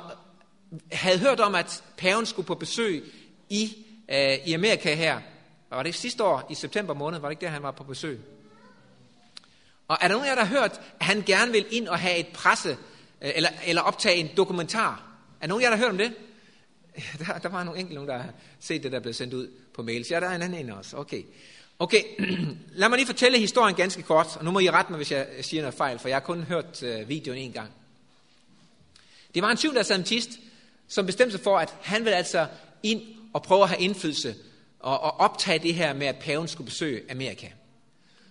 havde 0.92 1.20
hørt 1.20 1.40
om, 1.40 1.56
at 1.56 1.84
paven 1.98 2.26
skulle 2.26 2.46
på 2.46 2.56
besøg 2.56 3.04
i, 3.50 3.86
øh, 4.10 4.38
i 4.46 4.54
Amerika 4.54 4.96
her. 4.96 5.20
Var 5.70 5.84
det 5.84 5.96
sidste 5.96 6.24
år 6.24 6.48
i 6.50 6.56
september 6.56 6.94
måned? 6.94 7.20
Var 7.20 7.28
det 7.28 7.34
ikke 7.34 7.46
der, 7.46 7.52
han 7.52 7.64
var 7.64 7.72
på 7.72 7.84
besøg? 7.84 8.20
Og 9.88 9.98
er 10.02 10.08
der 10.08 10.16
nogen 10.16 10.26
af 10.26 10.30
jer, 10.30 10.36
der 10.36 10.46
har 10.46 10.60
hørt, 10.60 10.82
at 11.00 11.06
han 11.06 11.24
gerne 11.26 11.52
vil 11.52 11.66
ind 11.72 11.88
og 11.88 12.00
have 12.00 12.18
et 12.18 12.28
presse, 12.28 12.70
øh, 13.22 13.32
eller, 13.36 13.50
eller 13.66 13.82
optage 13.82 14.16
en 14.16 14.30
dokumentar? 14.38 15.04
Er 15.42 15.48
nogen 15.48 15.64
af 15.64 15.66
jer, 15.66 15.70
der 15.70 15.78
har 15.78 15.84
hørt 15.84 15.92
om 15.92 15.98
det? 15.98 16.14
Der, 17.20 17.38
der 17.38 17.50
var 17.50 17.64
nogle 17.64 17.80
enkelte, 17.80 18.06
der 18.06 18.18
har 18.18 18.34
set 18.60 18.84
det, 18.84 18.92
der 18.92 19.00
blev 19.00 19.14
sendt 19.14 19.34
ud 19.34 19.48
på 19.74 19.84
mails. 19.84 20.12
Ja, 20.12 20.20
der 20.20 20.28
er 20.28 20.36
en 20.36 20.42
anden 20.42 20.66
en 20.66 20.70
også. 20.70 20.98
Okay. 20.98 21.24
Okay, 21.80 22.04
lad 22.80 22.90
mig 22.90 22.98
lige 22.98 23.08
fortælle 23.08 23.40
historien 23.40 23.76
ganske 23.76 24.02
kort, 24.02 24.38
og 24.38 24.46
nu 24.46 24.52
må 24.52 24.60
I 24.60 24.70
rette 24.70 24.92
mig, 24.92 24.98
hvis 24.98 25.12
jeg 25.12 25.28
siger 25.42 25.62
noget 25.62 25.76
fejl, 25.76 26.00
for 26.00 26.08
jeg 26.08 26.16
har 26.16 26.22
kun 26.22 26.44
hørt 26.44 26.84
øh, 26.84 27.10
videoen 27.10 27.40
en 27.40 27.52
gang. 27.52 27.72
Det 29.34 29.44
var 29.44 29.52
en 29.52 29.58
syvende 29.58 29.80
adventist, 29.80 30.30
som 30.88 31.06
bestemte 31.06 31.32
sig 31.32 31.42
for, 31.42 31.58
at 31.58 31.76
han 31.82 32.04
ville 32.04 32.16
altså 32.16 32.48
ind 32.84 33.02
og 33.34 33.44
prøve 33.44 33.64
at 33.64 33.70
have 33.70 33.82
indflydelse 33.82 34.36
og, 34.80 35.00
og 35.00 35.20
optage 35.20 35.60
det 35.60 35.76
her 35.76 35.94
med, 35.94 36.08
at 36.08 36.16
paven 36.16 36.48
skulle 36.48 36.66
besøge 36.66 37.02
Amerika. 37.12 37.48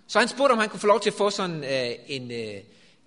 Så 0.06 0.18
han 0.18 0.28
spurgte, 0.28 0.52
om 0.52 0.58
han 0.58 0.68
kunne 0.68 0.80
få 0.80 0.86
lov 0.86 1.00
til 1.00 1.10
at 1.10 1.16
få 1.16 1.30
sådan 1.30 1.64
øh, 1.64 1.90
en, 2.06 2.30
øh, 2.30 2.60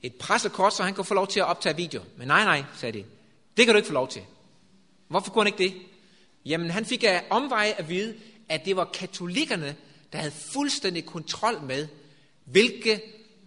et 0.03 0.15
pressekort, 0.15 0.73
så 0.73 0.83
han 0.83 0.93
kunne 0.93 1.05
få 1.05 1.13
lov 1.13 1.27
til 1.27 1.39
at 1.39 1.45
optage 1.45 1.75
video. 1.75 2.01
Men 2.17 2.27
nej, 2.27 2.43
nej, 2.43 2.63
sagde 2.75 2.99
de. 2.99 3.05
Det 3.57 3.65
kan 3.65 3.73
du 3.73 3.77
ikke 3.77 3.87
få 3.87 3.93
lov 3.93 4.07
til. 4.07 4.21
Hvorfor 5.07 5.31
kunne 5.31 5.43
han 5.43 5.59
ikke 5.59 5.73
det? 5.73 5.81
Jamen, 6.45 6.71
han 6.71 6.85
fik 6.85 7.03
af 7.03 7.23
omveje 7.29 7.73
at 7.73 7.89
vide, 7.89 8.15
at 8.49 8.65
det 8.65 8.75
var 8.75 8.85
katolikkerne, 8.85 9.75
der 10.13 10.17
havde 10.17 10.33
fuldstændig 10.53 11.05
kontrol 11.05 11.61
med, 11.61 11.87
hvilke 12.45 13.01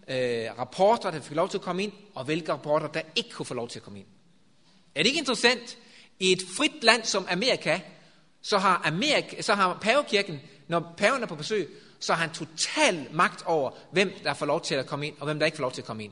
øh, 0.07 0.59
rapporter, 0.59 1.11
der 1.11 1.21
fik 1.21 1.35
lov 1.35 1.49
til 1.49 1.57
at 1.57 1.63
komme 1.63 1.83
ind, 1.83 1.91
og 2.15 2.25
hvilke 2.25 2.51
rapporter, 2.51 2.87
der 2.87 3.01
ikke 3.15 3.29
kunne 3.29 3.45
få 3.45 3.53
lov 3.53 3.69
til 3.69 3.79
at 3.79 3.83
komme 3.83 3.99
ind. 3.99 4.07
Er 4.95 5.03
det 5.03 5.07
ikke 5.07 5.19
interessant? 5.19 5.77
I 6.19 6.31
et 6.31 6.41
frit 6.57 6.83
land 6.83 7.03
som 7.03 7.25
Amerika, 7.29 7.79
så 8.41 8.57
har, 8.57 8.81
Amerika, 8.85 9.41
så 9.41 9.53
har 9.53 9.77
pavekirken, 9.81 10.39
når 10.67 10.93
paven 10.97 11.23
er 11.23 11.27
på 11.27 11.35
besøg, 11.35 11.69
så 11.99 12.13
har 12.13 12.21
han 12.21 12.33
total 12.33 13.07
magt 13.11 13.43
over, 13.45 13.71
hvem 13.91 14.13
der 14.23 14.33
får 14.33 14.45
lov 14.45 14.61
til 14.61 14.75
at 14.75 14.85
komme 14.85 15.07
ind, 15.07 15.15
og 15.19 15.25
hvem 15.25 15.39
der 15.39 15.45
ikke 15.45 15.55
får 15.55 15.61
lov 15.61 15.71
til 15.71 15.81
at 15.81 15.87
komme 15.87 16.03
ind. 16.03 16.11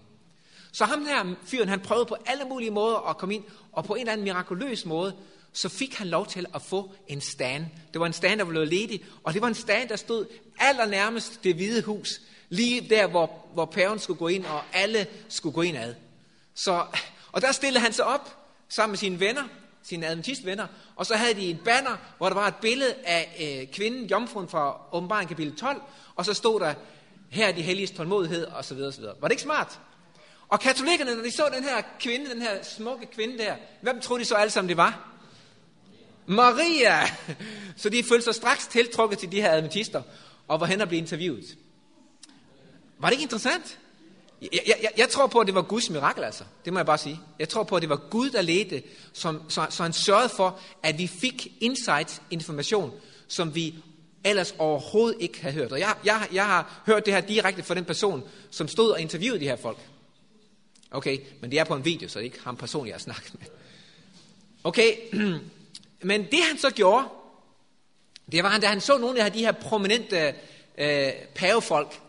Så 0.71 0.85
ham 0.85 1.05
her 1.05 1.35
fyren, 1.45 1.69
han 1.69 1.79
prøvede 1.79 2.05
på 2.05 2.17
alle 2.25 2.43
mulige 2.45 2.71
måder 2.71 3.09
at 3.09 3.17
komme 3.17 3.35
ind, 3.35 3.43
og 3.71 3.83
på 3.83 3.93
en 3.93 3.99
eller 3.99 4.13
anden 4.13 4.23
mirakuløs 4.23 4.85
måde, 4.85 5.15
så 5.53 5.69
fik 5.69 5.95
han 5.95 6.07
lov 6.07 6.27
til 6.27 6.45
at 6.55 6.61
få 6.61 6.91
en 7.07 7.21
stand. 7.21 7.65
Det 7.93 7.99
var 8.01 8.07
en 8.07 8.13
stand, 8.13 8.39
der 8.39 8.45
blev 8.45 8.65
ledig, 8.65 9.03
og 9.23 9.33
det 9.33 9.41
var 9.41 9.47
en 9.47 9.55
stand, 9.55 9.89
der 9.89 9.95
stod 9.95 10.25
allernærmest 10.59 11.43
det 11.43 11.55
hvide 11.55 11.81
hus, 11.81 12.21
lige 12.49 12.89
der, 12.89 13.07
hvor, 13.07 13.45
hvor 13.53 13.65
paven 13.65 13.99
skulle 13.99 14.19
gå 14.19 14.27
ind, 14.27 14.45
og 14.45 14.61
alle 14.73 15.07
skulle 15.29 15.53
gå 15.53 15.61
ind 15.61 15.77
ad. 15.77 15.95
Så, 16.55 16.85
og 17.31 17.41
der 17.41 17.51
stillede 17.51 17.83
han 17.83 17.93
sig 17.93 18.05
op 18.05 18.37
sammen 18.69 18.91
med 18.91 18.97
sine 18.97 19.19
venner, 19.19 19.43
sine 19.83 20.07
adventistvenner, 20.07 20.67
og 20.95 21.05
så 21.05 21.15
havde 21.15 21.33
de 21.33 21.49
en 21.49 21.57
banner, 21.57 21.97
hvor 22.17 22.27
der 22.27 22.35
var 22.35 22.47
et 22.47 22.55
billede 22.55 22.93
af 23.05 23.59
øh, 23.61 23.73
kvinden, 23.73 24.05
jomfruen 24.05 24.49
fra 24.49 24.81
åbenbaring 24.91 25.29
kapitel 25.29 25.55
12, 25.55 25.81
og 26.15 26.25
så 26.25 26.33
stod 26.33 26.59
der, 26.59 26.73
her 27.29 27.47
er 27.47 27.51
de 27.51 27.61
helliges 27.61 27.91
tålmodighed, 27.91 28.45
og 28.45 28.65
så 28.65 28.73
videre, 28.73 28.89
og 28.89 28.93
så 28.93 28.99
videre. 28.99 29.15
Var 29.19 29.27
det 29.27 29.33
ikke 29.33 29.43
smart? 29.43 29.79
Og 30.49 30.59
katolikkerne, 30.59 31.15
når 31.15 31.23
de 31.23 31.31
så 31.31 31.49
den 31.55 31.63
her 31.63 31.81
kvinde, 31.99 32.29
den 32.29 32.41
her 32.41 32.63
smukke 32.63 33.05
kvinde 33.05 33.37
der, 33.37 33.55
hvem 33.81 34.01
troede 34.01 34.23
de 34.23 34.27
så 34.27 34.35
alle 34.35 34.51
sammen, 34.51 34.69
det 34.69 34.77
var? 34.77 35.09
Maria! 36.29 36.99
Så 37.75 37.89
de 37.89 38.03
følte 38.03 38.23
sig 38.23 38.35
straks 38.35 38.67
tiltrukket 38.67 39.19
til 39.19 39.31
de 39.31 39.41
her 39.41 39.51
adventister, 39.51 40.01
og 40.47 40.59
var 40.59 40.65
hen 40.65 40.81
og 40.81 40.87
blev 40.87 40.97
interviewet. 40.97 41.57
Var 42.99 43.07
det 43.07 43.13
ikke 43.13 43.23
interessant? 43.23 43.79
Jeg, 44.41 44.61
jeg, 44.67 44.91
jeg 44.97 45.09
tror 45.09 45.27
på, 45.27 45.39
at 45.39 45.47
det 45.47 45.55
var 45.55 45.61
Guds 45.61 45.89
mirakel, 45.89 46.23
altså. 46.23 46.43
Det 46.65 46.73
må 46.73 46.79
jeg 46.79 46.85
bare 46.85 46.97
sige. 46.97 47.19
Jeg 47.39 47.49
tror 47.49 47.63
på, 47.63 47.75
at 47.75 47.81
det 47.81 47.89
var 47.89 48.01
Gud, 48.09 48.29
der 48.29 48.41
ledte, 48.41 48.83
som, 49.13 49.49
så, 49.49 49.67
så 49.69 49.83
han 49.83 49.93
sørgede 49.93 50.29
for, 50.29 50.59
at 50.83 50.97
vi 50.97 51.07
fik 51.07 51.47
insight, 51.59 52.21
information, 52.31 52.91
som 53.27 53.55
vi 53.55 53.75
ellers 54.23 54.55
overhovedet 54.57 55.21
ikke 55.21 55.41
havde 55.41 55.55
hørt. 55.55 55.71
Og 55.71 55.79
jeg, 55.79 55.95
jeg, 56.05 56.27
jeg 56.33 56.45
har 56.45 56.81
hørt 56.85 57.05
det 57.05 57.13
her 57.13 57.21
direkte 57.21 57.63
fra 57.63 57.75
den 57.75 57.85
person, 57.85 58.23
som 58.51 58.67
stod 58.67 58.91
og 58.91 59.01
interviewede 59.01 59.39
de 59.39 59.45
her 59.45 59.55
folk. 59.55 59.77
Okay, 60.91 61.19
men 61.41 61.51
det 61.51 61.59
er 61.59 61.63
på 61.63 61.75
en 61.75 61.85
video, 61.85 62.09
så 62.09 62.19
det 62.19 62.23
er 62.23 62.31
ikke 62.31 62.43
ham 62.43 62.57
personligt, 62.57 62.91
jeg 62.91 62.95
har 62.95 62.99
snakket 62.99 63.33
med. 63.39 63.47
Okay, 64.63 64.95
men 66.03 66.21
det 66.21 66.39
han 66.49 66.57
så 66.57 66.69
gjorde, 66.69 67.07
det 68.31 68.43
var, 68.43 68.57
da 68.57 68.67
han 68.67 68.81
så 68.81 68.97
nogle 68.97 69.23
af 69.23 69.31
de 69.31 69.39
her 69.39 69.51
prominente 69.51 70.35
øh, 70.77 71.11
pavefolk, 71.35 71.99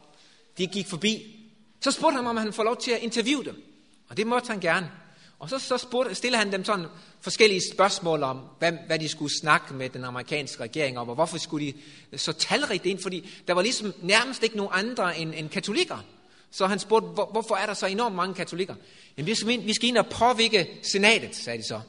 de 0.58 0.66
gik 0.66 0.86
forbi, 0.86 1.36
så 1.80 1.90
spurgte 1.90 2.16
han, 2.16 2.26
om 2.26 2.36
han 2.36 2.52
får 2.52 2.62
lov 2.62 2.76
til 2.76 2.90
at 2.90 2.98
interviewe 3.02 3.44
dem. 3.44 3.62
Og 4.08 4.16
det 4.16 4.26
måtte 4.26 4.48
han 4.48 4.60
gerne. 4.60 4.90
Og 5.38 5.50
så, 5.50 5.58
så 5.58 5.78
spurgte, 5.78 6.14
stillede 6.14 6.38
han 6.38 6.52
dem 6.52 6.64
sådan 6.64 6.86
forskellige 7.20 7.60
spørgsmål 7.72 8.22
om, 8.22 8.40
hvad, 8.58 8.72
hvad 8.86 8.98
de 8.98 9.08
skulle 9.08 9.38
snakke 9.40 9.74
med 9.74 9.88
den 9.88 10.04
amerikanske 10.04 10.62
regering 10.62 10.98
om, 10.98 11.08
og 11.08 11.14
hvorfor 11.14 11.38
skulle 11.38 11.66
de 11.66 12.18
så 12.18 12.32
talrigt 12.32 12.86
ind, 12.86 12.98
fordi 12.98 13.30
der 13.48 13.54
var 13.54 13.62
ligesom 13.62 13.94
nærmest 14.02 14.42
ikke 14.42 14.56
nogen 14.56 14.72
andre 14.74 15.18
end, 15.18 15.34
end 15.36 15.48
katolikker. 15.48 16.04
Så 16.50 16.66
han 16.66 16.78
spurgte, 16.78 17.08
hvor, 17.08 17.26
hvorfor 17.26 17.54
er 17.54 17.66
der 17.66 17.74
så 17.74 17.86
enormt 17.86 18.16
mange 18.16 18.34
katolikker? 18.34 18.74
Jamen, 19.16 19.26
vi 19.26 19.34
skal, 19.34 19.50
ind, 19.50 19.62
vi 19.62 19.74
skal 19.74 19.88
ind 19.88 19.98
og 19.98 20.06
påvirke 20.06 20.78
senatet, 20.82 21.36
sagde 21.36 21.58
de 21.58 21.66
så. 21.66 21.80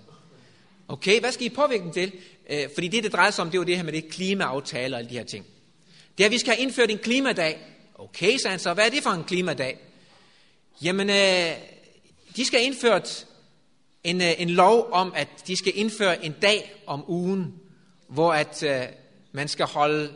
Okay, 0.92 1.20
hvad 1.20 1.32
skal 1.32 1.46
I 1.46 1.50
påvirke 1.50 1.84
dem 1.84 1.92
til? 1.92 2.12
Øh, 2.50 2.70
fordi 2.74 2.88
det, 2.88 3.04
det 3.04 3.14
drejer 3.14 3.32
sig 3.32 3.42
om, 3.42 3.52
det 3.52 3.60
var 3.60 3.66
det 3.66 3.76
her 3.76 3.84
med 3.84 3.94
det 3.94 4.10
klimaaftaler 4.10 4.98
og 4.98 5.00
alle 5.00 5.10
de 5.10 5.18
her 5.18 5.24
ting. 5.24 5.46
Det 6.18 6.24
er, 6.24 6.28
at 6.28 6.32
vi 6.32 6.38
skal 6.38 6.54
have 6.54 6.62
indført 6.62 6.92
en 6.92 6.98
klimadag. 6.98 7.60
Okay, 7.96 8.38
sagde 8.38 8.50
han 8.50 8.60
så. 8.60 8.74
Hvad 8.74 8.86
er 8.86 8.90
det 8.90 9.04
for 9.04 9.10
en 9.10 9.24
klimadag? 9.24 9.80
Jamen, 10.82 11.10
øh, 11.10 11.52
de 12.36 12.46
skal 12.46 12.60
have 12.60 12.66
indført 12.66 13.28
en, 14.04 14.22
øh, 14.22 14.42
en 14.42 14.50
lov 14.50 14.90
om, 14.92 15.14
at 15.16 15.28
de 15.48 15.58
skal 15.58 15.74
indføre 15.76 16.26
en 16.26 16.36
dag 16.42 16.84
om 16.88 17.10
ugen, 17.10 17.54
hvor 18.08 18.34
at 18.34 18.64
øh, 18.64 18.82
man 19.32 19.48
skal 19.48 19.66
holde 19.66 20.14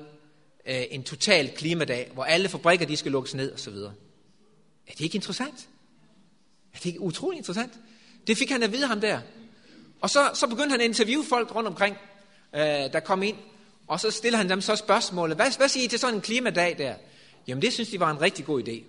øh, 0.66 0.84
en 0.92 1.04
total 1.04 1.52
klimadag, 1.56 2.10
hvor 2.14 2.24
alle 2.24 2.50
fabrikker 2.50 2.86
de 2.86 2.98
skal 2.98 3.12
lukkes 3.12 3.36
ned 3.36 3.54
osv. 3.54 3.74
Er 3.74 4.92
det 4.92 5.02
ikke 5.02 5.16
interessant? 5.16 5.68
Er 6.74 6.78
det 6.78 6.86
ikke 6.86 7.02
utrolig 7.02 7.38
interessant? 7.38 7.74
Det 8.28 8.38
fik 8.38 8.50
han 8.50 8.64
at 8.64 8.72
vide 8.72 8.88
ham 8.88 9.02
der. 9.02 9.20
Og 10.06 10.10
så, 10.10 10.32
så 10.34 10.48
begyndte 10.48 10.72
han 10.72 10.82
at 10.82 10.86
interviewe 10.86 11.26
folk 11.26 11.56
rundt 11.56 11.68
omkring, 11.68 11.98
øh, 12.56 12.62
der 12.62 13.00
kom 13.00 13.24
ind. 13.24 13.38
Og 13.88 14.00
så 14.00 14.12
stiller 14.12 14.38
han 14.38 14.50
dem 14.50 14.62
så 14.62 14.76
spørgsmålet, 14.76 15.38
hvad, 15.38 15.58
hvad 15.58 15.68
siger 15.68 15.86
I 15.86 15.88
til 15.88 16.00
sådan 16.00 16.16
en 16.16 16.22
klimadag 16.22 16.78
der? 16.78 16.96
Jamen 17.48 17.62
det 17.62 17.74
synes 17.74 17.90
de 17.90 18.00
var 18.00 18.12
en 18.12 18.22
rigtig 18.22 18.46
god 18.46 18.68
idé. 18.68 18.84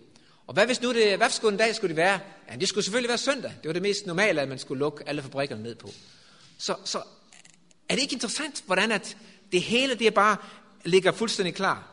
Og 0.47 0.55
hvad 0.55 0.67
hvis 0.67 0.83
nu 0.83 0.93
det, 0.95 1.17
hvad 1.17 1.31
skulle 1.31 1.53
en 1.53 1.59
dag 1.59 1.75
skulle 1.75 1.89
det 1.89 1.97
være? 1.97 2.21
Ja, 2.51 2.57
det 2.57 2.69
skulle 2.69 2.85
selvfølgelig 2.85 3.09
være 3.09 3.19
søndag. 3.19 3.51
Det 3.63 3.69
var 3.69 3.73
det 3.73 3.83
mest 3.83 4.07
normale, 4.07 4.41
at 4.41 4.49
man 4.49 4.59
skulle 4.59 4.79
lukke 4.79 5.09
alle 5.09 5.23
fabrikkerne 5.23 5.63
ned 5.63 5.75
på. 5.75 5.91
Så, 6.59 6.77
så 6.85 6.99
er 7.89 7.95
det 7.95 8.03
ikke 8.03 8.15
interessant, 8.15 8.63
hvordan 8.67 8.93
at 8.93 9.17
det 9.53 9.63
hele 9.63 9.95
det 9.95 10.15
bare 10.15 10.37
ligger 10.85 11.13
fuldstændig 11.13 11.55
klar? 11.55 11.91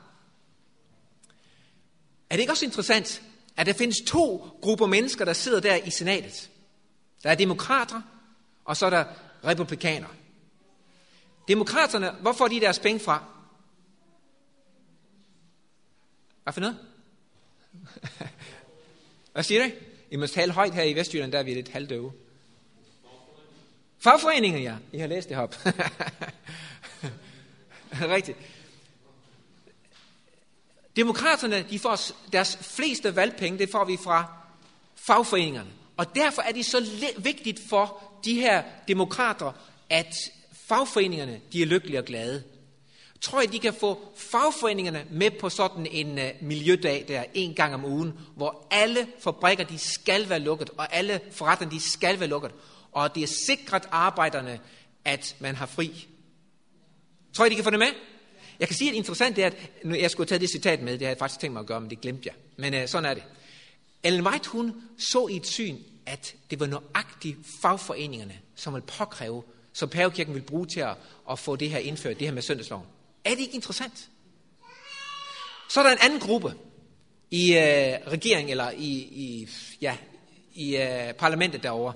Er 2.30 2.36
det 2.36 2.40
ikke 2.40 2.54
også 2.54 2.66
interessant, 2.66 3.22
at 3.58 3.66
der 3.66 3.74
findes 3.74 4.02
to 4.08 4.48
grupper 4.62 4.86
mennesker, 4.86 5.26
der 5.26 5.34
sidder 5.34 5.60
der 5.60 5.76
i 5.76 5.90
senatet? 5.90 6.50
Der 7.24 7.30
er 7.30 7.36
demokrater, 7.36 8.02
og 8.66 8.78
så 8.78 8.86
er 8.86 8.90
der 8.90 9.06
republikanere. 9.46 10.12
Demokraterne, 11.48 12.12
hvor 12.12 12.34
får 12.34 12.48
de 12.48 12.60
deres 12.60 12.80
penge 12.80 13.00
fra? 13.00 13.24
Hvad 16.44 16.54
for 16.54 16.62
noget? 16.62 16.78
Hvad 19.34 19.44
siger 19.44 19.64
du? 19.64 19.72
I 20.12 20.16
må 20.16 20.28
tale 20.28 20.54
højt 20.54 20.74
her 20.74 20.84
i 20.84 20.94
Vestjylland, 20.94 21.32
der 21.32 21.40
er 21.40 21.44
vi 21.44 21.54
lidt 21.54 21.70
halvdøve. 21.70 22.14
Fagforeninger, 24.00 24.60
ja. 24.60 24.76
I 24.92 24.98
har 24.98 25.08
læst 25.08 25.30
det 25.30 25.38
op. 25.38 25.56
Rigtigt. 28.16 28.38
Demokraterne, 30.96 31.66
de 31.70 31.80
får 31.80 32.00
deres 32.32 32.58
fleste 32.62 33.16
valgpenge, 33.16 33.60
det 33.60 33.72
får 33.72 33.86
vi 33.86 33.98
fra 34.04 34.34
fagforeningerne. 34.96 35.70
Og 35.98 36.16
derfor 36.16 36.42
er 36.42 36.52
det 36.52 36.66
så 36.66 36.86
vigtigt 37.18 37.60
for 37.70 38.04
de 38.26 38.36
her 38.36 38.64
demokrater, 38.88 39.52
at 39.90 40.16
fagforeningerne, 40.68 41.42
de 41.54 41.62
er 41.62 41.66
lykkelige 41.66 42.00
og 42.00 42.06
glade. 42.06 42.44
Tror 43.22 43.42
I, 43.42 43.46
de 43.46 43.60
kan 43.60 43.74
få 43.74 44.14
fagforeningerne 44.18 45.06
med 45.12 45.32
på 45.32 45.50
sådan 45.50 45.88
en 45.92 46.18
uh, 46.18 46.24
miljødag 46.42 47.06
der 47.08 47.24
en 47.34 47.54
gang 47.54 47.74
om 47.74 47.86
ugen, 47.86 48.14
hvor 48.36 48.68
alle 48.72 49.08
fabrikker, 49.20 49.64
de 49.64 49.78
skal 49.78 50.30
være 50.30 50.40
lukket, 50.40 50.70
og 50.78 50.96
alle 50.96 51.22
forretninger, 51.32 51.76
de 51.76 51.92
skal 51.92 52.20
være 52.20 52.30
lukket, 52.30 52.52
og 52.92 53.16
det 53.16 53.24
er 53.24 53.28
sikret 53.28 53.84
arbejderne, 53.92 54.60
at 55.06 55.36
man 55.40 55.56
har 55.56 55.66
fri. 55.66 56.08
Tror 57.34 57.46
I, 57.46 57.50
de 57.50 57.56
kan 57.56 57.64
få 57.64 57.70
det 57.70 57.80
med? 57.80 57.88
Jeg 58.60 58.68
kan 58.68 58.78
sige, 58.78 58.90
at 58.90 58.94
det 58.94 58.98
interessant 58.98 59.40
er, 59.40 59.46
at 59.46 59.72
nu, 59.84 59.96
jeg 59.96 60.12
skulle 60.12 60.28
tage 60.28 60.40
det 60.40 60.50
citat 60.50 60.82
med, 60.82 60.94
det 60.94 61.02
har 61.02 61.08
jeg 61.08 61.18
faktisk 61.18 61.40
tænkt 61.40 61.54
mig 61.54 61.60
at 61.60 61.66
gøre, 61.66 61.82
men 61.82 61.90
det 61.90 62.02
glemte 62.02 62.30
jeg. 62.30 62.36
Men 62.58 62.84
uh, 62.84 62.90
sådan 62.90 63.10
er 63.10 63.14
det. 63.14 63.24
Ellen 64.04 64.28
White, 64.28 64.50
hun 64.50 64.74
så 64.98 65.28
i 65.28 65.36
et 65.36 65.48
syn, 65.48 65.78
at 66.06 66.36
det 66.50 66.60
var 66.60 66.66
nøjagtigt 66.66 67.38
fagforeningerne, 67.62 68.40
som 68.56 68.74
ville 68.74 68.86
påkræve, 68.86 69.44
som 69.74 69.90
pavekirken 69.90 70.34
ville 70.34 70.48
bruge 70.48 70.66
til 70.66 70.80
at, 70.80 70.96
at 71.32 71.40
få 71.40 71.56
det 71.56 71.70
her 71.70 71.78
indført, 71.78 72.20
det 72.20 72.28
her 72.28 72.34
med 72.34 72.42
søndagsloven. 72.42 72.86
Er 73.26 73.30
det 73.30 73.40
ikke 73.40 73.56
interessant? 73.56 74.10
Så 75.70 75.80
er 75.80 75.84
der 75.84 75.92
en 75.92 75.98
anden 76.02 76.20
gruppe 76.20 76.54
i 77.32 77.54
øh, 77.54 77.62
regeringen, 78.08 78.50
eller 78.50 78.72
i, 78.72 78.92
i, 78.98 79.48
ja, 79.82 79.98
i 80.54 80.78
øh, 80.78 81.14
parlamentet 81.14 81.64
derovre. 81.64 81.94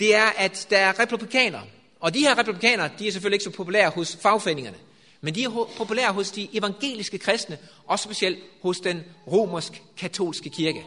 Det 0.00 0.14
er, 0.14 0.26
at 0.26 0.66
der 0.70 0.78
er 0.78 0.98
republikanere. 0.98 1.62
Og 2.00 2.14
de 2.14 2.20
her 2.20 2.38
republikanere, 2.38 2.90
de 2.98 3.08
er 3.08 3.12
selvfølgelig 3.12 3.34
ikke 3.34 3.44
så 3.44 3.50
populære 3.50 3.90
hos 3.90 4.16
fagforeningerne. 4.22 4.76
Men 5.20 5.34
de 5.34 5.44
er 5.44 5.68
populære 5.76 6.12
hos 6.12 6.30
de 6.30 6.48
evangeliske 6.52 7.18
kristne, 7.18 7.58
og 7.86 7.98
specielt 7.98 8.38
hos 8.62 8.80
den 8.80 9.04
romersk-katolske 9.26 10.50
kirke. 10.50 10.84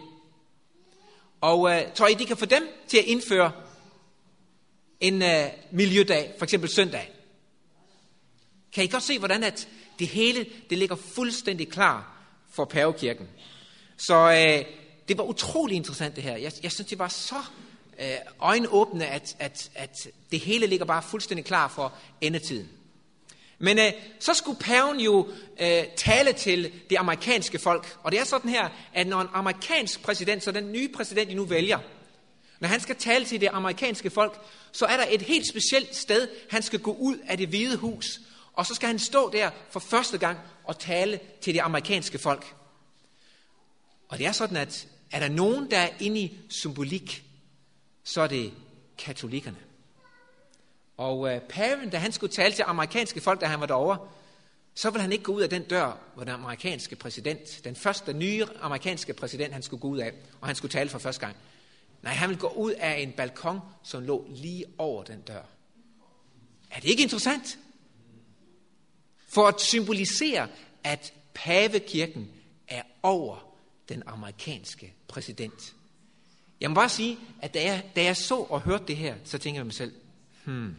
Og 1.43 1.71
øh, 1.71 1.93
tror 1.95 2.07
I, 2.07 2.13
de 2.13 2.25
kan 2.25 2.37
få 2.37 2.45
dem 2.45 2.67
til 2.87 2.97
at 2.97 3.03
indføre 3.03 3.51
en 4.99 5.21
øh, 5.21 5.45
miljødag, 5.71 6.33
for 6.37 6.43
eksempel 6.45 6.69
søndag? 6.69 7.11
Kan 8.73 8.83
I 8.83 8.87
godt 8.87 9.03
se, 9.03 9.19
hvordan 9.19 9.43
at 9.43 9.67
det 9.99 10.07
hele 10.07 10.45
det 10.69 10.77
ligger 10.77 10.95
fuldstændig 10.95 11.69
klar 11.69 12.25
for 12.51 12.65
pavekirken? 12.65 13.27
Så 13.97 14.15
øh, 14.15 14.65
det 15.07 15.17
var 15.17 15.23
utrolig 15.23 15.75
interessant 15.75 16.15
det 16.15 16.23
her. 16.23 16.37
Jeg, 16.37 16.51
jeg 16.63 16.71
synes, 16.71 16.89
det 16.89 16.99
var 16.99 17.07
så 17.07 17.41
øh, 17.99 18.15
øjenåbne, 18.39 19.07
at, 19.07 19.35
at, 19.39 19.71
at 19.75 20.07
det 20.31 20.39
hele 20.39 20.67
ligger 20.67 20.85
bare 20.85 21.03
fuldstændig 21.03 21.45
klar 21.45 21.67
for 21.67 21.93
endetiden. 22.21 22.69
Men 23.59 23.79
øh, 23.79 23.91
så 24.19 24.33
skulle 24.33 24.59
paven 24.59 24.99
jo 24.99 25.27
øh, 25.59 25.83
tale 25.95 26.33
til 26.33 26.71
det 26.89 26.95
amerikanske 26.95 27.59
folk. 27.59 27.97
Og 28.03 28.11
det 28.11 28.19
er 28.19 28.23
sådan 28.23 28.49
her, 28.49 28.69
at 28.93 29.07
når 29.07 29.21
en 29.21 29.27
amerikansk 29.33 30.01
præsident, 30.01 30.43
så 30.43 30.51
den 30.51 30.71
nye 30.71 30.89
præsident, 30.95 31.29
de 31.29 31.35
nu 31.35 31.45
vælger, 31.45 31.79
når 32.59 32.67
han 32.67 32.79
skal 32.79 32.95
tale 32.95 33.25
til 33.25 33.41
det 33.41 33.49
amerikanske 33.53 34.09
folk, 34.09 34.41
så 34.71 34.85
er 34.85 34.97
der 34.97 35.05
et 35.09 35.21
helt 35.21 35.47
specielt 35.47 35.95
sted, 35.95 36.27
han 36.49 36.61
skal 36.61 36.79
gå 36.79 36.93
ud 36.93 37.17
af 37.27 37.37
det 37.37 37.47
hvide 37.47 37.77
hus. 37.77 38.19
Og 38.53 38.65
så 38.65 38.75
skal 38.75 38.87
han 38.87 38.99
stå 38.99 39.29
der 39.29 39.49
for 39.69 39.79
første 39.79 40.17
gang 40.17 40.37
og 40.63 40.79
tale 40.79 41.19
til 41.41 41.53
det 41.53 41.59
amerikanske 41.59 42.17
folk. 42.17 42.55
Og 44.09 44.17
det 44.17 44.25
er 44.27 44.31
sådan, 44.31 44.57
at 44.57 44.87
er 45.11 45.19
der 45.19 45.29
nogen, 45.29 45.71
der 45.71 45.77
er 45.77 45.89
inde 45.99 46.19
i 46.19 46.37
symbolik, 46.49 47.23
så 48.03 48.21
er 48.21 48.27
det 48.27 48.53
katolikkerne. 48.97 49.57
Og 50.97 51.33
øh, 51.33 51.41
paven, 51.41 51.89
da 51.89 51.97
han 51.97 52.11
skulle 52.11 52.33
tale 52.33 52.53
til 52.53 52.63
amerikanske 52.67 53.21
folk, 53.21 53.41
da 53.41 53.45
han 53.45 53.59
var 53.59 53.65
derovre, 53.65 53.97
så 54.75 54.89
ville 54.89 55.01
han 55.01 55.11
ikke 55.11 55.23
gå 55.23 55.31
ud 55.33 55.41
af 55.41 55.49
den 55.49 55.63
dør, 55.63 55.97
hvor 56.15 56.23
den 56.23 56.33
amerikanske 56.33 56.95
præsident, 56.95 57.61
den 57.63 57.75
første 57.75 58.13
nye 58.13 58.45
amerikanske 58.61 59.13
præsident, 59.13 59.53
han 59.53 59.63
skulle 59.63 59.81
gå 59.81 59.87
ud 59.87 59.97
af, 59.97 60.11
og 60.41 60.47
han 60.47 60.55
skulle 60.55 60.71
tale 60.71 60.89
for 60.89 60.99
første 60.99 61.25
gang. 61.25 61.35
Nej, 62.01 62.13
han 62.13 62.29
ville 62.29 62.39
gå 62.39 62.47
ud 62.47 62.71
af 62.71 62.99
en 62.99 63.11
balkon, 63.11 63.59
som 63.83 64.03
lå 64.03 64.27
lige 64.29 64.65
over 64.77 65.03
den 65.03 65.21
dør. 65.21 65.41
Er 66.71 66.79
det 66.79 66.89
ikke 66.89 67.03
interessant? 67.03 67.59
For 69.27 69.47
at 69.47 69.61
symbolisere, 69.61 70.47
at 70.83 71.13
pavekirken 71.33 72.29
er 72.67 72.81
over 73.03 73.55
den 73.89 74.03
amerikanske 74.05 74.93
præsident. 75.07 75.73
Jeg 76.61 76.69
må 76.69 76.75
bare 76.75 76.89
sige, 76.89 77.17
at 77.41 77.53
da 77.53 77.63
jeg, 77.63 77.83
da 77.95 78.03
jeg 78.03 78.17
så 78.17 78.35
og 78.35 78.61
hørte 78.61 78.83
det 78.87 78.97
her, 78.97 79.15
så 79.23 79.37
tænker 79.37 79.59
jeg 79.59 79.65
mig 79.65 79.73
selv, 79.73 79.93
hmm, 80.45 80.75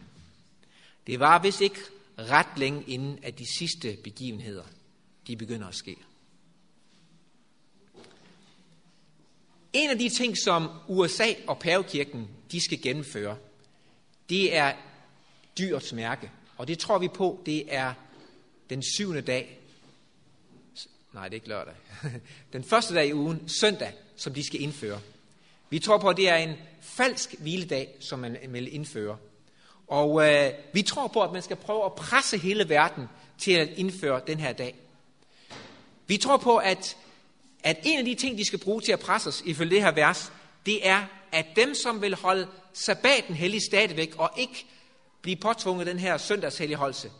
det 1.07 1.19
var 1.19 1.39
vist 1.39 1.61
ikke 1.61 1.79
ret 2.17 2.57
længe 2.57 2.83
inden, 2.87 3.19
at 3.23 3.39
de 3.39 3.57
sidste 3.57 3.97
begivenheder, 4.03 4.63
de 5.27 5.37
begynder 5.37 5.67
at 5.67 5.75
ske. 5.75 5.95
En 9.73 9.89
af 9.89 9.99
de 9.99 10.09
ting, 10.09 10.37
som 10.37 10.69
USA 10.87 11.33
og 11.47 11.59
pavekirken, 11.59 12.29
de 12.51 12.63
skal 12.63 12.81
gennemføre, 12.81 13.37
det 14.29 14.55
er 14.55 14.73
dyrets 15.57 15.93
mærke. 15.93 16.31
Og 16.57 16.67
det 16.67 16.79
tror 16.79 16.97
vi 16.97 17.07
på, 17.07 17.41
det 17.45 17.75
er 17.75 17.93
den 18.69 18.83
syvende 18.83 19.21
dag. 19.21 19.59
Nej, 21.13 21.23
det 21.23 21.33
er 21.33 21.35
ikke 21.35 21.47
lørdag. 21.47 21.73
Den 22.53 22.63
første 22.63 22.95
dag 22.95 23.07
i 23.07 23.13
ugen, 23.13 23.49
søndag, 23.49 23.93
som 24.15 24.33
de 24.33 24.43
skal 24.43 24.61
indføre. 24.61 25.01
Vi 25.69 25.79
tror 25.79 25.97
på, 25.97 26.09
at 26.09 26.17
det 26.17 26.29
er 26.29 26.35
en 26.35 26.55
falsk 26.81 27.35
hviledag, 27.39 27.95
som 27.99 28.19
man 28.19 28.37
vil 28.49 28.73
indføre. 28.73 29.17
Og 29.87 30.27
øh, 30.27 30.51
vi 30.73 30.81
tror 30.81 31.07
på, 31.07 31.21
at 31.21 31.31
man 31.31 31.41
skal 31.41 31.55
prøve 31.55 31.85
at 31.85 31.93
presse 31.93 32.37
hele 32.37 32.69
verden 32.69 33.09
til 33.37 33.51
at 33.51 33.69
indføre 33.69 34.21
den 34.27 34.39
her 34.39 34.53
dag. 34.53 34.75
Vi 36.07 36.17
tror 36.17 36.37
på, 36.37 36.57
at, 36.57 36.97
at 37.63 37.79
en 37.83 37.99
af 37.99 38.05
de 38.05 38.15
ting, 38.15 38.37
de 38.37 38.45
skal 38.45 38.59
bruge 38.59 38.81
til 38.81 38.91
at 38.91 38.99
presse 38.99 39.29
os, 39.29 39.41
ifølge 39.45 39.75
det 39.75 39.83
her 39.83 39.91
vers, 39.91 40.31
det 40.65 40.87
er, 40.87 41.03
at 41.31 41.45
dem, 41.55 41.75
som 41.75 42.01
vil 42.01 42.15
holde 42.15 42.47
sabbaten 42.73 43.35
hellig 43.35 43.61
stadigvæk, 43.61 44.15
og 44.17 44.31
ikke 44.37 44.65
blive 45.21 45.35
påtvunget 45.35 45.87
den 45.87 45.99
her 45.99 46.17
søndagshelligholdelse, 46.17 47.11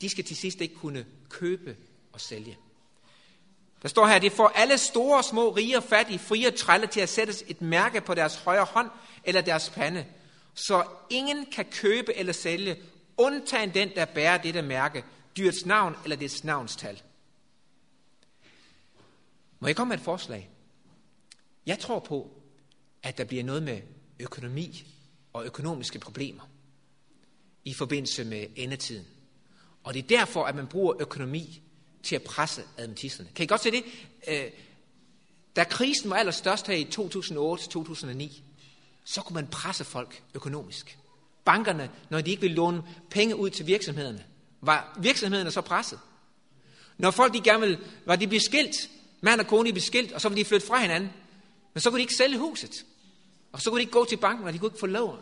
de 0.00 0.08
skal 0.08 0.24
til 0.24 0.36
sidst 0.36 0.60
ikke 0.60 0.74
kunne 0.74 1.06
købe 1.28 1.76
og 2.12 2.20
sælge. 2.20 2.58
Der 3.82 3.88
står 3.88 4.06
her, 4.06 4.18
det 4.18 4.32
får 4.32 4.48
alle 4.48 4.78
store, 4.78 5.22
små, 5.22 5.50
rige 5.50 5.76
og 5.76 5.82
fattige, 5.82 6.18
frie 6.18 6.46
og 6.46 6.54
trælle 6.54 6.86
til 6.86 7.00
at 7.00 7.08
sætte 7.08 7.34
et 7.46 7.62
mærke 7.62 8.00
på 8.00 8.14
deres 8.14 8.36
højre 8.36 8.64
hånd 8.64 8.90
eller 9.24 9.40
deres 9.40 9.70
pande, 9.70 10.06
så 10.58 10.84
ingen 11.10 11.46
kan 11.46 11.64
købe 11.64 12.14
eller 12.14 12.32
sælge, 12.32 12.82
undtagen 13.16 13.74
den, 13.74 13.90
der 13.94 14.04
bærer 14.04 14.38
dette 14.42 14.62
mærke, 14.62 15.04
dyrets 15.36 15.66
navn 15.66 15.96
eller 16.04 16.16
dets 16.16 16.44
navnstal. 16.44 17.02
Må 19.60 19.68
jeg 19.68 19.76
komme 19.76 19.88
med 19.88 19.98
et 19.98 20.04
forslag? 20.04 20.50
Jeg 21.66 21.78
tror 21.78 21.98
på, 21.98 22.30
at 23.02 23.18
der 23.18 23.24
bliver 23.24 23.44
noget 23.44 23.62
med 23.62 23.80
økonomi 24.20 24.86
og 25.32 25.44
økonomiske 25.44 25.98
problemer. 25.98 26.42
i 27.64 27.74
forbindelse 27.74 28.24
med 28.24 28.46
endetiden. 28.56 29.06
Og 29.84 29.94
det 29.94 30.04
er 30.04 30.08
derfor, 30.08 30.44
at 30.44 30.54
man 30.54 30.66
bruger 30.66 30.94
økonomi 31.00 31.62
til 32.02 32.16
at 32.16 32.22
presse 32.22 32.62
adventisterne. 32.78 33.30
Kan 33.34 33.44
I 33.44 33.46
godt 33.46 33.62
se 33.62 33.70
det? 33.70 33.84
Øh, 34.28 34.50
da 35.56 35.64
krisen 35.64 36.10
var 36.10 36.16
allerstørst 36.16 36.66
her 36.66 36.74
i 36.74 36.84
2008-2009, 36.84 38.42
så 39.08 39.22
kunne 39.22 39.34
man 39.34 39.46
presse 39.46 39.84
folk 39.84 40.22
økonomisk. 40.34 40.98
Bankerne, 41.44 41.90
når 42.10 42.20
de 42.20 42.30
ikke 42.30 42.40
ville 42.40 42.56
låne 42.56 42.82
penge 43.10 43.36
ud 43.36 43.50
til 43.50 43.66
virksomhederne, 43.66 44.24
var 44.60 44.98
virksomhederne 45.00 45.50
så 45.50 45.60
presset. 45.60 45.98
Når 46.98 47.10
folk 47.10 47.34
de 47.34 47.40
gerne 47.40 47.60
ville, 47.60 47.78
var 48.06 48.16
de 48.16 48.26
blev 48.26 48.40
skilt, 48.40 48.90
mand 49.20 49.40
og 49.40 49.46
kone 49.46 49.72
blev 49.72 49.82
skilt, 49.82 50.12
og 50.12 50.20
så 50.20 50.28
ville 50.28 50.44
de 50.44 50.48
flytte 50.48 50.66
fra 50.66 50.80
hinanden, 50.80 51.10
men 51.74 51.80
så 51.80 51.90
kunne 51.90 51.98
de 51.98 52.02
ikke 52.02 52.14
sælge 52.14 52.38
huset. 52.38 52.84
Og 53.52 53.62
så 53.62 53.70
kunne 53.70 53.78
de 53.78 53.82
ikke 53.82 53.92
gå 53.92 54.04
til 54.04 54.16
banken, 54.16 54.46
og 54.46 54.52
de 54.52 54.58
kunne 54.58 54.68
ikke 54.68 54.80
få 54.80 54.86
lån. 54.86 55.18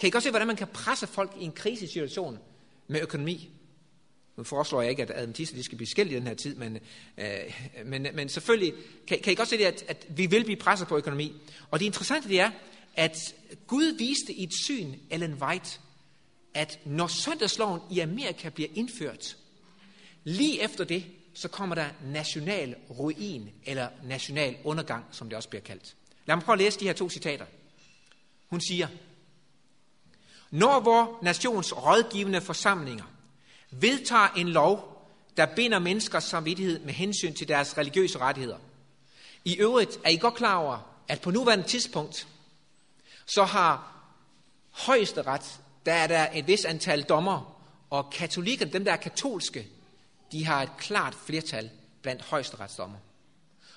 Kan 0.00 0.06
I 0.06 0.10
godt 0.10 0.24
se, 0.24 0.30
hvordan 0.30 0.46
man 0.46 0.56
kan 0.56 0.66
presse 0.66 1.06
folk 1.06 1.32
i 1.38 1.44
en 1.44 1.52
krisesituation 1.52 2.38
med 2.88 3.00
økonomi? 3.00 3.50
Nu 4.36 4.44
foreslår 4.44 4.80
jeg 4.82 4.90
ikke, 4.90 5.02
at 5.02 5.10
adventister 5.14 5.56
de 5.56 5.62
skal 5.62 5.78
blive 5.78 5.88
skilt 5.88 6.12
i 6.12 6.14
den 6.14 6.26
her 6.26 6.34
tid, 6.34 6.54
men, 6.54 6.78
øh, 7.18 7.26
men, 7.84 8.06
men 8.14 8.28
selvfølgelig 8.28 8.74
kan, 9.06 9.18
kan 9.24 9.32
I 9.32 9.36
godt 9.36 9.48
se 9.48 9.58
det, 9.58 9.64
at, 9.64 9.84
at 9.88 10.06
vi 10.08 10.26
vil 10.26 10.44
blive 10.44 10.56
presset 10.56 10.88
på 10.88 10.96
økonomi. 10.96 11.32
Og 11.70 11.80
det 11.80 11.86
interessante 11.86 12.28
det 12.28 12.40
er, 12.40 12.50
at 12.96 13.34
Gud 13.66 13.96
viste 13.98 14.32
i 14.32 14.42
et 14.42 14.54
syn, 14.54 14.94
Ellen 15.10 15.34
White, 15.34 15.78
at 16.54 16.80
når 16.84 17.06
søndagsloven 17.06 17.80
i 17.90 18.00
Amerika 18.00 18.48
bliver 18.48 18.68
indført, 18.74 19.36
lige 20.24 20.62
efter 20.62 20.84
det, 20.84 21.04
så 21.34 21.48
kommer 21.48 21.74
der 21.74 21.88
national 22.04 22.74
ruin, 22.90 23.50
eller 23.64 23.88
national 24.04 24.56
undergang, 24.64 25.04
som 25.12 25.28
det 25.28 25.36
også 25.36 25.48
bliver 25.48 25.62
kaldt. 25.62 25.94
Lad 26.26 26.36
mig 26.36 26.44
prøve 26.44 26.54
at 26.54 26.58
læse 26.58 26.80
de 26.80 26.84
her 26.84 26.92
to 26.92 27.10
citater. 27.10 27.46
Hun 28.46 28.60
siger, 28.60 28.88
Når 30.50 30.80
vor 30.80 31.18
nations 31.22 31.72
rådgivende 31.72 32.40
forsamlinger 32.40 33.04
vedtager 33.70 34.28
en 34.28 34.48
lov, 34.48 34.94
der 35.36 35.46
binder 35.56 35.78
menneskers 35.78 36.24
samvittighed 36.24 36.78
med 36.80 36.94
hensyn 36.94 37.34
til 37.34 37.48
deres 37.48 37.78
religiøse 37.78 38.18
rettigheder. 38.18 38.58
I 39.44 39.56
øvrigt 39.56 39.98
er 40.04 40.08
I 40.08 40.16
godt 40.16 40.34
klar 40.34 40.56
over, 40.56 40.78
at 41.08 41.20
på 41.20 41.30
nuværende 41.30 41.64
tidspunkt, 41.66 42.28
så 43.26 43.44
har 43.44 43.94
højesteret, 44.70 45.60
der 45.86 45.92
er 45.92 46.06
der 46.06 46.26
et 46.34 46.46
vis 46.46 46.64
antal 46.64 47.02
dommer, 47.02 47.60
og 47.90 48.10
katolikker, 48.10 48.66
dem 48.66 48.84
der 48.84 48.92
er 48.92 48.96
katolske, 48.96 49.66
de 50.32 50.44
har 50.44 50.62
et 50.62 50.70
klart 50.78 51.14
flertal 51.14 51.70
blandt 52.02 52.22
højesteretsdommer. 52.22 52.98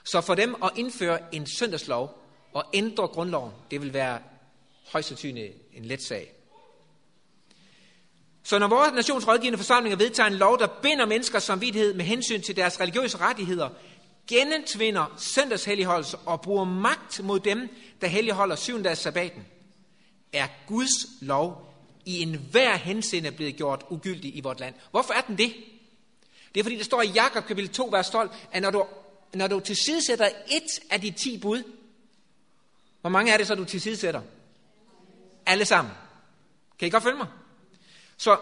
Så 0.03 0.21
for 0.21 0.35
dem 0.35 0.55
at 0.63 0.71
indføre 0.75 1.35
en 1.35 1.47
søndagslov 1.59 2.23
og 2.53 2.65
ændre 2.73 3.07
grundloven, 3.07 3.51
det 3.71 3.81
vil 3.81 3.93
være 3.93 4.19
højst 4.91 5.07
sandsynligt 5.07 5.53
en 5.73 5.85
let 5.85 6.03
sag. 6.03 6.33
Så 8.43 8.59
når 8.59 8.67
vores 8.67 8.93
nationsrådgivende 8.93 9.57
forsamlinger 9.57 9.97
vedtager 9.97 10.27
en 10.27 10.35
lov, 10.35 10.59
der 10.59 10.67
binder 10.81 11.05
menneskers 11.05 11.43
samvittighed 11.43 11.93
med 11.93 12.05
hensyn 12.05 12.41
til 12.41 12.55
deres 12.55 12.79
religiøse 12.79 13.17
rettigheder, 13.17 13.69
genentvinder 14.27 15.15
søndagshelligholdelse 15.17 16.17
og 16.17 16.41
bruger 16.41 16.63
magt 16.63 17.23
mod 17.23 17.39
dem, 17.39 17.69
der 18.01 18.07
helligholder 18.07 18.55
syvendags 18.55 18.99
sabbaten, 18.99 19.45
er 20.33 20.47
Guds 20.67 21.21
lov 21.21 21.73
i 22.05 22.21
enhver 22.21 22.75
henseende 22.75 23.31
blevet 23.31 23.55
gjort 23.55 23.85
ugyldig 23.89 24.37
i 24.37 24.41
vort 24.41 24.59
land. 24.59 24.75
Hvorfor 24.91 25.13
er 25.13 25.21
den 25.21 25.37
det? 25.37 25.55
Det 26.53 26.59
er 26.59 26.63
fordi, 26.63 26.77
det 26.77 26.85
står 26.85 27.01
i 27.01 27.07
Jakob 27.07 27.45
kapitel 27.45 27.73
2, 27.73 27.89
vers 27.91 28.09
12, 28.09 28.29
at 28.51 28.61
når 28.61 28.71
du, 28.71 28.85
når 29.33 29.47
du 29.47 29.59
tilsidesætter 29.59 30.25
et 30.25 30.91
af 30.91 31.01
de 31.01 31.11
ti 31.11 31.37
bud, 31.37 31.63
hvor 33.01 33.09
mange 33.09 33.31
er 33.31 33.37
det 33.37 33.47
så, 33.47 33.55
du 33.55 33.65
tilsidesætter? 33.65 34.21
Alle 35.45 35.65
sammen. 35.65 35.93
Kan 36.79 36.87
I 36.87 36.91
godt 36.91 37.03
følge 37.03 37.17
mig? 37.17 37.27
Så, 38.17 38.37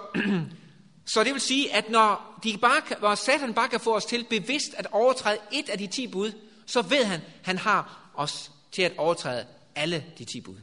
så 1.14 1.24
det 1.24 1.34
vil 1.34 1.42
sige, 1.42 1.74
at 1.74 1.90
når, 1.90 2.35
de 2.46 2.58
bare, 2.58 2.82
når 3.02 3.16
Satan 3.16 3.54
bare 3.54 3.70
kan 3.70 3.80
få 3.80 3.96
os 3.96 4.06
til 4.06 4.26
bevidst 4.30 4.74
at 4.74 4.88
overtræde 4.92 5.38
et 5.52 5.70
af 5.70 5.78
de 5.78 5.88
ti 5.88 6.08
bud, 6.08 6.32
så 6.66 6.82
ved 6.82 7.06
han, 7.06 7.22
han 7.44 7.58
har 7.58 8.12
os 8.16 8.52
til 8.72 8.82
at 8.82 8.98
overtræde 8.98 9.48
alle 9.76 10.06
de 10.18 10.26
ti 10.26 10.42
bud. 10.42 10.58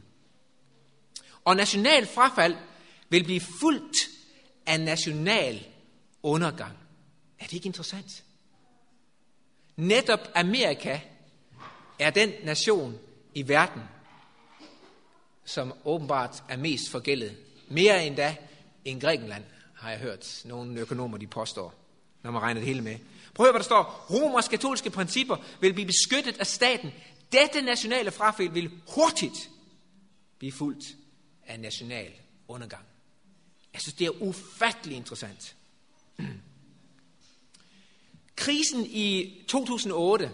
Og 1.45 1.55
national 1.55 2.07
frafald 2.07 2.55
vil 3.09 3.23
blive 3.23 3.41
fuldt 3.59 3.95
af 4.65 4.79
national 4.79 5.65
undergang. 6.23 6.77
Er 7.39 7.43
det 7.43 7.53
ikke 7.53 7.65
interessant? 7.65 8.23
Netop 9.75 10.19
Amerika 10.35 10.99
er 11.99 12.09
den 12.09 12.33
nation 12.43 12.99
i 13.33 13.47
verden, 13.47 13.81
som 15.45 15.73
åbenbart 15.85 16.43
er 16.49 16.57
mest 16.57 16.89
forgældet. 16.91 17.37
Mere 17.67 18.05
endda 18.05 18.35
end 18.85 19.01
Grækenland, 19.01 19.43
har 19.83 19.89
jeg 19.89 19.99
hørt 19.99 20.41
nogle 20.45 20.79
økonomer, 20.79 21.17
de 21.17 21.27
påstår, 21.27 21.73
når 22.23 22.31
man 22.31 22.41
regner 22.41 22.61
det 22.61 22.67
hele 22.67 22.81
med. 22.81 22.97
Prøv 23.33 23.45
at 23.45 23.47
høre, 23.47 23.51
hvad 23.51 23.59
der 23.59 23.63
står. 23.65 24.05
Romers 24.09 24.47
katolske 24.47 24.89
principper 24.89 25.37
vil 25.61 25.73
blive 25.73 25.85
beskyttet 25.85 26.37
af 26.39 26.47
staten. 26.47 26.91
Dette 27.31 27.61
nationale 27.61 28.11
frafald 28.11 28.49
vil 28.49 28.71
hurtigt 28.95 29.49
blive 30.39 30.51
fuldt 30.51 30.95
af 31.47 31.59
national 31.59 32.11
undergang. 32.47 32.83
Jeg 33.73 33.81
synes, 33.81 33.95
det 33.95 34.07
er 34.07 34.21
ufattelig 34.21 34.97
interessant. 34.97 35.55
Krisen 38.35 38.85
i 38.85 39.37
2008, 39.47 40.31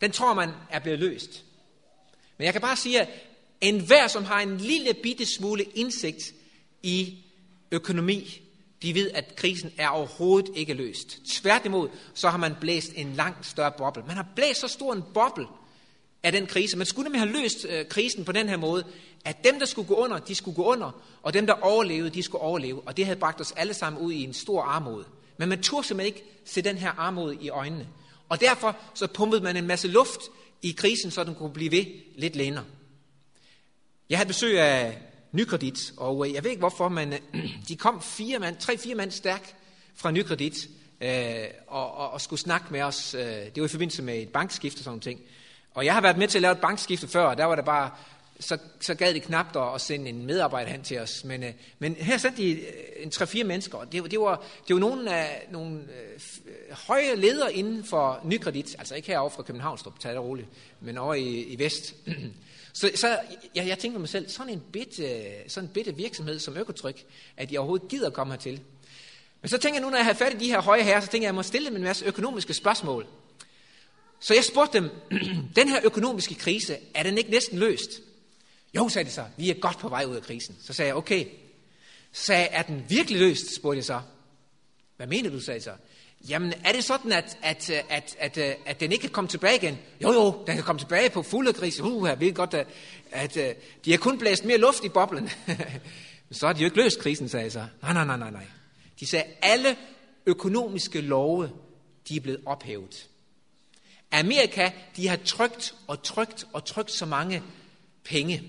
den 0.00 0.12
tror 0.12 0.34
man 0.34 0.50
er 0.70 0.78
blevet 0.78 0.98
løst. 0.98 1.44
Men 2.38 2.44
jeg 2.44 2.52
kan 2.54 2.62
bare 2.62 2.76
sige, 2.76 3.00
at 3.00 3.08
enhver, 3.60 4.08
som 4.08 4.24
har 4.24 4.40
en 4.40 4.58
lille 4.58 4.94
bitte 4.94 5.26
smule 5.26 5.64
indsigt 5.64 6.34
i 6.82 7.18
økonomi, 7.72 8.45
de 8.82 8.94
ved, 8.94 9.10
at 9.10 9.36
krisen 9.36 9.72
er 9.78 9.88
overhovedet 9.88 10.50
ikke 10.54 10.74
løst. 10.74 11.18
Tværtimod, 11.32 11.88
så 12.14 12.28
har 12.28 12.38
man 12.38 12.54
blæst 12.60 12.92
en 12.94 13.12
langt 13.12 13.46
større 13.46 13.72
boble. 13.78 14.02
Man 14.06 14.16
har 14.16 14.26
blæst 14.36 14.60
så 14.60 14.68
stor 14.68 14.92
en 14.92 15.04
boble 15.14 15.46
af 16.22 16.32
den 16.32 16.46
krise. 16.46 16.76
Man 16.76 16.86
skulle 16.86 17.04
nemlig 17.04 17.20
have 17.20 17.42
løst 17.42 17.66
øh, 17.68 17.88
krisen 17.88 18.24
på 18.24 18.32
den 18.32 18.48
her 18.48 18.56
måde, 18.56 18.84
at 19.24 19.44
dem, 19.44 19.58
der 19.58 19.66
skulle 19.66 19.88
gå 19.88 19.94
under, 19.94 20.18
de 20.18 20.34
skulle 20.34 20.54
gå 20.54 20.64
under, 20.64 21.02
og 21.22 21.34
dem, 21.34 21.46
der 21.46 21.52
overlevede, 21.52 22.10
de 22.10 22.22
skulle 22.22 22.42
overleve. 22.42 22.82
Og 22.86 22.96
det 22.96 23.04
havde 23.04 23.18
bragt 23.18 23.40
os 23.40 23.52
alle 23.52 23.74
sammen 23.74 24.02
ud 24.02 24.12
i 24.12 24.24
en 24.24 24.34
stor 24.34 24.62
armod. 24.62 25.04
Men 25.36 25.48
man 25.48 25.62
turde 25.62 25.86
simpelthen 25.86 26.14
ikke 26.14 26.28
se 26.44 26.62
den 26.62 26.78
her 26.78 26.90
armod 26.90 27.36
i 27.40 27.48
øjnene. 27.48 27.88
Og 28.28 28.40
derfor 28.40 28.76
så 28.94 29.06
pumpede 29.06 29.42
man 29.42 29.56
en 29.56 29.66
masse 29.66 29.88
luft 29.88 30.20
i 30.62 30.72
krisen, 30.72 31.10
så 31.10 31.24
den 31.24 31.34
kunne 31.34 31.52
blive 31.52 31.70
ved 31.70 31.84
lidt 32.16 32.36
længere. 32.36 32.64
Jeg 34.10 34.18
havde 34.18 34.28
besøg 34.28 34.60
af 34.60 34.98
Nykredit, 35.32 35.92
og 35.96 36.28
øh, 36.28 36.34
jeg 36.34 36.44
ved 36.44 36.50
ikke 36.50 36.60
hvorfor, 36.60 36.88
men 36.88 37.12
øh, 37.12 37.18
de 37.68 37.76
kom 37.76 38.02
fire 38.02 38.38
mand, 38.38 38.56
tre-fire 38.56 38.94
mand 38.94 39.10
stærk 39.10 39.54
fra 39.94 40.10
Nykredit, 40.10 40.68
øh, 41.00 41.44
og, 41.66 41.94
og, 41.96 42.10
og 42.10 42.20
skulle 42.20 42.40
snakke 42.40 42.66
med 42.70 42.82
os. 42.82 43.14
Øh, 43.14 43.22
det 43.22 43.60
var 43.60 43.64
i 43.64 43.68
forbindelse 43.68 44.02
med 44.02 44.22
et 44.22 44.28
bankskift 44.28 44.78
og 44.78 44.84
sådan 44.84 45.00
noget. 45.04 45.18
Og 45.74 45.84
jeg 45.84 45.94
har 45.94 46.00
været 46.00 46.18
med 46.18 46.28
til 46.28 46.38
at 46.38 46.42
lave 46.42 46.52
et 46.52 46.60
bankskifte 46.60 47.08
før, 47.08 47.24
og 47.24 47.38
der 47.38 47.44
var 47.44 47.54
det 47.54 47.64
bare, 47.64 47.90
så, 48.40 48.58
så 48.80 48.94
gad 48.94 49.14
det 49.14 49.22
knap 49.22 49.56
at 49.56 49.80
sende 49.80 50.08
en 50.08 50.26
medarbejder 50.26 50.70
hen 50.70 50.82
til 50.82 50.98
os. 50.98 51.24
Men, 51.24 51.42
øh, 51.42 51.52
men 51.78 51.94
her 51.94 52.18
sendte 52.18 52.42
de 52.42 52.50
øh, 52.50 52.62
en 52.96 53.10
tre-fire 53.10 53.44
mennesker, 53.44 53.78
og 53.78 53.92
det, 53.92 54.10
det, 54.10 54.20
var, 54.20 54.44
det 54.68 54.74
var 54.74 54.80
nogle, 54.80 55.14
af, 55.14 55.46
nogle 55.50 55.80
øh, 55.80 56.20
høje 56.86 57.16
ledere 57.16 57.54
inden 57.54 57.84
for 57.84 58.20
Nykredit, 58.24 58.76
altså 58.78 58.94
ikke 58.94 59.08
herovre 59.08 59.30
fra 59.30 59.42
Københavnstrup, 59.42 59.98
tag 59.98 60.12
det 60.12 60.20
roligt, 60.20 60.48
men 60.80 60.98
over 60.98 61.14
i, 61.14 61.42
i 61.42 61.58
Vest. 61.58 61.94
Så, 62.76 62.90
så 62.94 63.18
jeg, 63.54 63.66
jeg 63.66 63.78
tænkte 63.78 63.98
mig 63.98 64.08
selv, 64.08 64.28
sådan 64.28 64.52
en 64.52 64.62
bitte, 64.72 65.24
sådan 65.48 65.68
en 65.68 65.72
bitte 65.72 65.96
virksomhed 65.96 66.38
som 66.38 66.56
Økotryk, 66.56 67.04
at 67.36 67.52
jeg 67.52 67.60
overhovedet 67.60 67.88
gider 67.88 68.10
komme 68.10 68.32
hertil. 68.32 68.60
Men 69.40 69.48
så 69.48 69.58
tænker 69.58 69.80
jeg 69.80 69.84
nu, 69.84 69.90
når 69.90 69.96
jeg 69.96 70.06
har 70.06 70.12
fat 70.12 70.34
i 70.34 70.36
de 70.36 70.46
her 70.46 70.60
høje 70.60 70.82
herrer, 70.82 71.00
så 71.00 71.06
tænker 71.06 71.24
jeg, 71.24 71.28
at 71.28 71.32
jeg 71.32 71.34
må 71.34 71.42
stille 71.42 71.68
dem 71.68 71.76
en 71.76 71.82
masse 71.82 72.04
økonomiske 72.04 72.54
spørgsmål. 72.54 73.06
Så 74.20 74.34
jeg 74.34 74.44
spurgte 74.44 74.78
dem, 74.78 74.90
den 75.56 75.68
her 75.68 75.80
økonomiske 75.84 76.34
krise, 76.34 76.78
er 76.94 77.02
den 77.02 77.18
ikke 77.18 77.30
næsten 77.30 77.58
løst? 77.58 77.90
Jo, 78.76 78.88
sagde 78.88 79.08
de 79.08 79.14
så, 79.14 79.24
vi 79.36 79.50
er 79.50 79.54
godt 79.54 79.78
på 79.78 79.88
vej 79.88 80.04
ud 80.04 80.16
af 80.16 80.22
krisen. 80.22 80.56
Så 80.62 80.72
sagde 80.72 80.88
jeg, 80.88 80.96
okay. 80.96 81.26
Så 82.12 82.24
sagde 82.24 82.42
jeg, 82.42 82.50
er 82.52 82.62
den 82.62 82.84
virkelig 82.88 83.20
løst, 83.20 83.54
spurgte 83.54 83.76
jeg 83.76 83.84
så. 83.84 84.00
Hvad 84.96 85.06
mener 85.06 85.30
du, 85.30 85.40
sagde 85.40 85.56
jeg 85.56 85.62
så. 85.62 85.74
Jamen, 86.28 86.52
er 86.64 86.72
det 86.72 86.84
sådan, 86.84 87.12
at, 87.12 87.38
at, 87.42 87.70
øh, 87.70 87.78
at, 87.88 88.16
at, 88.18 88.38
øh, 88.38 88.54
at 88.66 88.80
den 88.80 88.92
ikke 88.92 89.02
kan 89.02 89.10
komme 89.10 89.28
tilbage 89.28 89.56
igen? 89.56 89.78
Jo, 90.02 90.12
jo, 90.12 90.44
den 90.46 90.54
kan 90.54 90.64
komme 90.64 90.80
tilbage 90.80 91.10
på 91.10 91.22
fuld 91.22 91.52
gris. 91.52 91.80
Uh, 91.80 92.08
jeg 92.08 92.20
ved 92.20 92.34
godt, 92.34 92.54
at, 92.54 92.66
at, 93.10 93.36
at 93.36 93.56
de 93.84 93.90
har 93.90 93.98
kun 93.98 94.18
blæst 94.18 94.44
mere 94.44 94.58
luft 94.58 94.84
i 94.84 94.88
boblen. 94.88 95.30
så 96.30 96.46
har 96.46 96.52
de 96.52 96.60
jo 96.60 96.64
ikke 96.64 96.76
løst 96.76 97.00
krisen, 97.00 97.28
sagde 97.28 97.44
jeg 97.44 97.52
så. 97.52 97.64
Nej, 97.82 97.92
nej, 97.92 98.04
nej, 98.04 98.16
nej, 98.16 98.30
nej. 98.30 98.46
De 99.00 99.06
sagde, 99.06 99.24
at 99.24 99.32
alle 99.42 99.76
økonomiske 100.26 101.00
love, 101.00 101.50
de 102.08 102.16
er 102.16 102.20
blevet 102.20 102.40
ophævet. 102.46 103.08
Amerika, 104.12 104.70
de 104.96 105.08
har 105.08 105.16
trygt 105.24 105.74
og 105.86 106.02
trygt 106.02 106.46
og 106.52 106.64
trygt 106.64 106.90
så 106.90 107.06
mange 107.06 107.42
penge. 108.04 108.42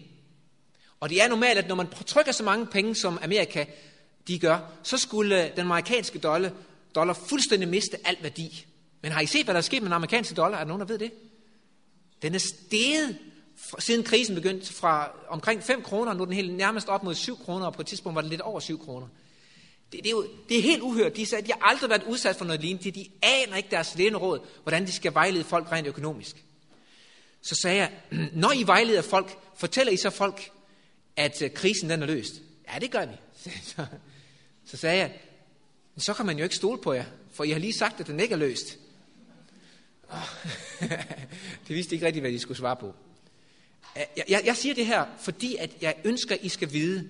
Og 0.99 1.09
det 1.09 1.23
er 1.23 1.27
normalt, 1.27 1.59
at 1.59 1.67
når 1.67 1.75
man 1.75 1.87
trykker 2.05 2.31
så 2.31 2.43
mange 2.43 2.65
penge, 2.65 2.95
som 2.95 3.19
Amerika 3.21 3.65
de 4.27 4.39
gør, 4.39 4.59
så 4.83 4.97
skulle 4.97 5.51
den 5.55 5.65
amerikanske 5.65 6.19
dollar 6.19 6.49
dollar 6.99 7.13
fuldstændig 7.13 7.69
miste 7.69 8.07
al 8.07 8.17
værdi. 8.21 8.65
Men 9.01 9.11
har 9.11 9.21
I 9.21 9.25
set, 9.25 9.43
hvad 9.43 9.53
der 9.53 9.57
er 9.57 9.61
sket 9.61 9.81
med 9.81 9.89
den 9.89 9.93
amerikanske 9.93 10.35
dollar? 10.35 10.57
Er 10.57 10.63
der 10.63 10.67
nogen, 10.67 10.79
der 10.79 10.87
ved 10.87 10.99
det? 10.99 11.11
Den 12.21 12.35
er 12.35 12.39
steget 12.39 13.17
siden 13.79 14.03
krisen 14.03 14.35
begyndte 14.35 14.73
fra 14.73 15.11
omkring 15.27 15.63
5 15.63 15.81
kroner, 15.81 16.13
nu 16.13 16.21
er 16.21 16.25
den 16.25 16.35
helt 16.35 16.53
nærmest 16.53 16.87
op 16.87 17.03
mod 17.03 17.15
7 17.15 17.37
kroner, 17.37 17.65
og 17.65 17.73
på 17.73 17.81
et 17.81 17.87
tidspunkt 17.87 18.15
var 18.15 18.21
det 18.21 18.29
lidt 18.29 18.41
over 18.41 18.59
7 18.59 18.85
kroner. 18.85 19.07
Det, 19.91 19.99
det, 20.03 20.07
er 20.07 20.11
jo, 20.11 20.27
det 20.49 20.57
er 20.57 20.61
helt 20.61 20.81
uhørt. 20.81 21.15
De 21.15 21.25
sagde, 21.25 21.41
at 21.41 21.47
de 21.47 21.53
har 21.59 21.69
aldrig 21.69 21.89
været 21.89 22.03
udsat 22.03 22.35
for 22.35 22.45
noget 22.45 22.61
lignende. 22.61 22.91
De 22.91 23.09
aner 23.21 23.55
ikke 23.55 23.71
deres 23.71 23.95
læneråd, 23.95 24.39
hvordan 24.63 24.85
de 24.85 24.91
skal 24.91 25.13
vejlede 25.13 25.43
folk 25.43 25.71
rent 25.71 25.87
økonomisk. 25.87 26.45
Så 27.41 27.55
sagde 27.55 27.77
jeg, 27.77 27.91
når 28.41 28.51
I 28.51 28.63
vejleder 28.63 29.01
folk, 29.01 29.37
fortæller 29.55 29.93
I 29.93 29.97
så 29.97 30.09
folk, 30.09 30.51
at 31.15 31.41
øh, 31.41 31.51
krisen 31.53 31.89
den 31.89 32.01
er 32.01 32.05
løst? 32.05 32.33
Ja, 32.73 32.79
det 32.79 32.91
gør 32.91 33.05
vi. 33.05 33.15
Så, 33.75 33.85
Så 34.65 34.77
sagde 34.77 34.97
jeg, 34.97 35.13
så 35.97 36.13
kan 36.13 36.25
man 36.25 36.37
jo 36.37 36.43
ikke 36.43 36.55
stole 36.55 36.81
på 36.81 36.93
jer, 36.93 37.05
for 37.33 37.43
I 37.43 37.51
har 37.51 37.59
lige 37.59 37.73
sagt, 37.73 37.99
at 37.99 38.07
den 38.07 38.19
ikke 38.19 38.33
er 38.33 38.37
løst. 38.37 38.77
Ah, 40.09 40.21
det 41.67 41.75
vidste 41.75 41.95
ikke 41.95 42.05
rigtigt, 42.05 42.23
hvad 42.23 42.31
de 42.31 42.39
skulle 42.39 42.57
svare 42.57 42.75
på. 42.75 42.93
Jeg, 43.95 44.25
jeg, 44.29 44.41
jeg 44.45 44.57
siger 44.57 44.75
det 44.75 44.85
her, 44.85 45.05
fordi 45.19 45.55
at 45.55 45.71
jeg 45.81 45.95
ønsker, 46.03 46.35
at 46.35 46.41
I 46.43 46.49
skal 46.49 46.73
vide, 46.73 47.09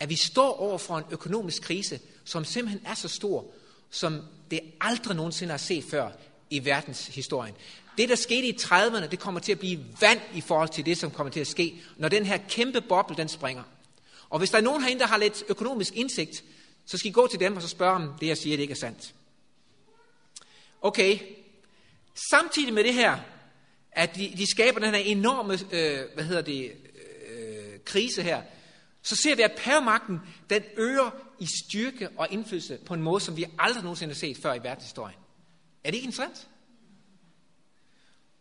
at 0.00 0.08
vi 0.08 0.16
står 0.16 0.52
over 0.52 0.78
for 0.78 0.98
en 0.98 1.04
økonomisk 1.10 1.62
krise, 1.62 2.00
som 2.24 2.44
simpelthen 2.44 2.86
er 2.86 2.94
så 2.94 3.08
stor, 3.08 3.46
som 3.90 4.22
det 4.50 4.60
aldrig 4.80 5.16
nogensinde 5.16 5.50
har 5.50 5.58
set 5.58 5.84
før 5.84 6.10
i 6.50 6.64
verdenshistorien. 6.64 7.54
Det, 7.98 8.08
der 8.08 8.14
skete 8.14 8.46
i 8.46 8.56
30'erne, 8.60 9.06
det 9.06 9.18
kommer 9.18 9.40
til 9.40 9.52
at 9.52 9.58
blive 9.58 9.84
vand 10.00 10.20
i 10.34 10.40
forhold 10.40 10.68
til 10.68 10.86
det, 10.86 10.98
som 10.98 11.10
kommer 11.10 11.32
til 11.32 11.40
at 11.40 11.46
ske, 11.46 11.80
når 11.96 12.08
den 12.08 12.26
her 12.26 12.38
kæmpe 12.48 12.80
boble, 12.80 13.16
den 13.16 13.28
springer. 13.28 13.62
Og 14.30 14.38
hvis 14.38 14.50
der 14.50 14.58
er 14.58 14.62
nogen 14.62 14.82
herinde, 14.82 15.00
der 15.00 15.06
har 15.06 15.18
lidt 15.18 15.44
økonomisk 15.48 15.96
indsigt, 15.96 16.44
så 16.86 16.98
skal 16.98 17.08
I 17.08 17.12
gå 17.12 17.26
til 17.26 17.40
dem 17.40 17.56
og 17.56 17.62
så 17.62 17.68
spørge 17.68 17.94
om 17.94 18.14
det, 18.20 18.26
jeg 18.26 18.38
siger, 18.38 18.56
det 18.56 18.62
ikke 18.62 18.72
er 18.72 18.76
sandt. 18.76 19.14
Okay, 20.82 21.18
samtidig 22.30 22.74
med 22.74 22.84
det 22.84 22.94
her, 22.94 23.18
at 23.92 24.16
de, 24.16 24.32
de 24.36 24.50
skaber 24.50 24.80
den 24.80 24.94
her 24.94 25.00
enorme, 25.00 25.52
øh, 25.52 26.14
hvad 26.14 26.24
hedder 26.24 26.42
det, 26.42 26.72
øh, 27.28 27.80
krise 27.84 28.22
her, 28.22 28.42
så 29.02 29.16
ser 29.16 29.36
vi, 29.36 29.42
at 29.42 29.52
pavemagten, 29.56 30.20
den 30.50 30.62
øger 30.76 31.10
i 31.38 31.46
styrke 31.64 32.08
og 32.16 32.28
indflydelse 32.30 32.78
på 32.86 32.94
en 32.94 33.02
måde, 33.02 33.20
som 33.20 33.36
vi 33.36 33.44
aldrig 33.58 33.82
nogensinde 33.82 34.14
har 34.14 34.18
set 34.18 34.36
før 34.36 34.54
i 34.54 34.62
verdenshistorien. 34.62 35.18
Er 35.84 35.90
det 35.90 35.96
ikke 35.96 36.06
interessant? 36.06 36.48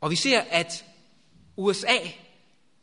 Og 0.01 0.11
vi 0.11 0.15
ser, 0.15 0.41
at 0.41 0.85
USA, 1.57 1.97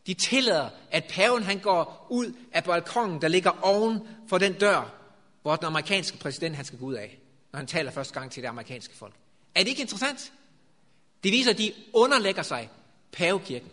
de 0.07 0.15
tillader, 0.15 0.69
at 0.91 1.05
paven 1.05 1.43
han 1.43 1.59
går 1.59 2.07
ud 2.11 2.33
af 2.53 2.65
balkongen, 2.65 3.23
der 3.23 3.29
ligger 3.29 3.51
oven 3.63 4.01
for 4.29 4.39
den 4.39 4.53
dør, 4.53 5.02
hvor 5.43 5.57
den 5.57 5.67
amerikanske 5.67 6.19
præsident 6.19 6.57
han 6.57 6.65
skal 6.65 6.79
gå 6.79 6.87
ud 6.87 6.95
af, 6.95 7.19
når 7.53 7.57
han 7.57 7.67
taler 7.67 7.91
første 7.91 8.15
gang 8.15 8.31
til 8.31 8.43
det 8.43 8.49
amerikanske 8.49 8.95
folk. 8.95 9.15
Er 9.55 9.63
det 9.63 9.69
ikke 9.69 9.83
interessant? 9.83 10.33
Det 11.25 11.33
viser, 11.33 11.51
at 11.51 11.59
de 11.59 11.73
underlægger 11.93 12.43
sig 12.43 12.71
pavekirken. 13.13 13.71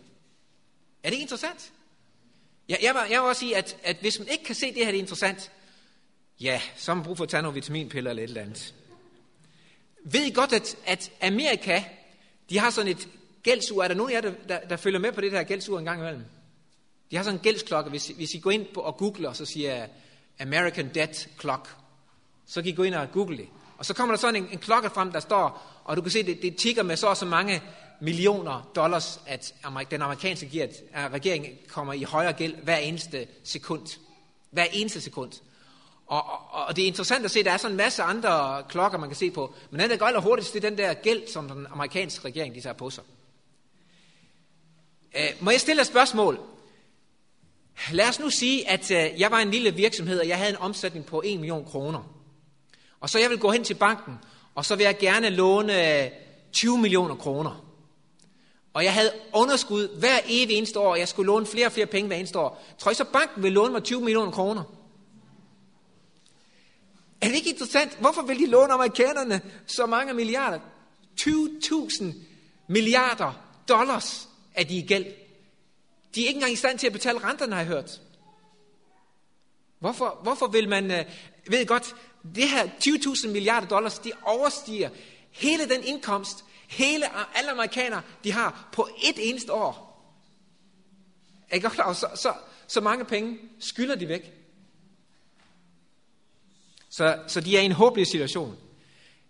Er 1.02 1.08
det 1.08 1.12
ikke 1.12 1.22
interessant? 1.22 1.72
Ja, 2.68 2.76
jeg, 2.82 2.94
vil, 2.94 3.00
jeg 3.10 3.20
vil 3.20 3.28
også 3.28 3.40
sige, 3.40 3.56
at, 3.56 3.76
at 3.82 3.96
hvis 3.96 4.18
man 4.18 4.28
ikke 4.28 4.44
kan 4.44 4.54
se, 4.54 4.66
at 4.66 4.74
det 4.74 4.84
her 4.84 4.90
det 4.90 4.98
er 4.98 5.02
interessant, 5.02 5.52
ja, 6.40 6.60
så 6.76 6.90
har 6.90 6.94
man 6.94 7.04
brug 7.04 7.16
for 7.16 7.24
at 7.24 7.30
tage 7.30 7.42
nogle 7.42 7.54
vitaminpiller 7.54 8.10
eller 8.10 8.22
et 8.22 8.28
eller 8.28 8.42
andet. 8.42 8.74
Ved 10.04 10.24
I 10.24 10.30
godt, 10.30 10.52
at, 10.52 10.76
at 10.86 11.12
Amerika, 11.22 11.82
de 12.50 12.58
har 12.58 12.70
sådan 12.70 12.90
et 12.90 13.08
gældsur. 13.42 13.84
Er 13.84 13.88
der 13.88 13.94
nogen 13.94 14.12
af 14.12 14.14
jer, 14.14 14.20
der, 14.20 14.32
der, 14.48 14.60
der 14.60 14.76
følger 14.76 15.00
med 15.00 15.12
på 15.12 15.20
det 15.20 15.30
her 15.30 15.42
gældsur 15.42 15.78
en 15.78 15.84
gang 15.84 16.00
imellem? 16.00 16.24
De 17.10 17.16
har 17.16 17.22
sådan 17.22 17.38
en 17.38 17.42
gældsklokke. 17.42 17.90
Hvis, 17.90 18.06
hvis 18.06 18.34
I 18.34 18.38
går 18.38 18.50
ind 18.50 18.66
på 18.74 18.80
og 18.80 18.96
googler, 18.96 19.32
så 19.32 19.44
siger 19.44 19.86
American 20.40 20.90
Debt 20.94 21.28
Clock, 21.40 21.68
så 22.46 22.62
kan 22.62 22.68
I 22.68 22.74
gå 22.74 22.82
ind 22.82 22.94
og 22.94 23.12
google 23.12 23.36
det. 23.36 23.48
Og 23.78 23.86
så 23.86 23.94
kommer 23.94 24.14
der 24.14 24.20
sådan 24.20 24.36
en, 24.36 24.48
en 24.52 24.58
klokke 24.58 24.90
frem, 24.90 25.12
der 25.12 25.20
står, 25.20 25.62
og 25.84 25.96
du 25.96 26.02
kan 26.02 26.10
se, 26.10 26.22
det, 26.22 26.42
det 26.42 26.56
tigger 26.56 26.82
med 26.82 26.96
så 26.96 27.06
og 27.06 27.16
så 27.16 27.26
mange 27.26 27.62
millioner 28.00 28.70
dollars, 28.76 29.20
at 29.26 29.54
den 29.90 30.02
amerikanske 30.02 30.62
eh, 30.62 31.12
regering 31.12 31.46
at 31.46 31.52
kommer 31.68 31.92
i 31.92 32.02
højere 32.02 32.32
gæld 32.32 32.54
hver 32.56 32.76
eneste 32.76 33.26
sekund. 33.44 33.98
Hver 34.50 34.64
eneste 34.72 35.00
sekund. 35.00 35.32
Og, 36.06 36.24
og, 36.30 36.64
og 36.66 36.76
det 36.76 36.82
er 36.82 36.86
interessant 36.86 37.24
at 37.24 37.30
se, 37.30 37.38
at 37.38 37.44
der 37.44 37.52
er 37.52 37.56
sådan 37.56 37.72
en 37.72 37.76
masse 37.76 38.02
andre 38.02 38.62
klokker, 38.68 38.98
man 38.98 39.08
kan 39.08 39.16
se 39.16 39.30
på. 39.30 39.54
Men 39.70 39.80
den, 39.80 39.90
der 39.90 39.96
går 39.96 40.06
allerhurtigst, 40.06 40.54
det 40.54 40.64
er 40.64 40.68
den 40.68 40.78
der 40.78 40.94
gæld, 40.94 41.28
som 41.28 41.48
den 41.48 41.66
amerikanske 41.70 42.24
regering 42.24 42.54
de 42.54 42.60
tager 42.60 42.74
på 42.74 42.90
sig. 42.90 43.04
Uh, 45.14 45.44
må 45.44 45.50
jeg 45.50 45.60
stille 45.60 45.80
et 45.80 45.86
spørgsmål? 45.86 46.40
Lad 47.92 48.08
os 48.08 48.20
nu 48.20 48.30
sige, 48.30 48.68
at 48.68 48.90
øh, 48.90 49.20
jeg 49.20 49.30
var 49.30 49.38
en 49.38 49.50
lille 49.50 49.74
virksomhed, 49.74 50.20
og 50.20 50.28
jeg 50.28 50.38
havde 50.38 50.50
en 50.50 50.56
omsætning 50.56 51.06
på 51.06 51.22
1 51.24 51.40
million 51.40 51.64
kroner. 51.64 52.20
Og 53.00 53.10
så 53.10 53.18
jeg 53.18 53.30
vil 53.30 53.38
gå 53.38 53.50
hen 53.50 53.64
til 53.64 53.74
banken, 53.74 54.14
og 54.54 54.64
så 54.64 54.76
vil 54.76 54.84
jeg 54.84 54.98
gerne 54.98 55.30
låne 55.30 56.02
øh, 56.04 56.10
20 56.52 56.78
millioner 56.78 57.14
kroner. 57.14 57.64
Og 58.74 58.84
jeg 58.84 58.94
havde 58.94 59.12
underskud 59.34 59.98
hver 59.98 60.18
evig 60.28 60.56
eneste 60.56 60.78
år, 60.78 60.90
og 60.90 60.98
jeg 60.98 61.08
skulle 61.08 61.26
låne 61.26 61.46
flere 61.46 61.66
og 61.66 61.72
flere 61.72 61.86
penge 61.86 62.06
hver 62.06 62.16
eneste 62.16 62.38
år. 62.38 62.62
Tror 62.78 62.90
I 62.90 62.94
så, 62.94 63.04
banken 63.04 63.42
vil 63.42 63.52
låne 63.52 63.72
mig 63.72 63.82
20 63.82 64.00
millioner 64.00 64.32
kroner? 64.32 64.62
Er 67.20 67.26
det 67.26 67.34
ikke 67.34 67.50
interessant? 67.50 67.98
Hvorfor 68.00 68.22
vil 68.22 68.38
de 68.38 68.46
låne 68.46 68.72
amerikanerne 68.72 69.40
så 69.66 69.86
mange 69.86 70.14
milliarder? 70.14 70.58
20.000 71.20 72.04
milliarder 72.68 73.32
dollars 73.68 74.28
er 74.54 74.64
de 74.64 74.76
i 74.76 74.86
gæld. 74.86 75.06
De 76.14 76.24
er 76.24 76.28
ikke 76.28 76.38
engang 76.38 76.52
i 76.52 76.56
stand 76.56 76.78
til 76.78 76.86
at 76.86 76.92
betale 76.92 77.24
renterne, 77.24 77.52
har 77.52 77.60
jeg 77.60 77.68
hørt. 77.68 78.00
Hvorfor, 79.78 80.18
hvorfor 80.22 80.46
vil 80.46 80.68
man, 80.68 80.90
øh, 80.90 81.04
ved 81.46 81.66
godt, 81.66 81.94
det 82.34 82.48
her 82.48 82.66
20.000 82.66 83.28
milliarder 83.28 83.66
dollars, 83.66 83.98
de 83.98 84.12
overstiger 84.22 84.90
hele 85.30 85.68
den 85.68 85.84
indkomst, 85.84 86.44
hele, 86.68 87.04
alle 87.36 87.50
amerikanere, 87.50 88.02
de 88.24 88.32
har 88.32 88.68
på 88.72 88.88
et 89.02 89.30
eneste 89.30 89.52
år. 89.52 89.90
Er 91.50 91.56
I 91.56 91.60
godt 91.60 91.72
klar 91.72 91.92
så, 91.92 92.08
så, 92.14 92.34
så 92.66 92.80
mange 92.80 93.04
penge 93.04 93.38
skylder 93.58 93.94
de 93.94 94.08
væk. 94.08 94.32
Så, 96.88 97.22
så 97.26 97.40
de 97.40 97.56
er 97.56 97.60
i 97.60 97.64
en 97.64 97.72
håbløs 97.72 98.08
situation. 98.08 98.56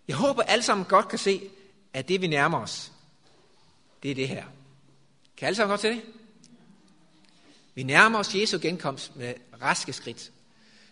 Jeg 0.07 0.15
håber 0.15 0.41
alle 0.41 0.63
sammen 0.63 0.85
godt 0.85 1.07
kan 1.07 1.19
se, 1.19 1.49
at 1.93 2.07
det 2.07 2.21
vi 2.21 2.27
nærmer 2.27 2.61
os, 2.61 2.91
det 4.03 4.11
er 4.11 4.15
det 4.15 4.27
her. 4.27 4.45
Kan 5.37 5.45
alle 5.45 5.55
sammen 5.55 5.71
godt 5.71 5.81
se 5.81 5.89
det? 5.89 6.01
Vi 7.75 7.83
nærmer 7.83 8.19
os 8.19 8.35
Jesu 8.35 8.59
genkomst 8.61 9.15
med 9.15 9.33
raske 9.61 9.93
skridt. 9.93 10.31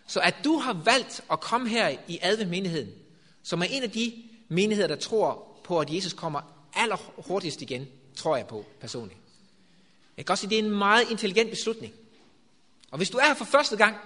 Så 0.06 0.20
at 0.20 0.34
du 0.44 0.58
har 0.58 0.72
valgt 0.72 1.20
at 1.32 1.40
komme 1.40 1.68
her 1.68 1.96
i 2.08 2.18
adventmenigheden, 2.22 2.90
som 3.42 3.60
er 3.62 3.66
en 3.66 3.82
af 3.82 3.90
de 3.90 4.22
menigheder, 4.48 4.88
der 4.88 4.96
tror 4.96 5.60
på, 5.64 5.80
at 5.80 5.94
Jesus 5.94 6.12
kommer 6.12 6.40
allerhurtigst 6.74 7.62
igen, 7.62 7.88
tror 8.16 8.36
jeg 8.36 8.46
på 8.46 8.64
personligt. 8.80 9.20
Jeg 10.16 10.26
kan 10.26 10.32
også 10.32 10.40
sige, 10.40 10.48
at 10.48 10.50
det 10.50 10.58
er 10.58 10.62
en 10.62 10.78
meget 10.78 11.10
intelligent 11.10 11.50
beslutning. 11.50 11.92
Og 12.90 12.96
hvis 12.96 13.10
du 13.10 13.18
er 13.18 13.26
her 13.26 13.34
for 13.34 13.44
første 13.44 13.76
gang, 13.76 13.96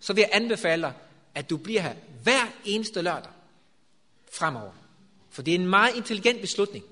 så 0.00 0.12
vil 0.12 0.20
jeg 0.20 0.30
anbefale 0.32 0.82
dig, 0.82 0.92
at 1.34 1.50
du 1.50 1.56
bliver 1.56 1.80
her 1.80 1.94
hver 2.22 2.46
eneste 2.64 3.02
lørdag 3.02 3.32
fremover. 4.32 4.72
For 5.30 5.42
det 5.42 5.54
er 5.54 5.58
en 5.58 5.66
meget 5.66 5.96
intelligent 5.96 6.40
beslutning. 6.40 6.84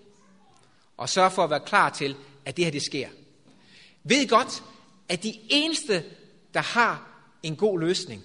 Og 0.96 1.08
sørg 1.08 1.32
for 1.32 1.44
at 1.44 1.50
være 1.50 1.60
klar 1.60 1.90
til, 1.90 2.16
at 2.44 2.56
det 2.56 2.64
her 2.64 2.72
det 2.72 2.82
sker. 2.82 3.08
Ved 4.04 4.28
godt, 4.28 4.62
at 5.10 5.22
de 5.22 5.34
eneste, 5.48 6.04
der 6.54 6.60
har 6.60 7.06
en 7.42 7.56
god 7.56 7.80
løsning 7.80 8.24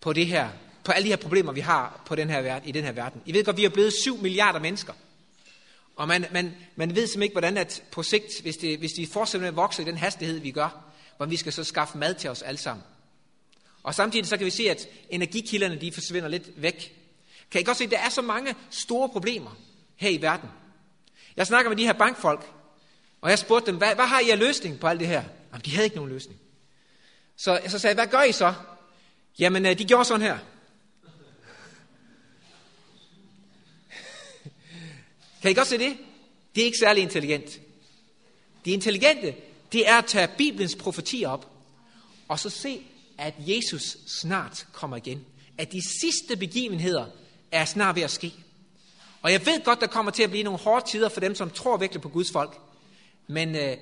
på 0.00 0.12
det 0.12 0.26
her, 0.26 0.48
på 0.84 0.92
alle 0.92 1.04
de 1.04 1.10
her 1.10 1.16
problemer, 1.16 1.52
vi 1.52 1.60
har 1.60 2.02
på 2.06 2.14
den 2.14 2.30
her 2.30 2.40
verden, 2.40 2.68
i 2.68 2.72
den 2.72 2.84
her 2.84 2.92
verden. 2.92 3.22
I 3.26 3.32
ved 3.32 3.44
godt, 3.44 3.56
vi 3.56 3.64
er 3.64 3.68
blevet 3.68 3.92
7 3.92 4.16
milliarder 4.16 4.60
mennesker. 4.60 4.92
Og 5.96 6.08
man, 6.08 6.26
man, 6.32 6.54
man 6.76 6.88
ved 6.88 7.06
simpelthen 7.06 7.22
ikke, 7.22 7.34
hvordan 7.34 7.56
at 7.56 7.82
på 7.90 8.02
sigt, 8.02 8.42
hvis, 8.42 8.56
det, 8.56 8.78
hvis 8.78 8.92
de 8.92 9.06
fortsætter 9.06 9.42
med 9.42 9.48
at 9.48 9.56
vokse 9.56 9.82
i 9.82 9.84
den 9.84 9.96
hastighed, 9.96 10.38
vi 10.38 10.50
gør, 10.50 10.92
hvordan 11.16 11.30
vi 11.30 11.36
skal 11.36 11.52
så 11.52 11.64
skaffe 11.64 11.98
mad 11.98 12.14
til 12.14 12.30
os 12.30 12.42
alle 12.42 12.58
sammen. 12.58 12.84
Og 13.82 13.94
samtidig 13.94 14.26
så 14.26 14.36
kan 14.36 14.46
vi 14.46 14.50
se, 14.50 14.70
at 14.70 14.88
energikilderne 15.10 15.80
de 15.80 15.92
forsvinder 15.92 16.28
lidt 16.28 16.62
væk. 16.62 16.96
Kan 17.50 17.60
I 17.60 17.64
godt 17.64 17.76
se, 17.76 17.84
at 17.84 17.90
der 17.90 17.98
er 17.98 18.08
så 18.08 18.22
mange 18.22 18.54
store 18.70 19.08
problemer 19.08 19.56
her 19.96 20.10
i 20.10 20.22
verden. 20.22 20.48
Jeg 21.36 21.46
snakker 21.46 21.68
med 21.68 21.76
de 21.76 21.86
her 21.86 21.92
bankfolk, 21.92 22.46
og 23.20 23.30
jeg 23.30 23.38
spurgte 23.38 23.70
dem, 23.70 23.76
hvad, 23.76 23.94
hvad 23.94 24.06
har 24.06 24.20
I 24.20 24.30
af 24.30 24.38
løsning 24.38 24.80
på 24.80 24.86
alt 24.86 25.00
det 25.00 25.08
her? 25.08 25.24
Jamen, 25.56 25.64
de 25.64 25.70
havde 25.70 25.84
ikke 25.84 25.96
nogen 25.96 26.10
løsning. 26.10 26.40
Så, 27.36 27.60
så 27.68 27.78
sagde 27.78 27.96
jeg, 27.96 28.04
hvad 28.04 28.18
gør 28.18 28.22
I 28.22 28.32
så? 28.32 28.54
Jamen, 29.38 29.66
øh, 29.66 29.78
de 29.78 29.84
gjorde 29.84 30.04
sådan 30.04 30.26
her. 30.26 30.38
Kan 35.42 35.50
I 35.50 35.54
godt 35.54 35.68
se 35.68 35.78
det? 35.78 35.96
Det 36.54 36.60
er 36.60 36.64
ikke 36.64 36.78
særlig 36.78 37.02
intelligent. 37.02 37.60
Det 38.64 38.70
intelligente, 38.70 39.34
det 39.72 39.88
er 39.88 39.98
at 39.98 40.06
tage 40.06 40.28
Bibelens 40.38 40.76
profetier 40.76 41.28
op, 41.28 41.50
og 42.28 42.38
så 42.38 42.50
se, 42.50 42.86
at 43.18 43.34
Jesus 43.38 43.96
snart 44.06 44.66
kommer 44.72 44.96
igen. 44.96 45.26
At 45.58 45.72
de 45.72 45.80
sidste 46.00 46.36
begivenheder 46.36 47.06
er 47.52 47.64
snart 47.64 47.96
ved 47.96 48.02
at 48.02 48.10
ske. 48.10 48.34
Og 49.22 49.32
jeg 49.32 49.46
ved 49.46 49.64
godt, 49.64 49.80
der 49.80 49.86
kommer 49.86 50.12
til 50.12 50.22
at 50.22 50.30
blive 50.30 50.44
nogle 50.44 50.58
hårde 50.58 50.90
tider 50.90 51.08
for 51.08 51.20
dem, 51.20 51.34
som 51.34 51.50
tror 51.50 51.76
virkelig 51.76 52.02
på 52.02 52.08
Guds 52.08 52.32
folk. 52.32 52.58
Men 53.26 53.54
øh, 53.54 53.76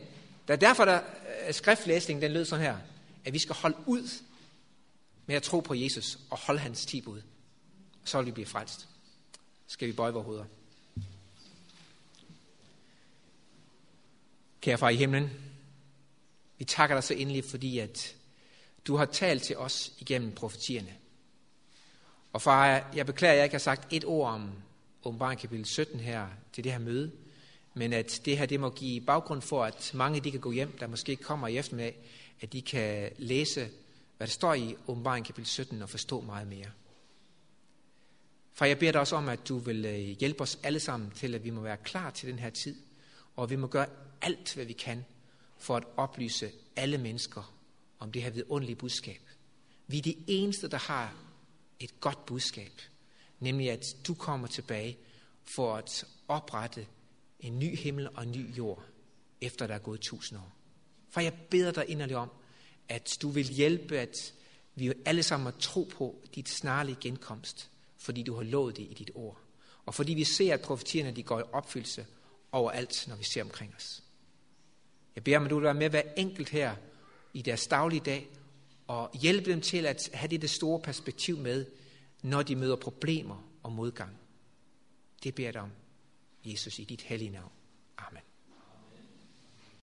der 0.49 0.55
er 0.55 0.57
derfor, 0.57 0.85
der 0.85 1.01
Øh, 1.47 1.55
skriftlæsning 1.55 2.22
den 2.22 2.32
lød 2.32 2.45
sådan 2.45 2.64
her, 2.64 2.76
at 3.24 3.32
vi 3.32 3.38
skal 3.38 3.55
holde 3.55 3.76
ud 3.86 4.09
med 5.26 5.36
at 5.36 5.42
tro 5.42 5.61
på 5.61 5.74
Jesus 5.74 6.18
og 6.30 6.38
holde 6.38 6.61
hans 6.61 6.86
ti 6.86 7.01
bud. 7.01 7.22
Så 8.05 8.18
vil 8.18 8.26
vi 8.26 8.32
blive 8.32 8.47
frelst. 8.47 8.88
Skal 9.66 9.88
vi 9.88 9.92
bøje 9.92 10.12
vores 10.12 10.24
hoveder. 10.24 10.45
Kære 14.61 14.78
far 14.78 14.88
i 14.88 14.97
himlen, 14.97 15.30
vi 16.59 16.64
takker 16.64 16.97
dig 16.97 17.05
så 17.05 17.14
endelig, 17.14 17.45
fordi 17.45 17.78
at 17.78 18.16
du 18.86 18.97
har 18.97 19.05
talt 19.05 19.42
til 19.42 19.57
os 19.57 19.92
igennem 19.99 20.32
profetierne. 20.32 20.95
Og 22.32 22.42
far, 22.42 22.90
jeg 22.95 23.07
beklager, 23.07 23.32
at 23.32 23.36
jeg 23.36 23.45
ikke 23.45 23.55
har 23.55 23.59
sagt 23.59 23.92
et 23.92 24.05
ord 24.05 24.30
om 24.30 24.53
åbenbaring 25.05 25.40
kapitel 25.40 25.64
17 25.64 26.01
her 26.01 26.28
til 26.53 26.64
det 26.64 26.72
her 26.72 26.78
møde, 26.78 27.12
men 27.75 27.93
at 27.93 28.20
det 28.25 28.39
her 28.39 28.47
det 28.47 28.61
må 28.61 28.70
give 28.70 29.01
baggrund 29.01 29.43
for, 29.43 29.64
at 29.64 29.91
mange 29.95 30.20
de 30.20 30.31
kan 30.31 30.41
gå 30.41 30.51
hjem, 30.53 30.79
der 30.79 30.87
måske 30.87 31.16
kommer 31.16 31.49
i 31.49 31.59
eftermiddag, 31.59 31.97
at 32.41 32.53
de 32.53 32.62
kan 32.62 33.11
læse, 33.18 33.68
hvad 34.16 34.27
der 34.27 34.33
står 34.33 34.55
i 34.55 34.77
åbenbaring 34.87 35.27
kapitel 35.27 35.47
17 35.47 35.83
og 35.83 35.89
forstå 35.89 36.20
meget 36.20 36.47
mere. 36.47 36.70
For 38.53 38.64
jeg 38.64 38.79
beder 38.79 38.93
dig 38.93 39.01
også 39.01 39.16
om, 39.16 39.29
at 39.29 39.49
du 39.49 39.59
vil 39.59 39.85
øh, 39.85 39.95
hjælpe 39.95 40.41
os 40.41 40.59
alle 40.62 40.81
sammen 40.81 41.11
til, 41.11 41.35
at 41.35 41.45
vi 41.45 41.51
må 41.51 41.61
være 41.61 41.77
klar 41.77 42.11
til 42.11 42.29
den 42.29 42.39
her 42.39 42.51
tid, 42.51 42.77
og 43.37 43.51
vi 43.51 43.57
må 43.57 43.66
gøre 43.66 43.87
alt, 44.22 44.55
hvad 44.55 44.64
vi 44.64 44.72
kan, 44.72 45.05
for 45.59 45.77
at 45.77 45.85
oplyse 45.97 46.51
alle 46.77 46.99
mennesker 46.99 47.55
om 47.99 48.12
det 48.12 48.22
her 48.22 48.31
vidunderlige 48.31 48.77
budskab. 48.77 49.20
Vi 49.87 49.99
er 49.99 50.03
de 50.03 50.16
eneste, 50.27 50.68
der 50.68 50.79
har 50.79 51.14
et 51.81 52.01
godt 52.01 52.27
budskab, 52.27 52.72
nemlig 53.41 53.70
at 53.70 53.97
du 54.07 54.14
kommer 54.14 54.47
tilbage 54.47 54.99
for 55.55 55.77
at 55.77 56.05
oprette 56.29 56.87
en 57.45 57.59
ny 57.59 57.76
himmel 57.76 58.09
og 58.14 58.22
en 58.22 58.30
ny 58.30 58.57
jord, 58.57 58.84
efter 59.40 59.66
der 59.66 59.74
er 59.74 59.78
gået 59.78 60.01
tusind 60.01 60.38
år. 60.38 60.53
For 61.11 61.20
jeg 61.20 61.32
beder 61.51 61.72
dig 61.72 61.88
inderligt 61.88 62.18
om, 62.18 62.30
at 62.88 63.18
du 63.22 63.28
vil 63.28 63.45
hjælpe, 63.45 63.99
at 63.99 64.34
vi 64.74 64.92
alle 65.05 65.22
sammen 65.22 65.45
må 65.45 65.51
tro 65.51 65.88
på 65.92 66.24
dit 66.34 66.49
snarlige 66.49 66.97
genkomst, 67.01 67.70
fordi 67.99 68.22
du 68.22 68.34
har 68.34 68.42
lovet 68.42 68.76
det 68.76 68.82
i 68.82 68.95
dit 68.95 69.11
ord. 69.14 69.38
Og 69.86 69.95
fordi 69.95 70.14
vi 70.14 70.24
ser, 70.24 70.55
at 70.55 70.61
profetierne 70.61 71.16
de 71.16 71.22
går 71.22 71.40
i 71.40 71.42
opfyldelse 71.53 72.07
overalt, 72.53 73.05
når 73.09 73.16
vi 73.16 73.24
ser 73.24 73.42
omkring 73.42 73.74
os. 73.76 74.03
Jeg 75.14 75.24
beder 75.24 75.36
om, 75.36 75.45
at 75.45 75.51
du 75.51 75.55
vil 75.55 75.64
være 75.64 75.74
med 75.74 75.90
hver 75.90 76.03
enkelt 76.16 76.49
her 76.49 76.76
i 77.32 77.42
deres 77.42 77.66
daglige 77.66 78.03
dag, 78.05 78.28
og 78.86 79.11
hjælpe 79.14 79.51
dem 79.51 79.61
til 79.61 79.86
at 79.86 80.11
have 80.12 80.28
det, 80.28 80.42
det 80.42 80.51
store 80.51 80.80
perspektiv 80.80 81.38
med, 81.38 81.66
når 82.22 82.42
de 82.42 82.57
møder 82.57 82.76
problemer 82.76 83.49
og 83.62 83.72
modgang. 83.72 84.18
Det 85.22 85.34
beder 85.34 85.47
jeg 85.47 85.55
dig 85.55 85.62
om, 85.62 85.70
Jesus, 86.45 86.78
i 86.78 86.84
dit 86.84 87.03
hellige 87.03 87.30
navn. 87.30 87.64